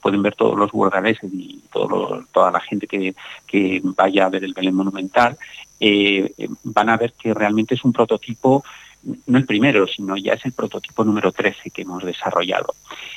pueden 0.00 0.22
ver 0.22 0.34
todos 0.36 0.58
los 0.58 0.72
burgaleses 0.72 1.30
y 1.34 1.62
todo 1.70 2.24
toda 2.32 2.50
la 2.50 2.60
gente 2.60 2.86
que, 2.86 3.14
vaya 3.84 4.24
a 4.24 4.30
ver 4.30 4.44
el 4.44 4.54
Belén 4.54 4.74
Monumental, 4.74 5.36
eh, 5.80 6.32
van 6.64 6.88
a 6.88 6.96
ver 6.96 7.12
que 7.12 7.34
realmente 7.34 7.74
es 7.74 7.84
un 7.84 7.92
prototipo 7.92 8.64
no 9.02 9.38
el 9.38 9.46
primero, 9.46 9.86
sino 9.86 10.16
ya 10.16 10.34
es 10.34 10.44
el 10.44 10.52
prototipo 10.52 11.04
número 11.04 11.32
13 11.32 11.70
que 11.70 11.82
hemos 11.82 12.04
desarrollado. 12.04 12.74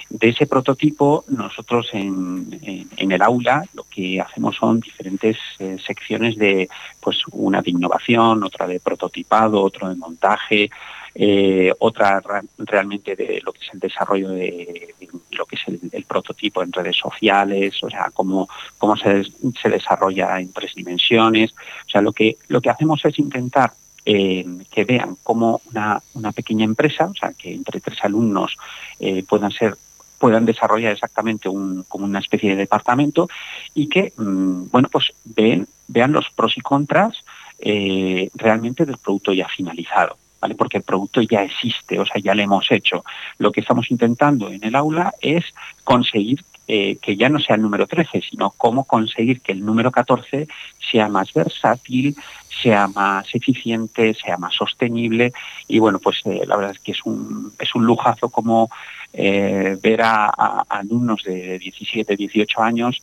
De 0.10 0.30
ese 0.30 0.48
prototipo, 0.48 1.26
nosotros 1.28 1.90
en, 1.94 2.88
en, 2.96 3.12
el 3.12 3.22
aula 3.22 3.66
lo 3.74 3.84
que 3.84 4.22
hacemos 4.22 4.56
son 4.56 4.80
diferentes 4.80 5.38
eh, 5.60 5.78
secciones 5.86 6.38
de, 6.38 6.70
pues, 7.02 7.18
una 7.32 7.62
de 7.62 7.72
innovación, 7.72 8.44
otra 8.44 8.68
de 8.68 8.80
prototipado, 8.80 9.62
otro 9.62 9.90
de 9.90 9.96
montaje, 9.96 10.70
eh, 11.16 11.72
otra 11.80 12.22
realmente 12.58 13.16
de 13.16 13.40
lo 13.44 13.52
que 13.52 13.60
es 13.66 13.74
el 13.74 13.80
desarrollo 13.80 14.30
de, 14.30 14.96
de 15.00 15.08
lo 15.32 15.46
que 15.46 15.58
es 15.58 15.62
el, 15.68 15.80
el, 15.92 16.06
prototipo 16.06 16.64
en 16.64 16.72
redes 16.72 16.98
sociales, 16.98 17.84
o 17.84 17.90
sea, 17.90 18.10
cómo, 18.14 18.50
cómo 18.78 18.96
se, 18.98 19.24
se 19.62 19.70
desarrolla 19.70 20.40
en 20.40 20.52
tres 20.54 20.74
dimensiones. 20.74 21.54
O 21.86 21.90
sea, 21.90 22.02
lo 22.02 22.14
que, 22.14 22.38
lo 22.48 22.62
que 22.62 22.70
hacemos 22.70 23.04
es 23.06 23.20
intentar 23.20 23.74
eh, 24.06 24.46
que 24.72 24.84
vean 24.84 25.18
cómo 25.24 25.62
una, 25.72 26.02
una, 26.14 26.32
pequeña 26.32 26.66
empresa, 26.66 27.06
o 27.06 27.16
sea, 27.16 27.34
que 27.34 27.54
entre 27.54 27.80
tres 27.80 28.04
alumnos 28.04 28.58
eh, 29.00 29.24
puedan 29.24 29.52
ser 29.52 29.76
puedan 30.24 30.46
desarrollar 30.46 30.94
exactamente 30.94 31.50
un, 31.50 31.84
como 31.90 32.06
una 32.06 32.20
especie 32.20 32.52
de 32.52 32.56
departamento 32.56 33.28
y 33.74 33.90
que, 33.90 34.14
mmm, 34.16 34.70
bueno, 34.72 34.88
pues 34.90 35.12
ven, 35.26 35.68
vean 35.90 36.14
los 36.14 36.30
pros 36.30 36.58
y 36.58 36.62
contras 36.62 37.26
eh, 37.60 38.30
realmente 38.34 38.86
del 38.86 38.98
producto 39.00 39.34
ya 39.34 39.50
finalizado. 39.50 40.16
¿Vale? 40.40 40.56
Porque 40.56 40.78
el 40.78 40.84
producto 40.84 41.22
ya 41.22 41.44
existe, 41.44 42.00
o 42.00 42.06
sea, 42.06 42.22
ya 42.22 42.36
lo 42.36 42.42
hemos 42.42 42.70
hecho. 42.72 43.04
Lo 43.38 43.52
que 43.52 43.62
estamos 43.62 43.92
intentando 43.92 44.50
en 44.50 44.64
el 44.64 44.76
aula 44.76 45.14
es 45.22 45.46
conseguir 45.86 46.44
eh, 46.68 46.98
que 47.02 47.16
ya 47.18 47.30
no 47.30 47.40
sea 47.40 47.56
el 47.56 47.62
número 47.62 47.88
13, 47.88 48.22
sino 48.22 48.52
cómo 48.52 48.86
conseguir 48.86 49.42
que 49.42 49.52
el 49.52 49.66
número 49.66 49.92
14 49.92 50.48
sea 50.92 51.10
más 51.10 51.34
versátil, 51.34 52.16
sea 52.62 52.88
más 52.88 53.28
eficiente, 53.36 54.14
sea 54.14 54.38
más 54.38 54.56
sostenible. 54.56 55.34
Y 55.68 55.80
bueno, 55.80 56.00
pues 56.00 56.22
eh, 56.26 56.44
la 56.48 56.56
verdad 56.56 56.72
es 56.72 56.80
que 56.80 56.94
es 56.94 57.00
un, 57.06 57.52
es 57.60 57.76
un 57.76 57.86
lujazo 57.86 58.30
como 58.30 58.70
eh, 59.12 59.78
ver 59.82 60.02
a, 60.04 60.28
alumnos 60.70 61.24
de 61.24 61.60
17, 61.60 62.16
18 62.16 62.62
años 62.62 63.02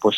pues 0.00 0.16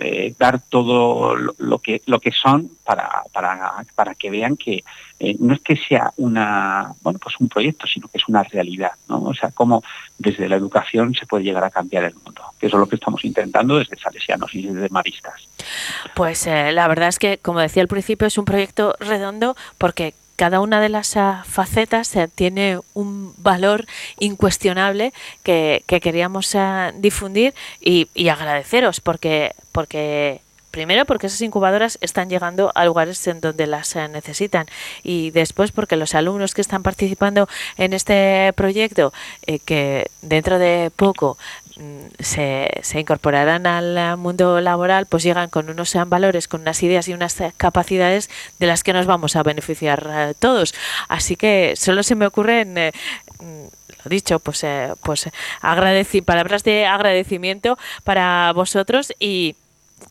eh, 0.00 0.34
dar 0.38 0.60
todo 0.60 1.36
lo, 1.36 1.78
que 1.78 2.02
lo 2.06 2.20
que 2.20 2.32
son 2.32 2.70
para, 2.84 3.22
para, 3.32 3.84
para 3.94 4.14
que 4.14 4.30
vean 4.30 4.56
que 4.56 4.82
eh, 5.18 5.36
no 5.38 5.52
es 5.52 5.60
que 5.60 5.76
sea 5.76 6.12
una 6.16 6.94
bueno 7.02 7.18
pues 7.18 7.34
un 7.38 7.48
proyecto 7.48 7.86
sino 7.86 8.08
que 8.08 8.16
es 8.16 8.26
una 8.26 8.42
realidad 8.42 8.92
¿no? 9.08 9.22
o 9.22 9.34
sea 9.34 9.50
cómo 9.50 9.82
desde 10.18 10.48
la 10.48 10.56
educación 10.56 11.14
se 11.14 11.26
puede 11.26 11.44
llegar 11.44 11.64
a 11.64 11.70
cambiar 11.70 12.04
el 12.04 12.14
mundo 12.14 12.42
que 12.58 12.68
eso 12.68 12.76
es 12.76 12.80
lo 12.80 12.88
que 12.88 12.96
estamos 12.96 13.24
intentando 13.24 13.76
desde 13.76 13.98
salesianos 13.98 14.54
y 14.54 14.62
desde 14.62 14.88
maristas 14.88 15.48
pues 16.14 16.46
eh, 16.46 16.72
la 16.72 16.88
verdad 16.88 17.08
es 17.08 17.18
que 17.18 17.36
como 17.36 17.60
decía 17.60 17.82
al 17.82 17.88
principio 17.88 18.26
es 18.26 18.38
un 18.38 18.46
proyecto 18.46 18.94
redondo 19.00 19.54
porque 19.76 20.14
cada 20.40 20.60
una 20.60 20.80
de 20.80 20.88
las 20.88 21.16
uh, 21.16 21.44
facetas 21.44 22.16
uh, 22.16 22.26
tiene 22.34 22.80
un 22.94 23.34
valor 23.36 23.84
incuestionable 24.20 25.12
que, 25.42 25.84
que 25.86 26.00
queríamos 26.00 26.54
uh, 26.54 26.92
difundir 26.96 27.52
y, 27.78 28.08
y, 28.14 28.28
agradeceros 28.30 29.02
porque, 29.02 29.54
porque 29.70 30.40
Primero 30.70 31.04
porque 31.04 31.26
esas 31.26 31.40
incubadoras 31.40 31.98
están 32.00 32.30
llegando 32.30 32.70
a 32.74 32.84
lugares 32.84 33.26
en 33.26 33.40
donde 33.40 33.66
las 33.66 33.96
eh, 33.96 34.06
necesitan 34.08 34.66
y 35.02 35.30
después 35.32 35.72
porque 35.72 35.96
los 35.96 36.14
alumnos 36.14 36.54
que 36.54 36.60
están 36.60 36.84
participando 36.84 37.48
en 37.76 37.92
este 37.92 38.52
proyecto, 38.54 39.12
eh, 39.46 39.58
que 39.58 40.10
dentro 40.22 40.60
de 40.60 40.92
poco 40.94 41.38
mm, 41.76 42.06
se, 42.20 42.70
se, 42.82 43.00
incorporarán 43.00 43.66
al 43.66 44.16
mundo 44.16 44.60
laboral, 44.60 45.06
pues 45.06 45.24
llegan 45.24 45.50
con 45.50 45.70
unos 45.70 45.92
eh, 45.96 46.04
valores, 46.06 46.46
con 46.46 46.60
unas 46.60 46.80
ideas 46.84 47.08
y 47.08 47.14
unas 47.14 47.36
capacidades 47.56 48.30
de 48.60 48.66
las 48.68 48.84
que 48.84 48.92
nos 48.92 49.06
vamos 49.06 49.34
a 49.34 49.42
beneficiar 49.42 50.34
todos. 50.38 50.74
Así 51.08 51.34
que 51.34 51.74
solo 51.74 52.04
se 52.04 52.14
me 52.14 52.26
ocurren 52.26 52.74
mm, 52.74 53.64
lo 54.04 54.08
dicho, 54.08 54.38
pues, 54.38 54.64
pues 55.02 55.28
palabras 56.24 56.64
de 56.64 56.86
agradecimiento 56.86 57.76
para 58.04 58.52
vosotros 58.54 59.12
y 59.18 59.56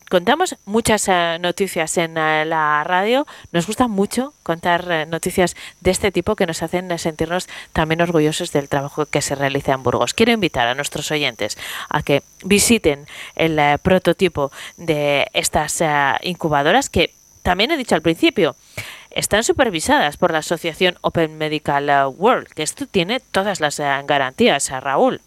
contamos 0.08 0.56
muchas 0.64 1.08
eh, 1.08 1.38
noticias 1.40 1.96
en 1.98 2.16
eh, 2.16 2.44
la 2.44 2.84
radio. 2.84 3.26
Nos 3.52 3.66
gusta 3.66 3.88
mucho 3.88 4.34
contar 4.42 4.86
eh, 4.90 5.06
noticias 5.06 5.56
de 5.80 5.90
este 5.90 6.12
tipo 6.12 6.36
que 6.36 6.46
nos 6.46 6.62
hacen 6.62 6.98
sentirnos 6.98 7.48
también 7.72 8.00
orgullosos 8.00 8.52
del 8.52 8.68
trabajo 8.68 9.06
que 9.06 9.22
se 9.22 9.34
realiza 9.34 9.72
en 9.72 9.82
Burgos. 9.82 10.14
Quiero 10.14 10.32
invitar 10.32 10.68
a 10.68 10.74
nuestros 10.74 11.10
oyentes 11.10 11.56
a 11.88 12.02
que 12.02 12.22
visiten 12.44 13.06
el 13.36 13.78
prototipo 13.78 14.50
de 14.76 15.28
estas 15.32 15.82
incubadoras 16.22 16.88
que 16.88 17.12
también 17.42 17.70
he 17.70 17.76
dicho 17.76 17.94
al 17.94 18.02
principio 18.02 18.56
están 19.10 19.44
supervisadas 19.44 20.16
por 20.16 20.32
la 20.32 20.38
asociación 20.38 20.96
Open 21.00 21.36
Medical 21.36 22.12
World, 22.16 22.48
que 22.48 22.62
esto 22.62 22.86
tiene 22.86 23.20
todas 23.20 23.60
las 23.60 23.78
garantías, 23.78 24.70
Raúl. 24.70 25.20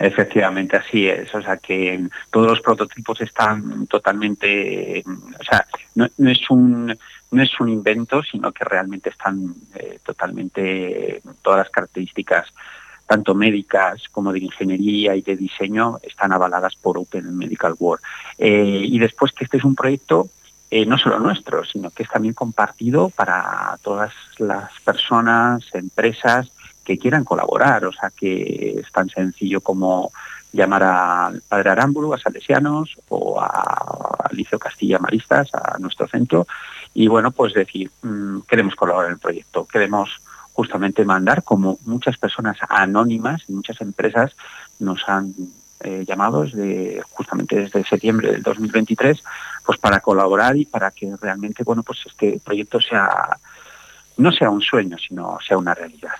Efectivamente, 0.00 0.78
así 0.78 1.06
es. 1.06 1.32
O 1.34 1.42
sea, 1.42 1.58
que 1.58 2.08
todos 2.30 2.46
los 2.46 2.60
prototipos 2.62 3.20
están 3.20 3.86
totalmente, 3.86 5.04
o 5.06 5.44
sea, 5.44 5.66
no, 5.94 6.06
es 6.30 6.50
un 6.50 6.98
no 7.32 7.42
es 7.42 7.60
un 7.60 7.68
invento, 7.68 8.22
sino 8.22 8.50
que 8.50 8.64
realmente 8.64 9.10
están 9.10 9.54
eh, 9.74 9.98
totalmente 10.02 11.20
todas 11.42 11.58
las 11.58 11.70
características 11.70 12.48
tanto 13.06 13.34
médicas 13.34 14.04
como 14.10 14.32
de 14.32 14.38
ingeniería 14.38 15.14
y 15.16 15.20
de 15.20 15.36
diseño 15.36 15.98
están 16.02 16.32
avaladas 16.32 16.76
por 16.76 16.96
Open 16.96 17.36
Medical 17.36 17.74
World. 17.78 18.02
Eh, 18.38 18.82
y 18.84 18.98
después 18.98 19.32
que 19.32 19.44
este 19.44 19.58
es 19.58 19.64
un 19.64 19.74
proyecto 19.74 20.30
eh, 20.70 20.86
no 20.86 20.96
solo 20.96 21.18
nuestro, 21.18 21.64
sino 21.64 21.90
que 21.90 22.04
es 22.04 22.08
también 22.08 22.32
compartido 22.32 23.10
para 23.10 23.76
todas 23.82 24.14
las 24.38 24.70
personas, 24.80 25.62
empresas 25.74 26.50
que 26.90 26.98
quieran 26.98 27.22
colaborar, 27.22 27.84
o 27.84 27.92
sea 27.92 28.10
que 28.10 28.80
es 28.80 28.90
tan 28.90 29.08
sencillo 29.08 29.60
como 29.60 30.10
llamar 30.52 30.82
al 30.82 31.40
padre 31.42 31.70
Arámbulo, 31.70 32.12
a 32.12 32.18
Salesianos 32.18 32.98
o 33.08 33.40
al 33.40 34.36
Liceo 34.36 34.58
Castilla 34.58 34.98
Maristas, 34.98 35.54
a 35.54 35.78
nuestro 35.78 36.08
centro, 36.08 36.48
y 36.92 37.06
bueno, 37.06 37.30
pues 37.30 37.54
decir, 37.54 37.92
mm, 38.02 38.40
queremos 38.40 38.74
colaborar 38.74 39.06
en 39.06 39.14
el 39.14 39.20
proyecto, 39.20 39.66
queremos 39.66 40.20
justamente 40.52 41.04
mandar, 41.04 41.44
como 41.44 41.78
muchas 41.84 42.18
personas 42.18 42.58
anónimas 42.68 43.44
y 43.46 43.52
muchas 43.52 43.80
empresas 43.80 44.34
nos 44.80 45.08
han 45.08 45.32
eh, 45.84 46.04
llamado 46.04 46.42
desde, 46.42 47.02
justamente 47.10 47.54
desde 47.54 47.84
septiembre 47.84 48.32
del 48.32 48.42
2023, 48.42 49.22
pues 49.64 49.78
para 49.78 50.00
colaborar 50.00 50.56
y 50.56 50.64
para 50.64 50.90
que 50.90 51.14
realmente, 51.22 51.62
bueno, 51.62 51.84
pues 51.84 52.00
este 52.04 52.40
proyecto 52.44 52.80
sea, 52.80 53.38
no 54.16 54.32
sea 54.32 54.50
un 54.50 54.60
sueño, 54.60 54.98
sino 54.98 55.38
sea 55.46 55.56
una 55.56 55.72
realidad. 55.72 56.16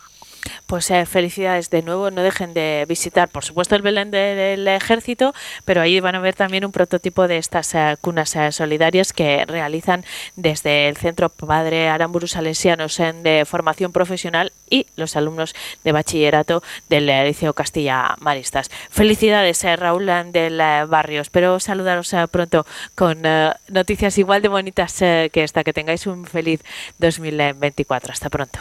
Pues 0.67 0.91
eh, 0.91 1.05
felicidades 1.07 1.71
de 1.71 1.83
nuevo, 1.83 2.11
no 2.11 2.23
dejen 2.23 2.55
de 2.55 2.85
visitar, 2.89 3.29
por 3.29 3.45
supuesto, 3.45 3.77
el 3.77 3.83
Belén 3.83 4.11
del 4.11 4.67
Ejército, 4.69 5.35
pero 5.65 5.81
ahí 5.81 6.01
van 6.01 6.15
a 6.15 6.21
ver 6.21 6.35
también 6.35 6.65
un 6.65 6.73
prototipo 6.73 7.29
de 7.29 7.39
estas 7.39 7.75
eh, 7.75 7.97
cunas 8.01 8.35
eh, 8.37 8.53
solidarias 8.53 9.13
que 9.13 9.45
realizan 9.47 10.05
desde 10.37 10.89
el 10.89 10.97
Centro 10.97 11.29
Padre 11.29 11.89
Aramburu 11.89 12.27
Salesianos 12.27 12.99
de 12.99 13.45
formación 13.47 13.93
profesional 13.93 14.53
y 14.69 14.87
los 14.97 15.17
alumnos 15.17 15.55
de 15.85 15.93
bachillerato 15.93 16.63
del 16.89 17.07
Liceo 17.07 17.55
Castilla 17.55 18.15
Maristas. 18.21 18.71
Felicidades, 18.91 19.65
Raúl 19.79 20.07
del 20.33 20.59
Barrio. 20.89 21.21
Espero 21.21 21.61
saludaros 21.61 22.15
pronto 22.31 22.67
con 22.95 23.23
noticias 23.69 24.19
igual 24.19 24.43
de 24.43 24.49
bonitas 24.49 24.95
que 24.99 25.31
esta. 25.35 25.65
Que 25.65 25.73
tengáis 25.73 26.07
un 26.07 26.27
feliz 26.27 26.63
2024. 26.99 28.13
Hasta 28.13 28.29
pronto. 28.31 28.61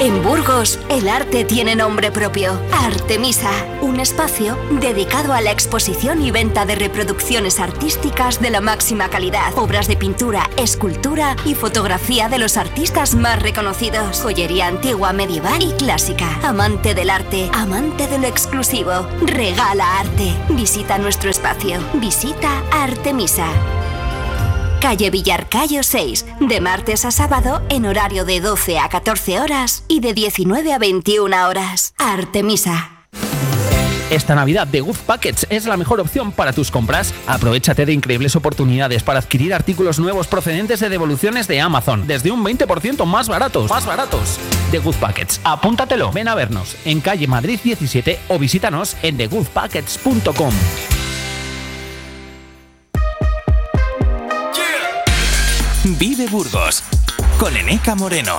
En 0.00 0.22
Burgos, 0.22 0.78
el 0.90 1.08
arte 1.08 1.44
tiene 1.44 1.74
nombre 1.74 2.12
propio. 2.12 2.52
Artemisa, 2.70 3.50
un 3.80 3.98
espacio 3.98 4.56
dedicado 4.80 5.32
a 5.32 5.40
la 5.40 5.50
exposición 5.50 6.22
y 6.22 6.30
venta 6.30 6.64
de 6.64 6.76
reproducciones 6.76 7.58
artísticas 7.58 8.40
de 8.40 8.50
la 8.50 8.60
máxima 8.60 9.08
calidad, 9.08 9.58
obras 9.58 9.88
de 9.88 9.96
pintura, 9.96 10.48
escultura 10.56 11.34
y 11.44 11.56
fotografía 11.56 12.28
de 12.28 12.38
los 12.38 12.56
artistas 12.56 13.16
más 13.16 13.42
reconocidos, 13.42 14.20
joyería 14.22 14.68
antigua, 14.68 15.12
medieval 15.12 15.62
y 15.62 15.72
clásica. 15.72 16.38
Amante 16.44 16.94
del 16.94 17.10
arte, 17.10 17.50
amante 17.52 18.06
de 18.06 18.20
lo 18.20 18.28
exclusivo, 18.28 19.04
regala 19.22 19.98
arte. 19.98 20.32
Visita 20.50 20.98
nuestro 20.98 21.28
espacio. 21.28 21.80
Visita 21.94 22.62
Artemisa 22.70 23.48
calle 24.78 25.10
Villarcayo 25.10 25.82
6, 25.82 26.26
de 26.40 26.60
martes 26.60 27.04
a 27.04 27.10
sábado 27.10 27.62
en 27.68 27.86
horario 27.86 28.24
de 28.24 28.40
12 28.40 28.78
a 28.78 28.88
14 28.88 29.40
horas 29.40 29.84
y 29.88 30.00
de 30.00 30.14
19 30.14 30.72
a 30.72 30.78
21 30.78 31.48
horas. 31.48 31.94
Artemisa. 31.98 32.90
Esta 34.10 34.34
Navidad 34.34 34.66
The 34.70 34.80
Good 34.80 34.96
Packets 35.06 35.46
es 35.50 35.66
la 35.66 35.76
mejor 35.76 36.00
opción 36.00 36.32
para 36.32 36.54
tus 36.54 36.70
compras. 36.70 37.12
Aprovechate 37.26 37.84
de 37.84 37.92
increíbles 37.92 38.36
oportunidades 38.36 39.02
para 39.02 39.18
adquirir 39.18 39.52
artículos 39.52 39.98
nuevos 39.98 40.26
procedentes 40.26 40.80
de 40.80 40.88
devoluciones 40.88 41.46
de 41.46 41.60
Amazon, 41.60 42.06
desde 42.06 42.30
un 42.30 42.42
20% 42.42 43.04
más 43.04 43.28
baratos. 43.28 43.70
Más 43.70 43.84
baratos. 43.84 44.38
The 44.70 44.78
Good 44.78 44.96
Packets. 44.96 45.40
Apúntatelo. 45.44 46.10
Ven 46.10 46.28
a 46.28 46.34
vernos 46.34 46.76
en 46.86 47.00
calle 47.00 47.26
Madrid 47.26 47.60
17 47.62 48.18
o 48.28 48.38
visítanos 48.38 48.96
en 49.02 49.18
thegoodpackets.com. 49.18 50.54
Vive 55.96 56.26
Burgos 56.26 56.82
con 57.38 57.56
Eneca 57.56 57.94
Moreno. 57.94 58.36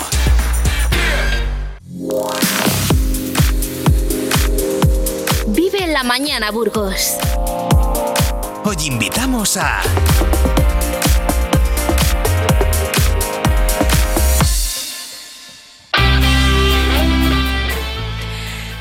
Vive 5.48 5.84
en 5.84 5.94
la 5.94 6.04
mañana 6.04 6.52
Burgos. 6.52 7.16
Hoy 8.64 8.76
invitamos 8.86 9.58
a... 9.58 9.82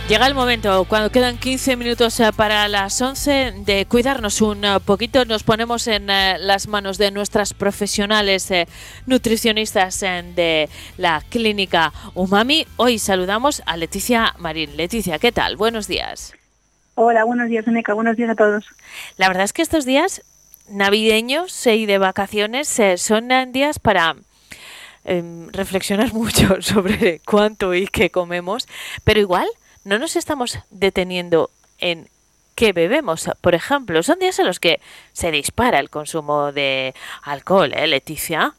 Llega 0.09 0.27
el 0.27 0.35
momento, 0.35 0.87
cuando 0.89 1.11
quedan 1.11 1.37
15 1.37 1.77
minutos 1.77 2.19
eh, 2.21 2.31
para 2.35 2.67
las 2.69 2.99
11, 2.99 3.53
de 3.67 3.85
cuidarnos 3.85 4.41
un 4.41 4.65
eh, 4.65 4.81
poquito. 4.83 5.27
Nos 5.27 5.43
ponemos 5.43 5.87
en 5.87 6.09
eh, 6.09 6.39
las 6.39 6.67
manos 6.67 6.97
de 6.97 7.11
nuestras 7.11 7.53
profesionales 7.53 8.51
nutricionistas 9.05 10.01
de 10.01 10.71
la 10.97 11.23
clínica 11.29 11.93
Umami. 12.15 12.67
Hoy 12.79 12.99
saludamos 12.99 13.63
a 13.67 13.77
Leticia 13.77 14.35
Marín. 14.39 14.79
Leticia, 14.79 15.19
¿qué 15.19 15.31
tal? 15.31 15.57
Buenos 15.57 15.89
días. 15.89 16.33
Hola, 16.95 17.25
buenos 17.25 17.51
días, 17.51 17.67
Neca. 17.67 17.93
Buenos 17.93 18.17
días 18.17 18.31
a 18.31 18.35
todos. 18.35 18.65
La 19.19 19.29
verdad 19.29 19.45
es 19.45 19.53
que 19.53 19.61
estos 19.61 19.85
días 19.85 20.23
navideños 20.71 21.67
y 21.67 21.85
de 21.85 21.99
vacaciones 21.99 22.81
son 22.97 23.29
días 23.53 23.79
para 23.79 24.17
em, 25.05 25.51
reflexionar 25.51 26.13
mucho 26.15 26.63
sobre 26.63 27.21
cuánto 27.27 27.75
y 27.75 27.87
qué 27.89 28.09
comemos, 28.09 28.67
pero 29.05 29.21
igual 29.21 29.47
no 29.85 29.99
nos 29.99 30.17
estamos 30.17 30.59
deteniendo 30.71 31.51
en 31.79 32.09
qué 32.55 32.73
bebemos. 32.73 33.31
Por 33.41 33.55
ejemplo, 33.55 34.03
son 34.03 34.19
días 34.19 34.39
en 34.39 34.47
los 34.47 34.61
que 34.61 34.81
se 35.13 35.31
dispara 35.31 35.79
el 35.79 35.91
consumo 35.91 36.53
de 36.53 36.95
alcohol, 37.23 37.73
¿eh, 37.75 37.87
Leticia? 37.87 38.55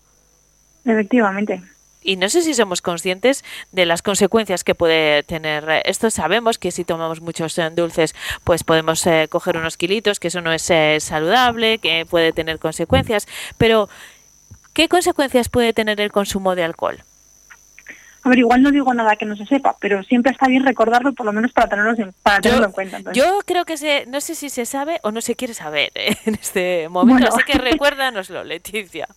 Efectivamente. 0.85 1.61
Y 2.01 2.15
no 2.15 2.29
sé 2.29 2.41
si 2.41 2.53
somos 2.53 2.81
conscientes 2.81 3.43
de 3.71 3.85
las 3.85 4.01
consecuencias 4.01 4.63
que 4.63 4.75
puede 4.75 5.23
tener 5.23 5.81
esto. 5.83 6.09
Sabemos 6.09 6.57
que 6.57 6.71
si 6.71 6.85
tomamos 6.85 7.21
muchos 7.21 7.57
eh, 7.57 7.69
dulces, 7.71 8.15
pues 8.43 8.63
podemos 8.63 9.05
eh, 9.05 9.27
coger 9.29 9.57
unos 9.57 9.75
kilitos, 9.75 10.19
que 10.19 10.29
eso 10.29 10.41
no 10.41 10.53
es 10.53 10.69
eh, 10.69 10.97
saludable, 11.01 11.79
que 11.79 12.05
puede 12.09 12.31
tener 12.31 12.57
consecuencias. 12.59 13.27
Pero, 13.57 13.89
¿qué 14.73 14.87
consecuencias 14.87 15.49
puede 15.49 15.73
tener 15.73 15.99
el 15.99 16.11
consumo 16.11 16.55
de 16.55 16.63
alcohol? 16.63 17.03
A 18.23 18.29
ver, 18.29 18.39
igual 18.39 18.61
no 18.61 18.71
digo 18.71 18.93
nada 18.93 19.15
que 19.15 19.25
no 19.25 19.35
se 19.35 19.45
sepa, 19.45 19.75
pero 19.79 20.03
siempre 20.03 20.31
está 20.31 20.47
bien 20.47 20.65
recordarlo, 20.65 21.13
por 21.13 21.25
lo 21.25 21.31
menos 21.33 21.51
para 21.53 21.69
tenerlo 21.69 21.93
en, 21.97 22.13
para 22.21 22.41
tenerlo 22.41 22.65
en 22.65 22.71
cuenta. 22.71 22.97
entonces. 22.97 23.23
Yo 23.23 23.39
creo 23.45 23.65
que 23.65 23.77
se, 23.77 24.05
no 24.07 24.19
sé 24.19 24.35
si 24.35 24.49
se 24.49 24.65
sabe 24.65 24.99
o 25.03 25.11
no 25.11 25.21
se 25.21 25.35
quiere 25.35 25.53
saber 25.53 25.91
¿eh? 25.95 26.15
en 26.25 26.35
este 26.35 26.89
momento, 26.89 27.21
Bueno. 27.21 27.35
así 27.35 27.43
que 27.49 27.57
recuérdanoslo, 27.57 28.43
Leticia. 28.43 29.07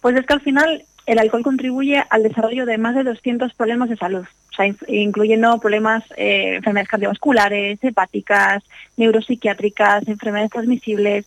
Pues 0.00 0.16
es 0.16 0.26
que 0.26 0.32
al 0.32 0.40
final 0.40 0.84
el 1.06 1.18
alcohol 1.18 1.42
contribuye 1.42 2.02
al 2.10 2.22
desarrollo 2.22 2.66
de 2.66 2.78
más 2.78 2.94
de 2.94 3.04
200 3.04 3.52
problemas 3.54 3.88
de 3.90 3.96
salud, 3.96 4.24
o 4.24 4.54
sea, 4.56 4.66
incluyendo 4.88 5.58
problemas, 5.58 6.02
eh, 6.16 6.54
enfermedades 6.56 6.88
cardiovasculares, 6.88 7.78
hepáticas, 7.82 8.62
neuropsiquiátricas, 8.96 10.06
enfermedades 10.08 10.50
transmisibles. 10.50 11.26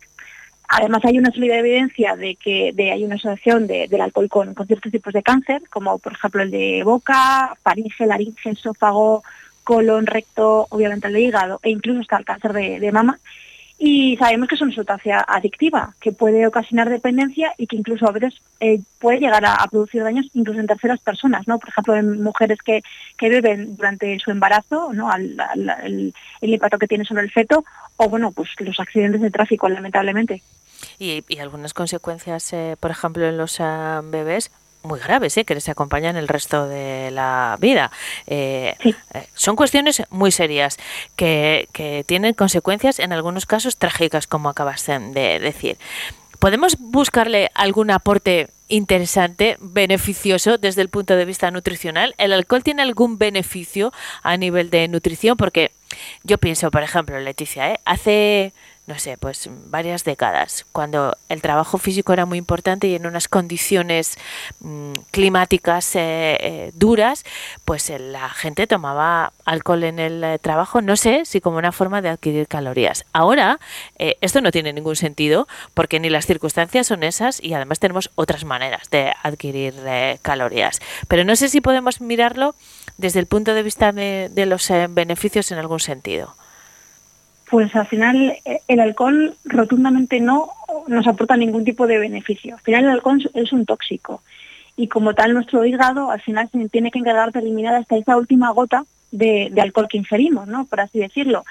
Además 0.68 1.06
hay 1.06 1.18
una 1.18 1.32
sólida 1.32 1.58
evidencia 1.60 2.16
de 2.16 2.36
que 2.36 2.74
hay 2.92 3.04
una 3.06 3.16
asociación 3.16 3.68
de- 3.68 3.88
del 3.88 4.02
alcohol 4.02 4.28
con, 4.30 4.54
ciertos 4.68 4.92
tipos 4.92 5.14
de 5.14 5.24
cáncer, 5.24 5.62
como 5.70 5.98
por 6.00 6.14
ejemplo 6.14 6.42
el 6.42 6.52
de 6.52 6.84
boca, 6.84 7.56
faringe, 7.64 8.06
laringe, 8.06 8.50
esófago, 8.50 9.24
colon, 9.64 10.06
recto, 10.06 10.68
obviamente 10.70 11.08
el 11.08 11.14
de 11.14 11.22
hígado 11.22 11.60
e 11.64 11.70
incluso 11.70 12.02
hasta 12.02 12.18
el 12.18 12.26
cáncer 12.26 12.54
de 12.54 12.92
mama. 12.92 13.20
Y 13.80 14.18
sabemos 14.18 14.50
que 14.50 14.56
es 14.56 14.62
una 14.62 14.74
sustancia 14.74 15.24
adictiva, 15.28 15.94
que 16.02 16.12
puede 16.12 16.48
ocasionar 16.48 16.90
dependencia 16.90 17.54
y 17.58 17.68
que 17.68 17.76
incluso 17.76 18.08
a 18.08 18.12
veces 18.12 18.34
eh, 18.60 18.80
puede 19.00 19.20
llegar 19.20 19.46
a, 19.46 19.68
producir 19.68 20.02
daños 20.04 20.26
incluso 20.34 20.60
en 20.60 20.66
terceras 20.66 21.00
personas, 21.00 21.48
¿no? 21.48 21.60
Por 21.60 21.70
ejemplo, 21.70 21.96
en 21.96 22.24
mujeres 22.24 22.60
que, 22.64 22.82
que 23.18 23.30
beben 23.30 23.76
durante 23.76 24.18
su 24.18 24.32
embarazo, 24.32 24.92
¿no? 24.94 25.12
Al- 25.12 26.14
el 26.42 26.54
impacto 26.54 26.80
que 26.80 26.88
tiene 26.88 27.06
sobre 27.06 27.24
el 27.24 27.32
feto, 27.32 27.64
o 27.98 28.10
bueno, 28.10 28.32
pues 28.32 28.50
los 28.60 28.80
accidentes 28.80 29.22
de 29.22 29.30
tráfico, 29.32 29.70
lamentablemente. 29.70 30.42
Y, 31.00 31.24
y 31.28 31.40
algunas 31.40 31.74
consecuencias, 31.74 32.54
eh, 32.54 32.78
por 32.80 32.92
ejemplo, 32.92 33.26
en 33.26 33.38
los 33.38 33.60
ah, 33.60 34.02
bebés 34.04 34.52
muy 34.84 35.00
graves, 35.00 35.38
¿eh? 35.38 35.46
que 35.46 35.56
les 35.56 35.70
acompañan 35.70 36.16
el 36.18 36.28
resto 36.28 36.68
de 36.68 37.12
la 37.12 37.58
vida. 37.60 37.92
Eh, 38.26 38.76
eh, 38.84 38.96
son 39.36 39.56
cuestiones 39.56 40.04
muy 40.10 40.32
serias 40.32 40.78
que, 41.16 41.68
que 41.74 42.04
tienen 42.06 42.34
consecuencias 42.34 43.00
en 43.00 43.14
algunos 43.14 43.46
casos 43.46 43.78
trágicas, 43.78 44.28
como 44.28 44.50
acabas 44.50 44.86
de 44.86 44.98
de 45.00 45.40
decir. 45.40 45.78
¿Podemos 46.40 46.78
buscarle 46.80 47.50
algún 47.56 47.90
aporte 47.90 48.50
interesante, 48.68 49.58
beneficioso 49.60 50.58
desde 50.58 50.82
el 50.82 50.90
punto 50.90 51.16
de 51.16 51.26
vista 51.26 51.50
nutricional? 51.52 52.14
¿El 52.18 52.34
alcohol 52.34 52.64
tiene 52.64 52.82
algún 52.84 53.18
beneficio 53.18 53.92
a 54.24 54.38
nivel 54.38 54.70
de 54.70 54.88
nutrición? 54.88 55.38
Porque 55.38 55.72
yo 56.24 56.38
pienso, 56.38 56.70
por 56.70 56.84
ejemplo, 56.84 57.20
Leticia, 57.20 57.72
¿eh? 57.72 57.80
hace, 57.86 58.54
no 58.88 58.98
sé, 58.98 59.18
pues 59.18 59.50
varias 59.66 60.06
décadas, 60.06 60.66
cuando 60.72 61.18
el 61.28 61.42
trabajo 61.42 61.78
físico 61.78 62.14
era 62.14 62.26
muy 62.26 62.38
importante 62.38 62.88
y 62.88 62.96
en 62.96 63.06
unas 63.06 63.28
condiciones 63.28 64.18
mm, 64.62 64.94
climáticas 65.12 65.94
eh, 65.98 66.38
eh, 66.40 66.72
duras, 66.74 67.26
pues 67.66 67.90
eh, 67.90 68.00
la 68.00 68.30
gente 68.30 68.66
tomaba 68.66 69.34
alcohol 69.44 69.84
en 69.84 70.00
el 70.00 70.24
eh, 70.24 70.40
trabajo, 70.40 70.82
no 70.82 70.96
sé 70.96 71.26
si 71.26 71.42
como 71.42 71.58
una 71.58 71.74
forma 71.74 72.02
de 72.02 72.08
adquirir 72.08 72.48
calorías. 72.48 73.04
Ahora 73.12 73.60
esto 73.98 74.40
no 74.40 74.52
tiene 74.52 74.72
ningún 74.72 74.96
sentido 74.96 75.48
porque 75.74 76.00
ni 76.00 76.10
las 76.10 76.26
circunstancias 76.26 76.88
son 76.88 77.04
esas 77.04 77.44
y 77.44 77.54
además 77.54 77.80
tenemos 77.80 78.10
otras 78.16 78.46
maneras 78.46 78.90
de 78.90 79.12
adquirir 79.22 79.74
calorías. 80.22 80.80
Pero 81.08 81.26
no 81.26 81.36
sé 81.36 81.50
si 81.50 81.60
podemos 81.60 82.00
mirarlo 82.00 82.56
desde 82.98 83.20
el 83.20 83.26
punto 83.26 83.54
de 83.54 83.64
vista 83.64 83.92
de, 83.92 84.30
de 84.32 84.46
los 84.46 84.70
beneficios 84.90 85.52
en 85.52 85.58
algún 85.58 85.80
sentido. 85.80 86.36
Pues 87.50 87.74
al 87.76 87.88
final 87.88 88.36
eh, 88.46 88.60
el 88.68 88.80
alcohol 88.80 89.36
rotundamente 89.46 90.20
no 90.20 90.50
nos 90.88 91.08
aporta 91.08 91.38
ningún 91.38 91.64
tipo 91.64 91.88
de 91.88 91.98
beneficio. 91.98 92.56
Al 92.56 92.62
final 92.62 92.84
el 92.86 92.92
alcohol 92.92 93.20
es- 93.34 93.54
un 93.54 93.66
tóxico 93.66 94.22
y 94.76 94.88
como 94.88 95.14
tal 95.16 95.34
nuestro 95.34 95.66
hígado 95.66 96.12
al 96.12 96.22
final 96.22 96.50
se 96.52 96.70
tiene 96.70 96.92
que 96.92 97.00
encargar 97.00 97.32
de 97.32 97.40
eliminar 97.40 97.74
hasta 97.76 97.96
esa 97.98 98.18
última 98.18 98.52
gota 98.52 98.84
de, 99.12 99.50
de 99.52 99.62
alcohol 99.62 99.88
que 99.90 99.98
ingerimos, 99.98 100.48
¿no? 100.48 100.66
Por 100.66 100.82
así 100.82 101.00
decirlo. 101.00 101.46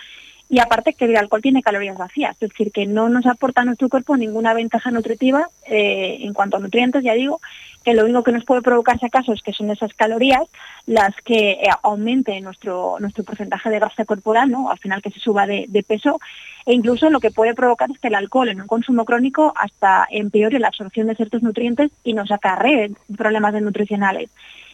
Y 0.48 0.60
aparte 0.60 0.92
que 0.92 1.06
el 1.06 1.16
alcohol 1.16 1.42
tiene 1.42 1.60
calorías 1.62 1.98
vacías, 1.98 2.36
es 2.40 2.50
decir, 2.50 2.70
que 2.70 2.86
no 2.86 3.08
nos 3.08 3.26
aporta 3.26 3.62
a 3.62 3.64
nuestro 3.64 3.88
cuerpo 3.88 4.16
ninguna 4.16 4.54
ventaja 4.54 4.92
nutritiva 4.92 5.48
eh, 5.68 6.18
en 6.20 6.32
cuanto 6.34 6.56
a 6.56 6.60
nutrientes, 6.60 7.02
ya 7.02 7.14
digo, 7.14 7.40
que 7.86 7.94
lo 7.94 8.02
único 8.02 8.24
que 8.24 8.32
nos 8.32 8.44
puede 8.44 8.62
provocar 8.62 8.98
si 8.98 9.06
acaso 9.06 9.32
es 9.32 9.42
que 9.42 9.52
son 9.52 9.70
esas 9.70 9.94
calorías 9.94 10.42
las 10.86 11.14
que 11.24 11.52
eh, 11.52 11.68
aumenten 11.84 12.42
nuestro, 12.42 12.96
nuestro 12.98 13.22
porcentaje 13.22 13.70
de 13.70 13.78
grasa 13.78 14.04
corporal, 14.04 14.50
¿no? 14.50 14.72
Al 14.72 14.78
final 14.80 15.00
que 15.00 15.12
se 15.12 15.20
suba 15.20 15.46
de, 15.46 15.84
peso, 15.86 16.18
e 16.66 16.74
incluso 16.74 17.10
lo 17.10 17.20
que 17.20 17.30
puede 17.30 17.54
provocar 17.54 17.88
es 17.92 18.00
que 18.00 18.08
el 18.08 18.16
alcohol 18.16 18.48
en 18.48 18.60
un 18.60 18.66
consumo 18.66 19.04
crónico 19.04 19.52
hasta 19.56 20.04
empeore 20.10 20.58
la 20.58 20.66
absorción 20.66 21.06
de 21.06 21.14
ciertos 21.14 21.44
nutrientes 21.44 21.92
y 22.02 22.12
nos 22.12 22.32
acarree 22.32 22.90
problemas 23.16 23.52
de 23.52 23.60
nutricionales. 23.60 24.30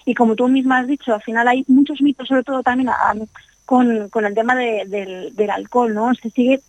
Y 0.06 0.14
como 0.14 0.34
tú 0.34 0.48
misma 0.48 0.78
has 0.78 0.86
dicho, 0.86 1.12
al 1.12 1.20
final 1.22 1.46
hay 1.48 1.66
muchos 1.68 2.00
mitos, 2.00 2.28
sobre 2.28 2.44
todo 2.44 2.62
también 2.62 2.88
a- 2.88 3.14
con, 3.66 4.08
con 4.08 4.24
el 4.24 4.34
tema 4.34 4.54
de- 4.54 4.84
del, 4.86 5.36
del 5.36 5.50
alcohol, 5.50 5.92
¿no? 5.94 6.14
Se 6.14 6.30
sigue 6.30 6.60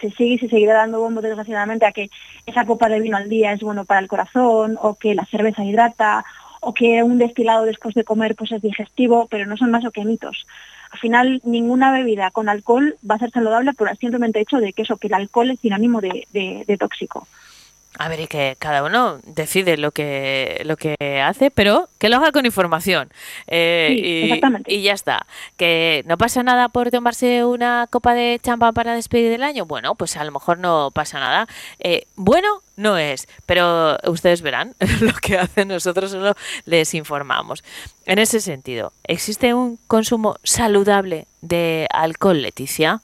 se 0.00 0.10
sigue 0.10 0.34
y 0.34 0.38
se 0.38 0.48
seguirá 0.48 0.74
dando 0.74 1.00
bombo 1.00 1.20
desgraciadamente 1.20 1.86
a 1.86 1.92
que 1.92 2.10
esa 2.46 2.64
copa 2.64 2.88
de 2.88 3.00
vino 3.00 3.16
al 3.16 3.28
día 3.28 3.52
es 3.52 3.60
bueno 3.60 3.84
para 3.84 4.00
el 4.00 4.08
corazón 4.08 4.78
o 4.80 4.94
que 4.94 5.14
la 5.14 5.24
cerveza 5.26 5.64
hidrata 5.64 6.24
o 6.60 6.74
que 6.74 7.02
un 7.02 7.18
destilado 7.18 7.64
después 7.64 7.94
de 7.94 8.04
comer 8.04 8.34
pues 8.34 8.50
es 8.52 8.60
digestivo, 8.62 9.26
pero 9.28 9.46
no 9.46 9.56
son 9.56 9.70
más 9.70 9.84
o 9.84 9.90
que 9.90 10.04
mitos. 10.04 10.46
Al 10.90 10.98
final 10.98 11.40
ninguna 11.44 11.92
bebida 11.92 12.30
con 12.30 12.48
alcohol 12.48 12.96
va 13.08 13.16
a 13.16 13.18
ser 13.18 13.30
saludable 13.30 13.74
por 13.74 13.88
el 13.90 13.98
simplemente 13.98 14.40
hecho 14.40 14.58
de 14.58 14.72
que 14.72 14.82
eso, 14.82 14.96
que 14.96 15.08
el 15.08 15.14
alcohol 15.14 15.50
es 15.50 15.60
sinónimo 15.60 16.00
de, 16.00 16.26
de- 16.32 16.64
de 16.66 16.76
tóxico. 16.78 17.28
A 17.98 18.08
ver, 18.08 18.20
y 18.20 18.26
que 18.28 18.56
cada 18.60 18.84
uno 18.84 19.18
decide 19.24 19.76
lo 19.76 19.90
que, 19.90 20.62
lo 20.64 20.76
que 20.76 21.20
hace, 21.20 21.50
pero 21.50 21.88
que 21.98 22.08
lo 22.08 22.16
haga 22.16 22.30
con 22.32 22.46
información. 22.46 23.10
Eh, 23.48 23.88
Sí, 23.90 24.00
y, 24.04 24.22
exactamente. 24.24 24.72
y 24.72 24.82
ya 24.82 24.92
está. 24.92 25.26
Que 25.56 26.04
no 26.06 26.16
pasa 26.16 26.42
nada 26.44 26.68
por 26.68 26.90
tomarse 26.92 27.44
una 27.44 27.88
copa 27.90 28.14
de 28.14 28.38
champán 28.42 28.72
para 28.72 28.94
despedir 28.94 29.32
el 29.32 29.42
año. 29.42 29.66
Bueno, 29.66 29.96
pues 29.96 30.16
a 30.16 30.22
lo 30.24 30.30
mejor 30.30 30.58
no 30.58 30.90
pasa 30.92 31.18
nada. 31.18 31.48
Eh, 31.80 32.06
bueno, 32.14 32.62
no 32.76 32.96
es, 32.98 33.26
pero 33.46 33.98
ustedes 34.06 34.42
verán 34.42 34.74
lo 35.00 35.12
que 35.14 35.36
hacen, 35.38 35.66
nosotros 35.68 36.12
solo 36.12 36.34
les 36.66 36.94
informamos. 36.94 37.64
En 38.06 38.18
ese 38.20 38.40
sentido, 38.40 38.92
¿existe 39.04 39.54
un 39.54 39.78
consumo 39.88 40.36
saludable 40.44 41.26
de 41.40 41.88
alcohol, 41.92 42.40
Leticia? 42.42 43.00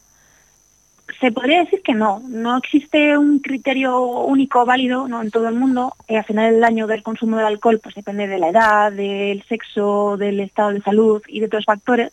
Se 1.25 1.33
podría 1.33 1.61
decir 1.61 1.81
que 1.81 1.95
no, 1.95 2.21
no 2.29 2.59
existe 2.59 3.17
un 3.17 3.39
criterio 3.39 3.99
único 3.99 4.67
válido 4.67 5.09
¿no? 5.09 5.23
en 5.23 5.31
todo 5.31 5.49
el 5.49 5.55
mundo. 5.55 5.97
Eh, 6.07 6.19
al 6.19 6.25
final 6.27 6.53
del 6.53 6.63
año 6.63 6.87
del 6.87 7.03
consumo 7.03 7.39
del 7.39 7.47
alcohol 7.47 7.81
pues 7.83 7.95
depende 7.95 8.27
de 8.27 8.39
la 8.39 8.51
edad, 8.51 8.93
del 8.93 9.43
sexo, 9.45 10.19
del 10.19 10.41
estado 10.41 10.73
de 10.73 10.83
salud 10.83 11.23
y 11.27 11.41
de 11.41 11.47
otros 11.47 11.65
factores. 11.65 12.13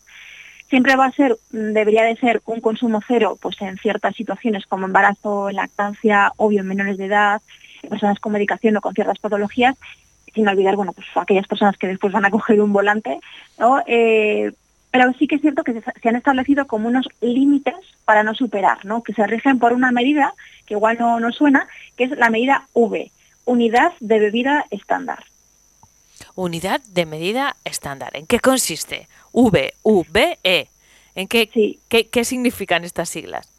Siempre 0.69 0.95
va 0.95 1.07
a 1.07 1.11
ser, 1.11 1.35
debería 1.49 2.03
de 2.03 2.15
ser 2.15 2.41
un 2.45 2.61
consumo 2.61 3.01
cero 3.05 3.37
pues 3.41 3.61
en 3.61 3.75
ciertas 3.79 4.15
situaciones 4.15 4.65
como 4.65 4.85
embarazo, 4.85 5.51
lactancia, 5.51 6.31
obvio 6.37 6.61
en 6.61 6.67
menores 6.67 6.97
de 6.97 7.07
edad, 7.07 7.41
personas 7.89 8.17
con 8.21 8.31
medicación 8.31 8.77
o 8.77 8.81
con 8.81 8.93
ciertas 8.93 9.19
patologías, 9.19 9.75
sin 10.33 10.47
olvidar 10.47 10.77
bueno 10.77 10.93
pues 10.93 11.07
aquellas 11.15 11.47
personas 11.47 11.75
que 11.75 11.87
después 11.87 12.13
van 12.13 12.23
a 12.23 12.31
coger 12.31 12.61
un 12.61 12.71
volante, 12.71 13.19
¿no? 13.59 13.83
Eh, 13.87 14.53
pero 14.91 15.11
sí 15.17 15.27
que 15.27 15.35
es 15.35 15.41
cierto 15.41 15.63
que 15.63 15.73
se, 15.73 15.81
se 15.81 16.09
han 16.09 16.15
establecido 16.15 16.67
como 16.67 16.87
unos 16.87 17.07
límites 17.21 17.75
para 18.05 18.23
no 18.23 18.35
superar, 18.35 18.85
¿no? 18.85 19.03
que 19.03 19.13
se 19.13 19.25
rigen 19.25 19.57
por 19.57 19.73
una 19.73 19.91
medida 19.91 20.33
que 20.65 20.73
igual 20.73 20.97
no, 20.99 21.19
no 21.19 21.31
suena, 21.31 21.67
que 21.97 22.03
es 22.05 22.11
la 22.11 22.29
medida 22.29 22.67
V, 22.73 23.11
unidad 23.45 23.93
de 23.99 24.19
bebida 24.19 24.65
estándar. 24.69 25.23
Unidad 26.35 26.81
de 26.81 27.05
medida 27.05 27.55
estándar. 27.63 28.15
¿En 28.15 28.25
qué 28.25 28.39
consiste? 28.39 29.07
V, 29.31 29.73
U, 29.83 30.03
B, 30.09 30.37
E. 30.43 30.67
¿En 31.15 31.27
qué, 31.27 31.47
qué, 31.47 32.07
qué 32.07 32.25
significan 32.25 32.83
estas 32.83 33.09
siglas? 33.09 33.49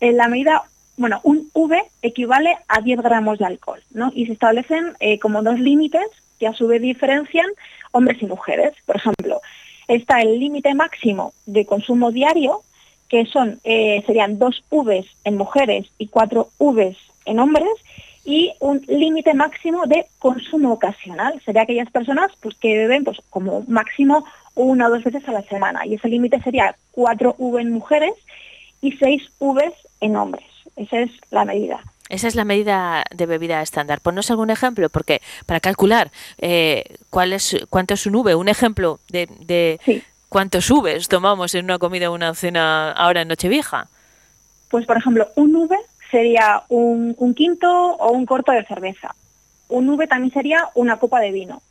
En 0.00 0.16
la 0.16 0.28
medida, 0.28 0.62
bueno, 0.96 1.20
un 1.22 1.50
V 1.52 1.82
equivale 2.02 2.56
a 2.68 2.80
10 2.80 3.00
gramos 3.00 3.38
de 3.38 3.46
alcohol, 3.46 3.82
¿no? 3.92 4.12
Y 4.14 4.26
se 4.26 4.32
establecen 4.32 4.94
eh, 5.00 5.18
como 5.18 5.42
dos 5.42 5.60
límites 5.60 6.06
que 6.38 6.46
a 6.46 6.52
su 6.52 6.66
vez 6.66 6.82
diferencian 6.82 7.46
hombres 7.92 8.20
y 8.22 8.26
mujeres. 8.26 8.74
Por 8.86 8.96
ejemplo, 8.96 9.40
está 9.88 10.20
el 10.20 10.38
límite 10.38 10.74
máximo 10.74 11.32
de 11.46 11.66
consumo 11.66 12.10
diario, 12.10 12.62
que 13.08 13.26
son 13.26 13.60
eh, 13.64 14.02
serían 14.06 14.38
dos 14.38 14.64
Vs 14.70 15.06
en 15.24 15.36
mujeres 15.36 15.86
y 15.98 16.08
cuatro 16.08 16.48
Vs 16.58 16.96
en 17.26 17.38
hombres, 17.38 17.68
y 18.24 18.52
un 18.60 18.82
límite 18.88 19.34
máximo 19.34 19.86
de 19.86 20.06
consumo 20.18 20.72
ocasional. 20.72 21.40
Sería 21.44 21.62
aquellas 21.62 21.90
personas 21.90 22.32
pues, 22.40 22.54
que 22.56 22.76
beben 22.76 23.04
pues, 23.04 23.18
como 23.30 23.64
máximo 23.68 24.24
una 24.54 24.86
o 24.86 24.90
dos 24.90 25.04
veces 25.04 25.28
a 25.28 25.32
la 25.32 25.42
semana. 25.42 25.86
Y 25.86 25.94
ese 25.94 26.08
límite 26.08 26.40
sería 26.40 26.74
4 26.92 27.34
V 27.38 27.60
en 27.60 27.72
mujeres 27.72 28.14
y 28.80 28.92
6 28.92 29.30
Vs 29.40 29.74
en 30.00 30.16
hombres. 30.16 30.46
Esa 30.76 31.00
es 31.00 31.10
la 31.30 31.44
medida. 31.44 31.82
Esa 32.08 32.28
es 32.28 32.34
la 32.34 32.44
medida 32.44 33.04
de 33.14 33.26
bebida 33.26 33.62
estándar. 33.62 34.00
Ponnos 34.00 34.30
algún 34.30 34.50
ejemplo, 34.50 34.90
porque 34.90 35.22
para 35.46 35.60
calcular 35.60 36.10
eh, 36.38 36.84
cuál 37.10 37.32
es, 37.32 37.56
cuánto 37.70 37.94
es 37.94 38.06
un 38.06 38.16
V, 38.16 38.34
un 38.34 38.48
ejemplo 38.48 39.00
de, 39.08 39.26
de 39.40 40.02
cuántos 40.28 40.68
Vs 40.68 41.08
tomamos 41.08 41.54
en 41.54 41.64
una 41.64 41.78
comida 41.78 42.10
o 42.10 42.14
una 42.14 42.34
cena 42.34 42.92
ahora 42.92 43.22
en 43.22 43.28
Nochevieja. 43.28 43.88
Pues, 44.68 44.84
por 44.86 44.96
ejemplo, 44.96 45.28
un 45.36 45.56
V 45.56 45.76
sería 46.10 46.62
un, 46.68 47.14
un 47.16 47.34
quinto 47.34 47.70
o 47.70 48.12
un 48.12 48.26
corto 48.26 48.52
de 48.52 48.64
cerveza. 48.64 49.14
Un 49.68 49.88
V 49.88 50.06
también 50.06 50.32
sería 50.32 50.68
una 50.74 50.98
copa 50.98 51.20
de 51.20 51.30
vino. 51.30 51.62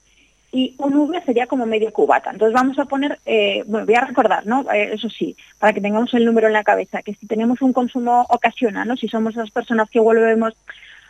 Y 0.54 0.76
un 0.78 0.94
V 0.94 1.20
sería 1.26 1.48
como 1.48 1.66
medio 1.66 1.92
cubata. 1.92 2.30
Entonces 2.30 2.54
vamos 2.54 2.78
a 2.78 2.86
poner, 2.86 3.18
eh, 3.26 3.64
bueno, 3.66 3.88
voy 3.88 3.96
a 3.96 4.06
recordar, 4.06 4.46
¿no? 4.46 4.72
Eh, 4.72 4.92
eso 4.94 5.10
sí, 5.10 5.36
para 5.58 5.74
que 5.74 5.82
tengamos 5.82 6.14
el 6.14 6.26
número 6.26 6.46
en 6.46 6.54
la 6.54 6.64
cabeza, 6.64 7.02
que 7.02 7.16
si 7.16 7.26
tenemos 7.26 7.62
un 7.64 7.74
consumo 7.74 8.26
ocasional, 8.30 8.88
¿no? 8.88 8.96
Si 8.96 9.10
somos 9.10 9.36
las 9.36 9.50
personas 9.50 9.90
que 9.90 10.00
volvemos 10.00 10.54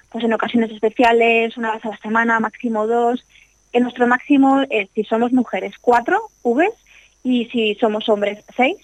pues 0.10 0.24
en 0.24 0.32
ocasiones 0.32 0.72
especiales, 0.72 1.58
una 1.58 1.74
vez 1.74 1.84
a 1.84 1.90
la 1.90 1.98
semana, 1.98 2.40
máximo 2.40 2.88
dos, 2.88 3.26
en 3.74 3.84
nuestro 3.84 4.08
máximo, 4.08 4.62
es, 4.70 4.90
si 4.96 5.04
somos 5.04 5.34
mujeres, 5.34 5.74
cuatro 5.82 6.22
Vs 6.44 6.72
y 7.24 7.46
si 7.46 7.76
somos 7.76 8.08
hombres, 8.08 8.46
seis. 8.56 8.78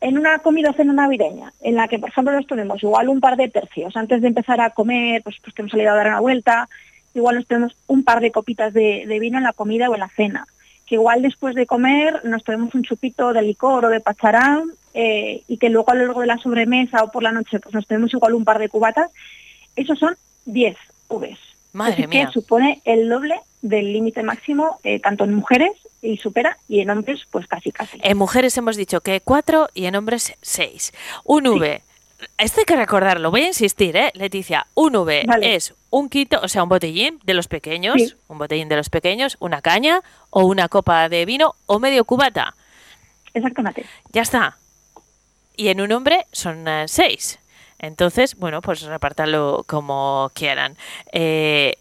En 0.00 0.18
una 0.18 0.40
comida 0.40 0.72
cena 0.72 0.94
navideña, 0.94 1.52
en 1.60 1.76
la 1.76 1.86
que, 1.86 2.00
por 2.00 2.08
ejemplo, 2.08 2.32
nos 2.32 2.48
tomemos 2.48 2.82
igual 2.82 3.08
un 3.08 3.20
par 3.20 3.36
de 3.36 3.48
tercios 3.48 3.96
antes 3.96 4.20
de 4.20 4.28
empezar 4.28 4.60
a 4.60 4.70
comer, 4.70 5.22
pues, 5.22 5.36
pues 5.40 5.54
que 5.54 5.62
hemos 5.62 5.70
salido 5.70 5.92
a 5.92 5.94
dar 5.94 6.08
una 6.08 6.20
vuelta, 6.20 6.68
igual 7.14 7.36
nos 7.36 7.46
tenemos 7.46 7.76
un 7.86 8.04
par 8.04 8.20
de 8.20 8.32
copitas 8.32 8.72
de, 8.72 9.06
vino 9.20 9.38
en 9.38 9.44
la 9.44 9.52
comida 9.52 9.88
o 9.88 9.94
en 9.94 10.00
la 10.00 10.08
cena. 10.08 10.46
Que 10.86 10.96
igual 10.96 11.22
después 11.22 11.54
de 11.54 11.66
comer 11.66 12.24
nos 12.24 12.44
tomemos 12.44 12.74
un 12.74 12.82
chupito 12.82 13.32
de 13.32 13.42
licor 13.42 13.84
o 13.84 13.88
de 13.88 14.00
pacharán 14.00 14.64
eh, 14.94 15.42
y 15.48 15.56
que 15.56 15.70
luego 15.70 15.90
a 15.90 15.94
lo 15.94 16.06
largo 16.06 16.20
de 16.20 16.26
la 16.26 16.38
sobremesa 16.38 17.02
o 17.04 17.10
por 17.10 17.22
la 17.22 17.32
noche 17.32 17.60
pues 17.60 17.74
nos 17.74 17.86
tenemos 17.86 18.12
igual 18.12 18.34
un 18.34 18.44
par 18.44 18.58
de 18.58 18.68
cubatas. 18.68 19.10
Esos 19.76 19.98
son 19.98 20.16
10 20.46 20.76
Vs. 21.08 21.38
Madre 21.72 22.06
que 22.08 22.26
supone 22.28 22.82
el 22.84 23.08
doble 23.08 23.40
del 23.62 23.92
límite 23.92 24.22
máximo 24.22 24.78
eh, 24.82 25.00
tanto 25.00 25.24
en 25.24 25.34
mujeres 25.34 25.70
y 26.02 26.18
supera 26.18 26.58
y 26.68 26.80
en 26.80 26.90
hombres 26.90 27.20
pues 27.30 27.46
casi 27.46 27.70
casi. 27.70 27.98
En 28.02 28.18
mujeres 28.18 28.56
hemos 28.58 28.76
dicho 28.76 29.00
que 29.00 29.20
4 29.20 29.68
y 29.72 29.86
en 29.86 29.96
hombres 29.96 30.34
6. 30.42 30.92
Un 31.24 31.46
V 31.46 31.82
esto 32.38 32.60
hay 32.60 32.64
que 32.64 32.76
recordarlo, 32.76 33.30
voy 33.30 33.42
a 33.42 33.48
insistir, 33.48 33.96
¿eh? 33.96 34.10
Leticia, 34.14 34.66
un 34.74 34.96
V 34.96 35.24
es 35.42 35.74
un 35.90 36.08
quito, 36.08 36.40
o 36.42 36.48
sea, 36.48 36.62
un 36.62 36.68
botellín 36.68 37.20
de 37.24 37.34
los 37.34 37.48
pequeños, 37.48 38.16
un 38.28 38.38
botellín 38.38 38.68
de 38.68 38.76
los 38.76 38.90
pequeños, 38.90 39.36
una 39.40 39.62
caña 39.62 40.02
o 40.30 40.44
una 40.44 40.68
copa 40.68 41.08
de 41.08 41.24
vino 41.24 41.54
o 41.66 41.78
medio 41.78 42.04
cubata. 42.04 42.54
Exactamente. 43.34 43.84
Ya 44.12 44.22
está. 44.22 44.58
Y 45.56 45.68
en 45.68 45.80
un 45.80 45.92
hombre 45.92 46.26
son 46.32 46.66
eh, 46.66 46.84
seis. 46.88 47.38
Entonces, 47.78 48.36
bueno, 48.36 48.62
pues 48.62 48.82
repártalo 48.82 49.64
como 49.66 50.30
quieran. 50.34 50.76
Eh, 51.12 51.76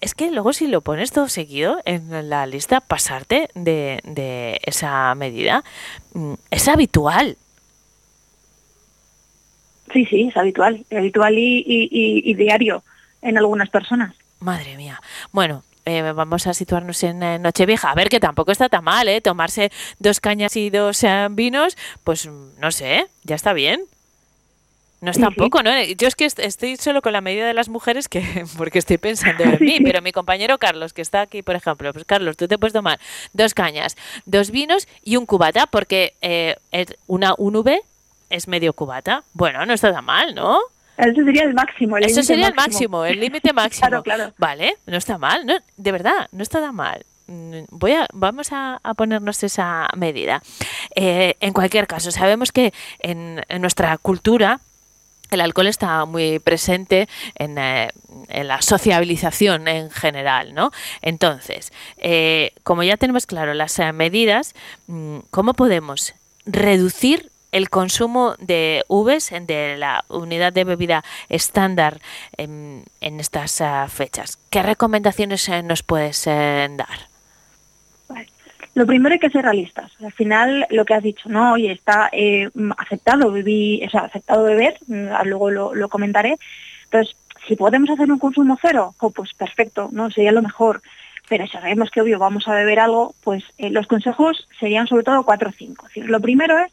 es 0.00 0.14
que 0.14 0.30
luego 0.30 0.52
si 0.52 0.66
lo 0.66 0.80
pones 0.80 1.10
todo 1.10 1.28
seguido 1.28 1.80
en 1.84 2.28
la 2.28 2.46
lista, 2.46 2.80
pasarte 2.80 3.50
de, 3.54 4.00
de 4.04 4.60
esa 4.62 5.14
medida 5.14 5.64
mm, 6.12 6.34
es 6.50 6.68
habitual. 6.68 7.36
Sí, 9.92 10.04
sí, 10.06 10.28
es 10.28 10.36
habitual, 10.36 10.84
habitual 10.90 11.34
y, 11.36 12.34
diario 12.34 12.82
en 13.22 13.38
algunas 13.38 13.70
personas. 13.70 14.14
Madre 14.40 14.76
mía. 14.76 15.00
Bueno, 15.32 15.64
eh, 15.84 16.02
vamos 16.12 16.46
a 16.46 16.54
situarnos 16.54 17.02
en 17.02 17.42
Nochevieja. 17.42 17.90
A 17.90 17.94
ver, 17.94 18.08
que 18.08 18.20
tampoco 18.20 18.52
está 18.52 18.68
tan 18.68 18.84
mal, 18.84 19.08
¿eh? 19.08 19.20
Tomarse 19.20 19.70
dos 19.98 20.20
cañas 20.20 20.56
y 20.56 20.70
dos 20.70 21.02
eh, 21.04 21.28
vinos, 21.30 21.76
pues 22.04 22.26
no 22.26 22.70
sé, 22.70 23.06
ya 23.24 23.34
está 23.34 23.52
bien. 23.52 23.80
No 25.00 25.12
es 25.12 25.20
tampoco, 25.20 25.62
¿no? 25.62 25.70
Yo 25.82 26.08
es 26.08 26.16
que 26.16 26.24
estoy 26.24 26.76
solo 26.76 27.02
con 27.02 27.12
la 27.12 27.20
medida 27.20 27.46
de 27.46 27.54
las 27.54 27.68
mujeres 27.68 28.08
que 28.08 28.44
porque 28.56 28.80
estoy 28.80 28.98
pensando 28.98 29.44
en 29.44 29.58
mí, 29.60 29.78
pero 29.80 30.02
mi 30.02 30.10
compañero 30.10 30.58
Carlos, 30.58 30.92
que 30.92 31.02
está 31.02 31.20
aquí, 31.20 31.42
por 31.42 31.54
ejemplo, 31.54 31.92
pues 31.92 32.04
Carlos, 32.04 32.36
tú 32.36 32.48
te 32.48 32.58
puedes 32.58 32.72
tomar 32.72 32.98
dos 33.32 33.54
cañas, 33.54 33.96
dos 34.26 34.50
vinos 34.50 34.88
y 35.04 35.16
un 35.16 35.26
cubata, 35.26 35.66
porque 35.66 36.14
eh, 36.20 36.56
una, 37.06 37.34
un 37.38 37.56
V 37.56 37.80
es 38.30 38.48
medio 38.48 38.72
cubata. 38.72 39.24
Bueno, 39.32 39.64
no 39.66 39.72
está 39.72 39.92
tan 39.92 40.04
mal, 40.04 40.34
¿no? 40.34 40.58
Eso 40.98 41.24
sería 41.24 41.44
el 41.44 41.54
máximo. 41.54 41.96
El 41.96 42.04
Eso 42.04 42.22
sería 42.22 42.48
el 42.48 42.54
máximo, 42.54 43.04
el 43.04 43.20
límite 43.20 43.52
máximo. 43.54 43.88
claro, 43.88 44.02
claro. 44.02 44.32
Vale, 44.36 44.76
no 44.86 44.96
está 44.96 45.16
mal. 45.16 45.46
No, 45.46 45.54
de 45.76 45.92
verdad, 45.92 46.28
no 46.32 46.42
está 46.42 46.60
tan 46.60 46.74
mal. 46.74 47.04
Voy 47.70 47.92
a, 47.92 48.06
vamos 48.12 48.48
a, 48.52 48.80
ponernos 48.96 49.42
esa 49.44 49.88
medida. 49.96 50.42
Eh, 50.96 51.34
en 51.40 51.52
cualquier 51.52 51.86
caso, 51.86 52.10
sabemos 52.10 52.52
que 52.52 52.72
en, 53.00 53.42
nuestra 53.60 53.96
cultura 53.98 54.60
el 55.30 55.42
alcohol 55.42 55.66
está 55.66 56.06
muy 56.06 56.38
presente 56.38 57.06
en, 57.34 57.58
eh, 57.58 57.90
en, 58.28 58.48
la 58.48 58.62
sociabilización 58.62 59.68
en 59.68 59.90
general, 59.90 60.54
¿no? 60.54 60.70
Entonces, 61.02 61.70
eh, 61.98 62.54
como 62.62 62.82
ya 62.82 62.96
tenemos 62.96 63.26
claro 63.26 63.52
las 63.52 63.78
medidas, 63.92 64.54
mm, 64.86 65.18
¿cómo 65.30 65.52
podemos 65.52 66.14
reducir 66.46 67.30
el 67.52 67.70
consumo 67.70 68.34
de 68.38 68.84
uves 68.88 69.32
de 69.42 69.76
la 69.76 70.04
unidad 70.08 70.52
de 70.52 70.64
bebida 70.64 71.04
estándar 71.28 72.00
en, 72.36 72.84
estas 73.00 73.60
ah, 73.60 73.86
fechas. 73.88 74.38
¿Qué 74.50 74.62
recomendaciones 74.62 75.48
eh, 75.48 75.62
nos 75.62 75.82
puedes 75.82 76.26
eh, 76.26 76.68
dar? 76.70 77.08
Lo 78.74 78.86
primero 78.86 79.12
hay 79.12 79.18
que 79.18 79.30
ser 79.30 79.42
realistas. 79.42 79.90
Al 80.00 80.12
final, 80.12 80.66
lo 80.70 80.84
que 80.84 80.94
has 80.94 81.02
dicho, 81.02 81.28
¿no? 81.28 81.54
Oye, 81.54 81.72
está 81.72 82.10
eh, 82.12 82.48
aceptado 82.76 83.28
o 83.28 83.34
aceptado 83.34 84.44
beber, 84.44 84.78
mm, 84.86 85.08
luego 85.24 85.50
lo, 85.50 85.88
comentaré. 85.88 86.36
Entonces, 86.84 87.16
si 87.48 87.56
podemos 87.56 87.90
hacer 87.90 88.10
un 88.10 88.18
consumo 88.18 88.56
cero, 88.60 88.94
pues 89.14 89.34
perfecto, 89.34 89.88
¿no? 89.90 90.10
Sería 90.10 90.32
lo 90.32 90.42
mejor. 90.42 90.82
Pero 91.28 91.46
si 91.46 91.52
sabemos 91.52 91.90
que 91.90 92.00
obvio 92.00 92.18
vamos 92.18 92.46
a 92.46 92.54
beber 92.54 92.78
algo, 92.78 93.14
pues 93.22 93.44
los 93.58 93.86
consejos 93.86 94.48
serían 94.60 94.86
sobre 94.86 95.02
todo 95.02 95.24
cuatro 95.24 95.50
o 95.50 95.52
cinco. 95.52 95.86
lo 95.94 96.20
primero 96.20 96.58
es 96.58 96.72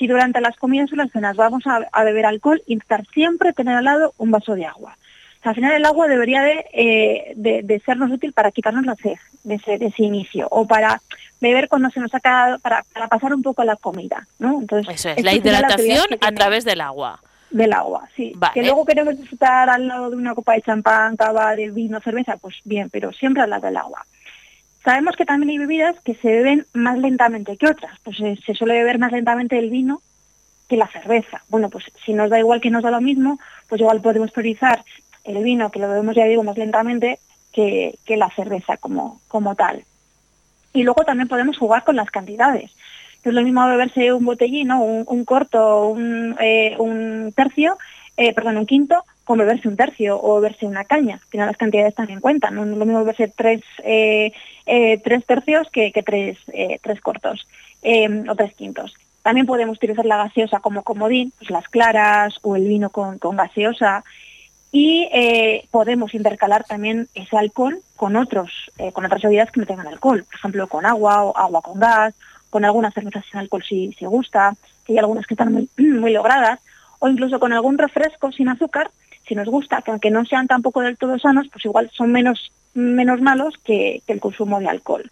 si 0.00 0.06
durante 0.06 0.40
las 0.40 0.56
comidas 0.56 0.90
o 0.92 0.96
las 0.96 1.12
cenas 1.12 1.36
vamos 1.36 1.62
a, 1.66 2.04
beber 2.04 2.24
alcohol, 2.24 2.62
intentar 2.66 3.04
siempre 3.12 3.52
tener 3.52 3.76
al 3.76 3.84
lado 3.84 4.14
un 4.16 4.30
vaso 4.30 4.54
de 4.54 4.64
agua. 4.64 4.96
al 5.42 5.54
final 5.54 5.72
el 5.74 5.84
agua 5.84 6.08
debería 6.08 6.42
eh, 6.72 7.34
de, 7.36 7.82
sernos 7.84 8.10
útil 8.10 8.32
para 8.32 8.50
quitarnos 8.50 8.86
la 8.86 8.96
sed 8.96 9.18
de 9.44 9.56
ese, 9.56 10.02
inicio 10.02 10.48
o 10.50 10.66
para 10.66 11.02
beber 11.38 11.68
cuando 11.68 11.90
se 11.90 12.00
nos 12.00 12.14
ha 12.14 12.20
quedado, 12.20 12.58
para, 12.60 12.82
pasar 13.10 13.34
un 13.34 13.42
poco 13.42 13.62
la 13.62 13.76
comida. 13.76 14.26
¿no? 14.38 14.58
Entonces, 14.60 14.94
Eso 14.94 15.10
es, 15.10 15.22
la 15.22 15.34
hidratación 15.34 16.06
a 16.18 16.32
través 16.32 16.64
del 16.64 16.80
agua. 16.80 17.20
Del 17.50 17.72
agua, 17.74 18.08
sí. 18.16 18.32
Que 18.54 18.62
luego 18.62 18.86
queremos 18.86 19.18
disfrutar 19.18 19.68
al 19.68 19.86
lado 19.86 20.08
de 20.08 20.16
una 20.16 20.34
copa 20.34 20.54
de 20.54 20.62
champán, 20.62 21.16
cava, 21.16 21.54
de 21.56 21.70
vino, 21.70 22.00
cerveza, 22.00 22.38
pues 22.38 22.56
bien, 22.64 22.88
pero 22.88 23.12
siempre 23.12 23.42
al 23.42 23.50
lado 23.50 23.66
del 23.66 23.76
agua. 23.76 24.06
Sabemos 24.84 25.16
que 25.16 25.26
también 25.26 25.50
hay 25.50 25.58
bebidas 25.58 26.00
que 26.00 26.14
se 26.14 26.28
beben 26.28 26.66
más 26.72 26.98
lentamente 26.98 27.56
que 27.56 27.68
otras. 27.68 27.98
Pues 28.02 28.18
eh, 28.20 28.38
se 28.44 28.54
suele 28.54 28.74
beber 28.74 28.98
más 28.98 29.12
lentamente 29.12 29.58
el 29.58 29.70
vino 29.70 30.00
que 30.68 30.76
la 30.76 30.86
cerveza. 30.86 31.42
Bueno, 31.48 31.68
pues 31.68 31.84
si 32.04 32.14
nos 32.14 32.30
da 32.30 32.38
igual 32.38 32.60
que 32.60 32.70
nos 32.70 32.82
da 32.82 32.90
lo 32.90 33.00
mismo, 33.00 33.38
pues 33.68 33.80
igual 33.80 34.00
podemos 34.00 34.30
priorizar 34.30 34.84
el 35.24 35.42
vino, 35.42 35.70
que 35.70 35.80
lo 35.80 35.88
bebemos 35.88 36.14
ya 36.14 36.24
digo 36.24 36.44
más 36.44 36.56
lentamente, 36.56 37.18
que, 37.52 37.98
la 38.06 38.30
cerveza 38.30 38.76
como, 38.76 39.20
como 39.28 39.54
tal. 39.54 39.84
Y 40.72 40.84
luego 40.84 41.04
también 41.04 41.28
podemos 41.28 41.58
jugar 41.58 41.84
con 41.84 41.96
las 41.96 42.10
cantidades. 42.10 42.70
es 43.24 43.32
lo 43.32 43.42
mismo 43.42 43.66
beberse 43.66 44.12
un 44.12 44.24
botellín, 44.24 44.70
un, 44.70 45.04
un, 45.06 45.24
corto, 45.24 45.88
un, 45.88 46.36
eh, 46.40 46.76
un 46.78 47.32
tercio, 47.34 47.76
eh, 48.16 48.32
perdón, 48.32 48.58
un 48.58 48.66
quinto, 48.66 49.04
como 49.30 49.44
beberse 49.44 49.68
un 49.68 49.76
tercio 49.76 50.20
o 50.20 50.40
beberse 50.40 50.66
una 50.66 50.82
caña. 50.82 51.14
Al 51.14 51.28
final 51.28 51.46
las 51.46 51.56
cantidades 51.56 51.90
están 51.90 52.10
en 52.10 52.18
cuenta. 52.18 52.50
No 52.50 52.64
es 52.64 52.70
lo 52.70 52.84
mismo 52.84 52.98
beberse 52.98 53.28
tres, 53.28 53.60
eh, 53.84 54.32
eh, 54.66 54.98
tres 55.04 55.24
tercios 55.24 55.70
que, 55.70 55.92
tres, 56.04 56.36
tres 56.82 57.00
cortos 57.00 57.46
o 57.80 58.34
tres 58.34 58.54
quintos. 58.56 58.92
También 59.22 59.46
podemos 59.46 59.76
utilizar 59.76 60.04
la 60.04 60.16
gaseosa 60.16 60.58
como 60.58 60.82
comodín, 60.82 61.32
pues 61.38 61.48
las 61.48 61.68
claras 61.68 62.40
o 62.42 62.56
el 62.56 62.66
vino 62.66 62.90
con, 62.90 63.20
con 63.20 63.36
gaseosa. 63.36 64.02
Y 64.72 65.08
podemos 65.70 66.12
intercalar 66.12 66.64
también 66.64 67.06
ese 67.14 67.36
alcohol 67.36 67.78
con 67.94 68.16
otros, 68.16 68.72
con 68.92 69.04
otras 69.04 69.22
bebidas 69.22 69.52
que 69.52 69.60
no 69.60 69.66
tengan 69.66 69.86
alcohol. 69.86 70.24
Por 70.24 70.34
ejemplo, 70.34 70.66
con 70.66 70.86
agua 70.86 71.22
o 71.22 71.36
agua 71.36 71.62
con 71.62 71.78
gas, 71.78 72.14
con 72.50 72.64
algunas 72.64 72.92
cervezas 72.92 73.24
sin 73.30 73.38
alcohol 73.38 73.62
si, 73.62 73.92
se 73.92 74.08
gusta, 74.08 74.56
que 74.84 74.94
hay 74.94 74.98
algunas 74.98 75.24
que 75.28 75.34
están 75.34 75.52
muy, 75.52 75.68
muy 75.78 76.12
logradas 76.12 76.58
o 77.00 77.08
incluso 77.08 77.40
con 77.40 77.52
algún 77.52 77.78
refresco 77.78 78.30
sin 78.30 78.48
azúcar, 78.48 78.90
si 79.30 79.36
nos 79.36 79.46
gusta, 79.46 79.80
que 79.80 79.92
aunque 79.92 80.10
no 80.10 80.24
sean 80.24 80.48
tampoco 80.48 80.80
del 80.80 80.98
todo 80.98 81.16
sanos, 81.16 81.46
pues 81.52 81.64
igual 81.64 81.88
son 81.92 82.10
menos, 82.10 82.50
menos 82.74 83.20
malos 83.20 83.54
que, 83.64 84.02
el 84.08 84.18
consumo 84.18 84.58
de 84.58 84.68
alcohol. 84.68 85.08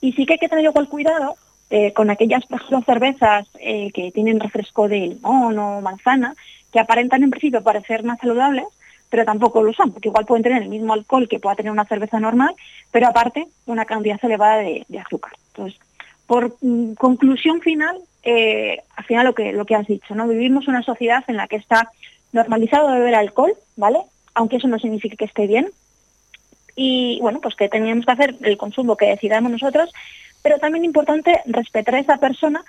Y 0.00 0.12
sí 0.12 0.24
que 0.24 0.32
hay 0.32 0.38
que 0.38 0.48
tener 0.48 0.64
igual 0.64 0.88
cuidado 0.88 1.36
eh, 1.68 1.92
con 1.92 2.08
aquellas, 2.08 2.42
cervezas 2.86 3.46
eh, 3.60 3.90
que 3.92 4.10
tienen 4.12 4.40
refresco 4.40 4.88
de 4.88 5.08
limón 5.08 5.58
o 5.58 5.82
manzana, 5.82 6.34
que 6.72 6.80
aparentan 6.80 7.22
en 7.22 7.28
principio 7.28 7.62
parecer 7.62 8.02
más 8.02 8.18
saludables, 8.18 8.64
pero 9.10 9.26
tampoco 9.26 9.62
lo 9.62 9.74
son, 9.74 9.92
porque 9.92 10.08
igual 10.08 10.24
pueden 10.24 10.42
tener 10.42 10.62
el 10.62 10.70
mismo 10.70 10.94
alcohol 10.94 11.28
que 11.28 11.38
pueda 11.38 11.54
tener 11.54 11.70
una 11.70 11.84
cerveza 11.84 12.18
normal, 12.18 12.54
pero 12.90 13.08
aparte 13.08 13.46
una 13.66 13.84
cantidad 13.84 14.18
elevada 14.22 14.56
de, 14.56 14.86
azúcar. 14.98 15.32
Entonces, 15.48 15.78
por 16.26 16.56
mm, 16.62 16.94
conclusión 16.94 17.60
final, 17.60 17.98
eh, 18.22 18.80
al 18.96 19.04
final 19.04 19.26
lo 19.26 19.34
que, 19.34 19.52
lo 19.52 19.66
que 19.66 19.74
has 19.74 19.86
dicho, 19.86 20.14
¿no? 20.14 20.26
Vivimos 20.26 20.66
una 20.66 20.82
sociedad 20.82 21.22
en 21.28 21.36
la 21.36 21.46
que 21.46 21.56
está 21.56 21.90
normalizado 22.34 22.90
beber 22.90 23.14
alcohol, 23.14 23.54
¿vale? 23.76 24.00
Aunque 24.34 24.56
eso 24.56 24.68
no 24.68 24.78
signifique 24.78 25.16
que 25.16 25.24
esté 25.24 25.46
bien. 25.46 25.70
Y 26.76 27.20
bueno, 27.20 27.40
pues 27.40 27.54
que 27.54 27.68
teníamos 27.68 28.04
que 28.04 28.12
hacer 28.12 28.34
el 28.42 28.56
consumo 28.56 28.96
que 28.96 29.06
decidamos 29.06 29.52
nosotros, 29.52 29.92
pero 30.42 30.58
también 30.58 30.84
importante 30.84 31.40
respetar 31.46 31.94
a 31.94 32.00
esa 32.00 32.18
persona 32.18 32.64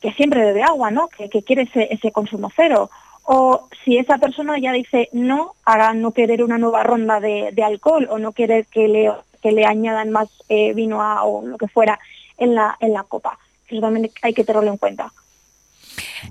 que 0.00 0.12
siempre 0.12 0.44
bebe 0.44 0.62
agua, 0.62 0.90
¿no? 0.90 1.08
Que, 1.08 1.28
quiere 1.42 1.68
ese, 1.72 2.12
consumo 2.12 2.50
cero. 2.54 2.90
O 3.22 3.68
si 3.84 3.96
esa 3.96 4.18
persona 4.18 4.58
ya 4.58 4.72
dice 4.72 5.08
no, 5.12 5.54
haga 5.64 5.94
no 5.94 6.10
querer 6.10 6.42
una 6.42 6.58
nueva 6.58 6.82
ronda 6.82 7.20
de, 7.20 7.54
alcohol 7.64 8.08
o 8.10 8.18
no 8.18 8.32
quiere 8.32 8.64
que 8.64 8.88
le 8.88 9.12
que 9.40 9.52
le 9.52 9.66
añadan 9.66 10.10
más 10.10 10.28
eh, 10.48 10.72
vino 10.72 11.02
a, 11.02 11.22
o 11.24 11.46
lo 11.46 11.58
que 11.58 11.68
fuera 11.68 11.98
en 12.38 12.54
la, 12.54 12.76
en 12.80 12.94
la 12.94 13.04
copa. 13.04 13.38
Eso 13.68 13.80
también 13.80 14.10
hay 14.22 14.32
que 14.32 14.42
tenerlo 14.42 14.70
en 14.70 14.78
cuenta. 14.78 15.12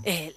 Eh, 0.04 0.34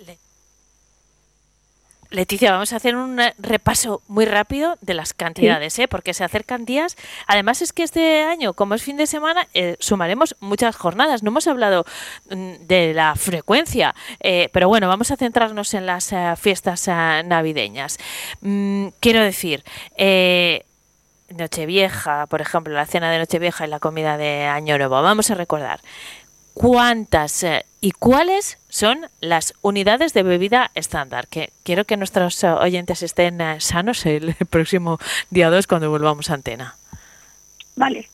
Leticia, 2.11 2.53
vamos 2.53 2.73
a 2.73 2.77
hacer 2.77 2.97
un 2.97 3.21
eh, 3.21 3.35
repaso 3.39 4.03
muy 4.09 4.25
rápido 4.25 4.79
de 4.81 4.95
las 4.95 5.15
cantidades, 5.15 5.79
¿eh? 5.79 5.89
porque 5.89 6.15
se 6.15 6.25
acercan 6.25 6.65
días. 6.65 6.97
Además 7.27 7.63
es 7.63 7.73
que 7.73 7.83
este 7.83 8.23
año, 8.23 8.55
como 8.55 8.75
es 8.75 8.83
fin 8.83 8.97
de 8.97 9.07
semana, 9.07 9.49
eh, 9.55 9.77
sumaremos 9.81 10.37
muchas 10.41 10.77
jornadas. 10.77 11.23
No 11.23 11.31
hemos 11.31 11.47
hablado 11.47 11.85
mm, 12.31 12.67
de 12.67 12.95
la 12.95 13.15
frecuencia, 13.17 13.95
eh, 14.21 14.49
pero 14.53 14.69
bueno, 14.69 14.89
vamos 14.89 15.11
a 15.11 15.17
centrarnos 15.17 15.75
en 15.75 15.87
las 15.87 16.15
fiestas 16.39 16.87
navideñas. 16.89 17.99
Mm, 18.41 18.89
quiero 19.01 19.23
decir, 19.23 19.65
Nochevieja, 21.29 22.27
por 22.27 22.41
ejemplo, 22.41 22.73
la 22.73 22.87
cena 22.87 23.11
de 23.11 23.19
Nochevieja 23.19 23.67
y 23.67 23.71
la 23.71 23.81
comida 23.81 24.17
de 24.17 24.45
Año 24.45 24.79
Nuevo. 24.79 25.03
Vamos 25.03 25.31
a 25.31 25.35
recordar 25.35 25.81
cuántas 26.57 27.45
y 27.83 27.91
cuáles 27.91 28.57
son 28.71 29.09
las 29.21 29.53
unidades 29.61 30.15
de 30.15 30.23
bebida 30.23 30.71
estándar. 30.75 31.29
Que 31.29 31.51
quiero 31.65 31.85
que 31.85 31.99
nuestros 31.99 32.43
oyentes 32.45 33.03
estén 33.03 33.43
sanos 33.61 34.07
el 34.07 34.35
próximo 34.51 34.99
día 35.29 35.51
2 35.51 35.67
cuando 35.67 35.91
volvamos 35.91 36.31
a 36.31 36.35
antena. 36.35 36.75
Vale. 37.77 38.09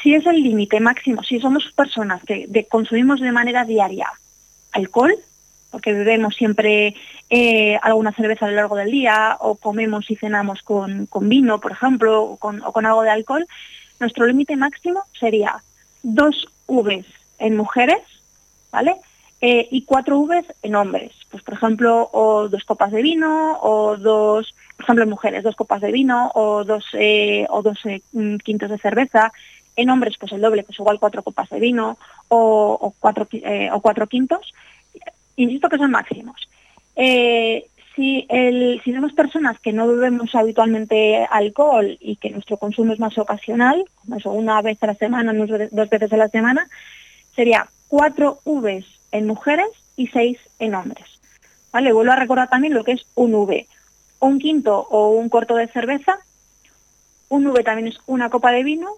Si 0.00 0.14
es 0.14 0.24
el 0.26 0.40
límite 0.40 0.78
máximo, 0.78 1.24
si 1.24 1.40
somos 1.40 1.72
personas 1.72 2.22
que 2.22 2.66
consumimos 2.70 3.20
de 3.20 3.32
manera 3.32 3.64
diaria 3.64 4.08
alcohol, 4.70 5.16
porque 5.72 5.92
bebemos 5.92 6.36
siempre 6.36 6.94
eh, 7.28 7.76
alguna 7.82 8.12
cerveza 8.12 8.46
a 8.46 8.50
lo 8.50 8.54
largo 8.54 8.76
del 8.76 8.92
día, 8.92 9.36
o 9.40 9.56
comemos 9.56 10.08
y 10.12 10.14
cenamos 10.14 10.62
con, 10.62 11.06
con 11.06 11.28
vino, 11.28 11.58
por 11.58 11.72
ejemplo, 11.72 12.22
o 12.22 12.36
con, 12.36 12.62
o 12.62 12.70
con 12.70 12.86
algo 12.86 13.02
de 13.02 13.10
alcohol, 13.10 13.44
nuestro 13.98 14.26
límite 14.26 14.54
máximo 14.54 15.02
sería 15.18 15.60
dos 16.04 16.46
Vs 16.68 17.17
en 17.38 17.56
mujeres, 17.56 18.02
¿vale? 18.70 18.96
Eh, 19.40 19.68
y 19.70 19.82
cuatro 19.82 20.20
Vs 20.26 20.46
en 20.62 20.74
hombres. 20.74 21.12
Pues 21.30 21.42
por 21.42 21.54
ejemplo, 21.54 22.10
o 22.12 22.48
dos 22.48 22.64
copas 22.64 22.90
de 22.90 23.02
vino, 23.02 23.58
o 23.62 23.96
dos, 23.96 24.54
por 24.76 24.84
ejemplo 24.84 25.04
en 25.04 25.10
mujeres, 25.10 25.44
dos 25.44 25.54
copas 25.54 25.80
de 25.80 25.92
vino, 25.92 26.32
o 26.34 26.64
dos, 26.64 26.84
eh, 26.94 27.46
o 27.50 27.62
dos 27.62 27.78
eh, 27.86 28.02
quintos 28.42 28.70
de 28.70 28.78
cerveza. 28.78 29.32
En 29.76 29.90
hombres, 29.90 30.16
pues 30.18 30.32
el 30.32 30.40
doble, 30.40 30.64
pues 30.64 30.80
igual 30.80 30.98
cuatro 30.98 31.22
copas 31.22 31.48
de 31.50 31.60
vino, 31.60 31.98
o, 32.26 32.92
cuatro, 32.98 33.28
o 33.72 33.80
cuatro 33.80 34.08
quintos. 34.08 34.52
Insisto 35.36 35.68
que 35.68 35.78
son 35.78 35.92
máximos. 35.92 36.48
si, 36.96 38.26
el, 38.28 38.80
si 38.82 38.92
somos 38.92 39.12
personas 39.12 39.60
que 39.60 39.72
no 39.72 39.86
bebemos 39.86 40.34
habitualmente 40.34 41.24
alcohol 41.30 41.96
y 42.00 42.16
que 42.16 42.30
nuestro 42.30 42.56
consumo 42.56 42.92
es 42.92 42.98
más 42.98 43.16
ocasional, 43.18 43.84
eso 44.16 44.32
una 44.32 44.60
vez 44.62 44.82
a 44.82 44.88
la 44.88 44.94
semana, 44.94 45.32
dos 45.32 45.88
veces 45.90 46.12
a 46.12 46.16
la 46.16 46.28
semana, 46.28 46.68
sería 47.38 47.68
4 47.86 48.40
Vs 48.44 48.84
en 49.12 49.28
mujeres 49.28 49.68
y 49.94 50.08
6 50.08 50.38
en 50.58 50.74
hombres. 50.74 51.06
¿Vale? 51.72 51.92
Vuelvo 51.92 52.10
a 52.10 52.16
recordar 52.16 52.50
también 52.50 52.74
lo 52.74 52.82
que 52.82 52.90
es 52.90 53.06
un 53.14 53.32
V. 53.32 53.68
Un 54.18 54.40
quinto 54.40 54.88
o 54.90 55.10
un 55.10 55.28
corto 55.28 55.54
de 55.54 55.68
cerveza, 55.68 56.18
un 57.28 57.46
V 57.46 57.62
también 57.62 57.86
es 57.86 58.00
una 58.06 58.28
copa 58.28 58.50
de 58.50 58.64
vino 58.64 58.88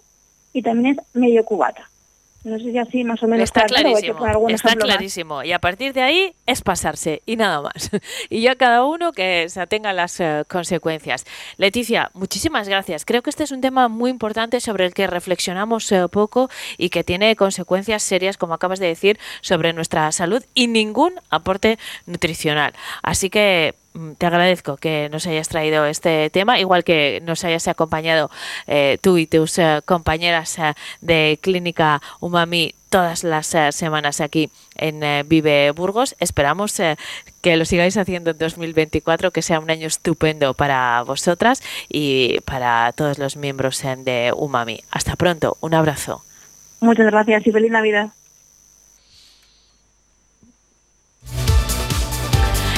y 0.53 0.63
también 0.63 0.97
es 0.97 1.05
medio 1.13 1.45
cubata. 1.45 1.90
No 2.43 2.57
sé 2.57 2.71
si 2.71 2.77
así 2.77 3.03
más 3.03 3.21
o 3.21 3.27
menos 3.27 3.43
está 3.43 3.65
clarísimo. 3.65 4.49
está 4.49 4.75
clarísimo. 4.75 5.43
Y 5.43 5.51
a 5.51 5.59
partir 5.59 5.93
de 5.93 6.01
ahí 6.01 6.33
es 6.47 6.61
pasarse 6.61 7.21
y 7.27 7.35
nada 7.35 7.61
más. 7.61 7.91
y 8.29 8.41
ya 8.41 8.55
cada 8.55 8.83
uno 8.83 9.11
que 9.11 9.47
se 9.49 9.61
atenga 9.61 9.91
a 9.91 9.93
las 9.93 10.19
eh, 10.19 10.43
consecuencias. 10.47 11.25
Leticia, 11.57 12.09
muchísimas 12.15 12.67
gracias. 12.67 13.05
Creo 13.05 13.21
que 13.21 13.29
este 13.29 13.43
es 13.43 13.51
un 13.51 13.61
tema 13.61 13.89
muy 13.89 14.09
importante 14.09 14.59
sobre 14.59 14.87
el 14.87 14.93
que 14.95 15.05
reflexionamos 15.05 15.91
eh, 15.91 16.07
poco 16.09 16.49
y 16.79 16.89
que 16.89 17.03
tiene 17.03 17.35
consecuencias 17.35 18.01
serias, 18.01 18.37
como 18.37 18.55
acabas 18.55 18.79
de 18.79 18.87
decir, 18.87 19.19
sobre 19.41 19.73
nuestra 19.73 20.11
salud 20.11 20.43
y 20.55 20.65
ningún 20.65 21.13
aporte 21.29 21.77
nutricional. 22.07 22.73
Así 23.03 23.29
que 23.29 23.75
te 24.17 24.25
agradezco 24.25 24.77
que 24.77 25.09
nos 25.09 25.27
hayas 25.27 25.49
traído 25.49 25.85
este 25.85 26.29
tema, 26.29 26.59
igual 26.59 26.83
que 26.83 27.21
nos 27.25 27.43
hayas 27.43 27.67
acompañado 27.67 28.29
eh, 28.67 28.97
tú 29.01 29.17
y 29.17 29.27
tus 29.27 29.57
eh, 29.59 29.81
compañeras 29.85 30.57
eh, 30.59 30.73
de 31.01 31.39
Clínica 31.41 32.01
Umami 32.19 32.73
todas 32.89 33.23
las 33.23 33.55
semanas 33.73 34.19
aquí 34.19 34.49
en 34.75 35.25
Vive 35.29 35.71
Burgos. 35.71 36.13
Esperamos 36.19 36.75
que 37.41 37.55
lo 37.55 37.63
sigáis 37.63 37.95
haciendo 37.95 38.31
en 38.31 38.37
2024, 38.37 39.31
que 39.31 39.41
sea 39.41 39.61
un 39.61 39.71
año 39.71 39.87
estupendo 39.87 40.53
para 40.53 41.01
vosotras 41.03 41.63
y 41.87 42.41
para 42.41 42.91
todos 42.91 43.17
los 43.17 43.37
miembros 43.37 43.81
de 43.81 44.33
Umami. 44.35 44.81
Hasta 44.91 45.15
pronto, 45.15 45.55
un 45.61 45.73
abrazo. 45.73 46.25
Muchas 46.81 47.05
gracias 47.05 47.47
y 47.47 47.51
feliz 47.53 47.71
Navidad. 47.71 48.09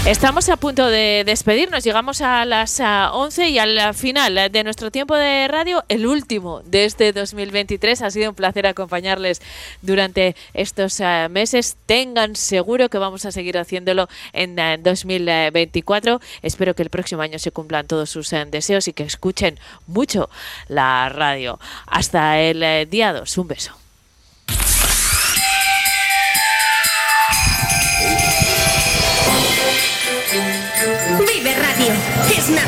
Estamos 0.06 0.50
a 0.50 0.58
punto 0.58 0.88
de 0.88 1.24
despedirnos, 1.26 1.86
llegamos 1.86 2.20
a 2.20 2.44
las 2.44 2.82
11 2.82 3.48
y 3.48 3.58
al 3.58 3.94
final 3.94 4.52
de 4.52 4.64
nuestro 4.66 4.92
tiempo 4.92 5.16
de 5.16 5.48
radio, 5.48 5.86
el 5.88 6.06
último 6.06 6.62
de 6.66 6.84
este 6.84 7.14
2023. 7.14 8.02
Ha 8.02 8.12
sido 8.12 8.32
un 8.32 8.36
placer 8.36 8.68
acompañarles 8.68 9.42
durante 9.82 10.36
estos 10.54 11.00
eh, 11.00 11.30
meses. 11.32 11.78
Tengan 11.86 12.36
seguro 12.36 12.90
que 12.90 12.98
vamos 12.98 13.26
a 13.26 13.32
seguir 13.32 13.58
haciéndolo 13.58 14.10
en 14.34 14.58
2024. 14.84 16.16
Eh, 16.16 16.20
Espero 16.42 16.76
que 16.76 16.84
el 16.84 16.90
próximo 16.90 17.22
año 17.22 17.40
se 17.40 17.52
cumplan 17.52 17.88
todos 17.88 18.10
sus 18.10 18.34
eh, 18.34 18.46
deseos 18.46 18.90
y 18.90 18.94
que 18.94 19.04
escuchen 19.04 19.58
mucho 19.88 20.30
la 20.68 21.08
radio. 21.08 21.62
Hasta 21.88 22.42
el 22.42 22.90
día 22.90 23.14
2. 23.14 23.38
Un 23.38 23.48
beso. 23.48 23.83
Es 32.32 32.50
Navidad. 32.50 32.64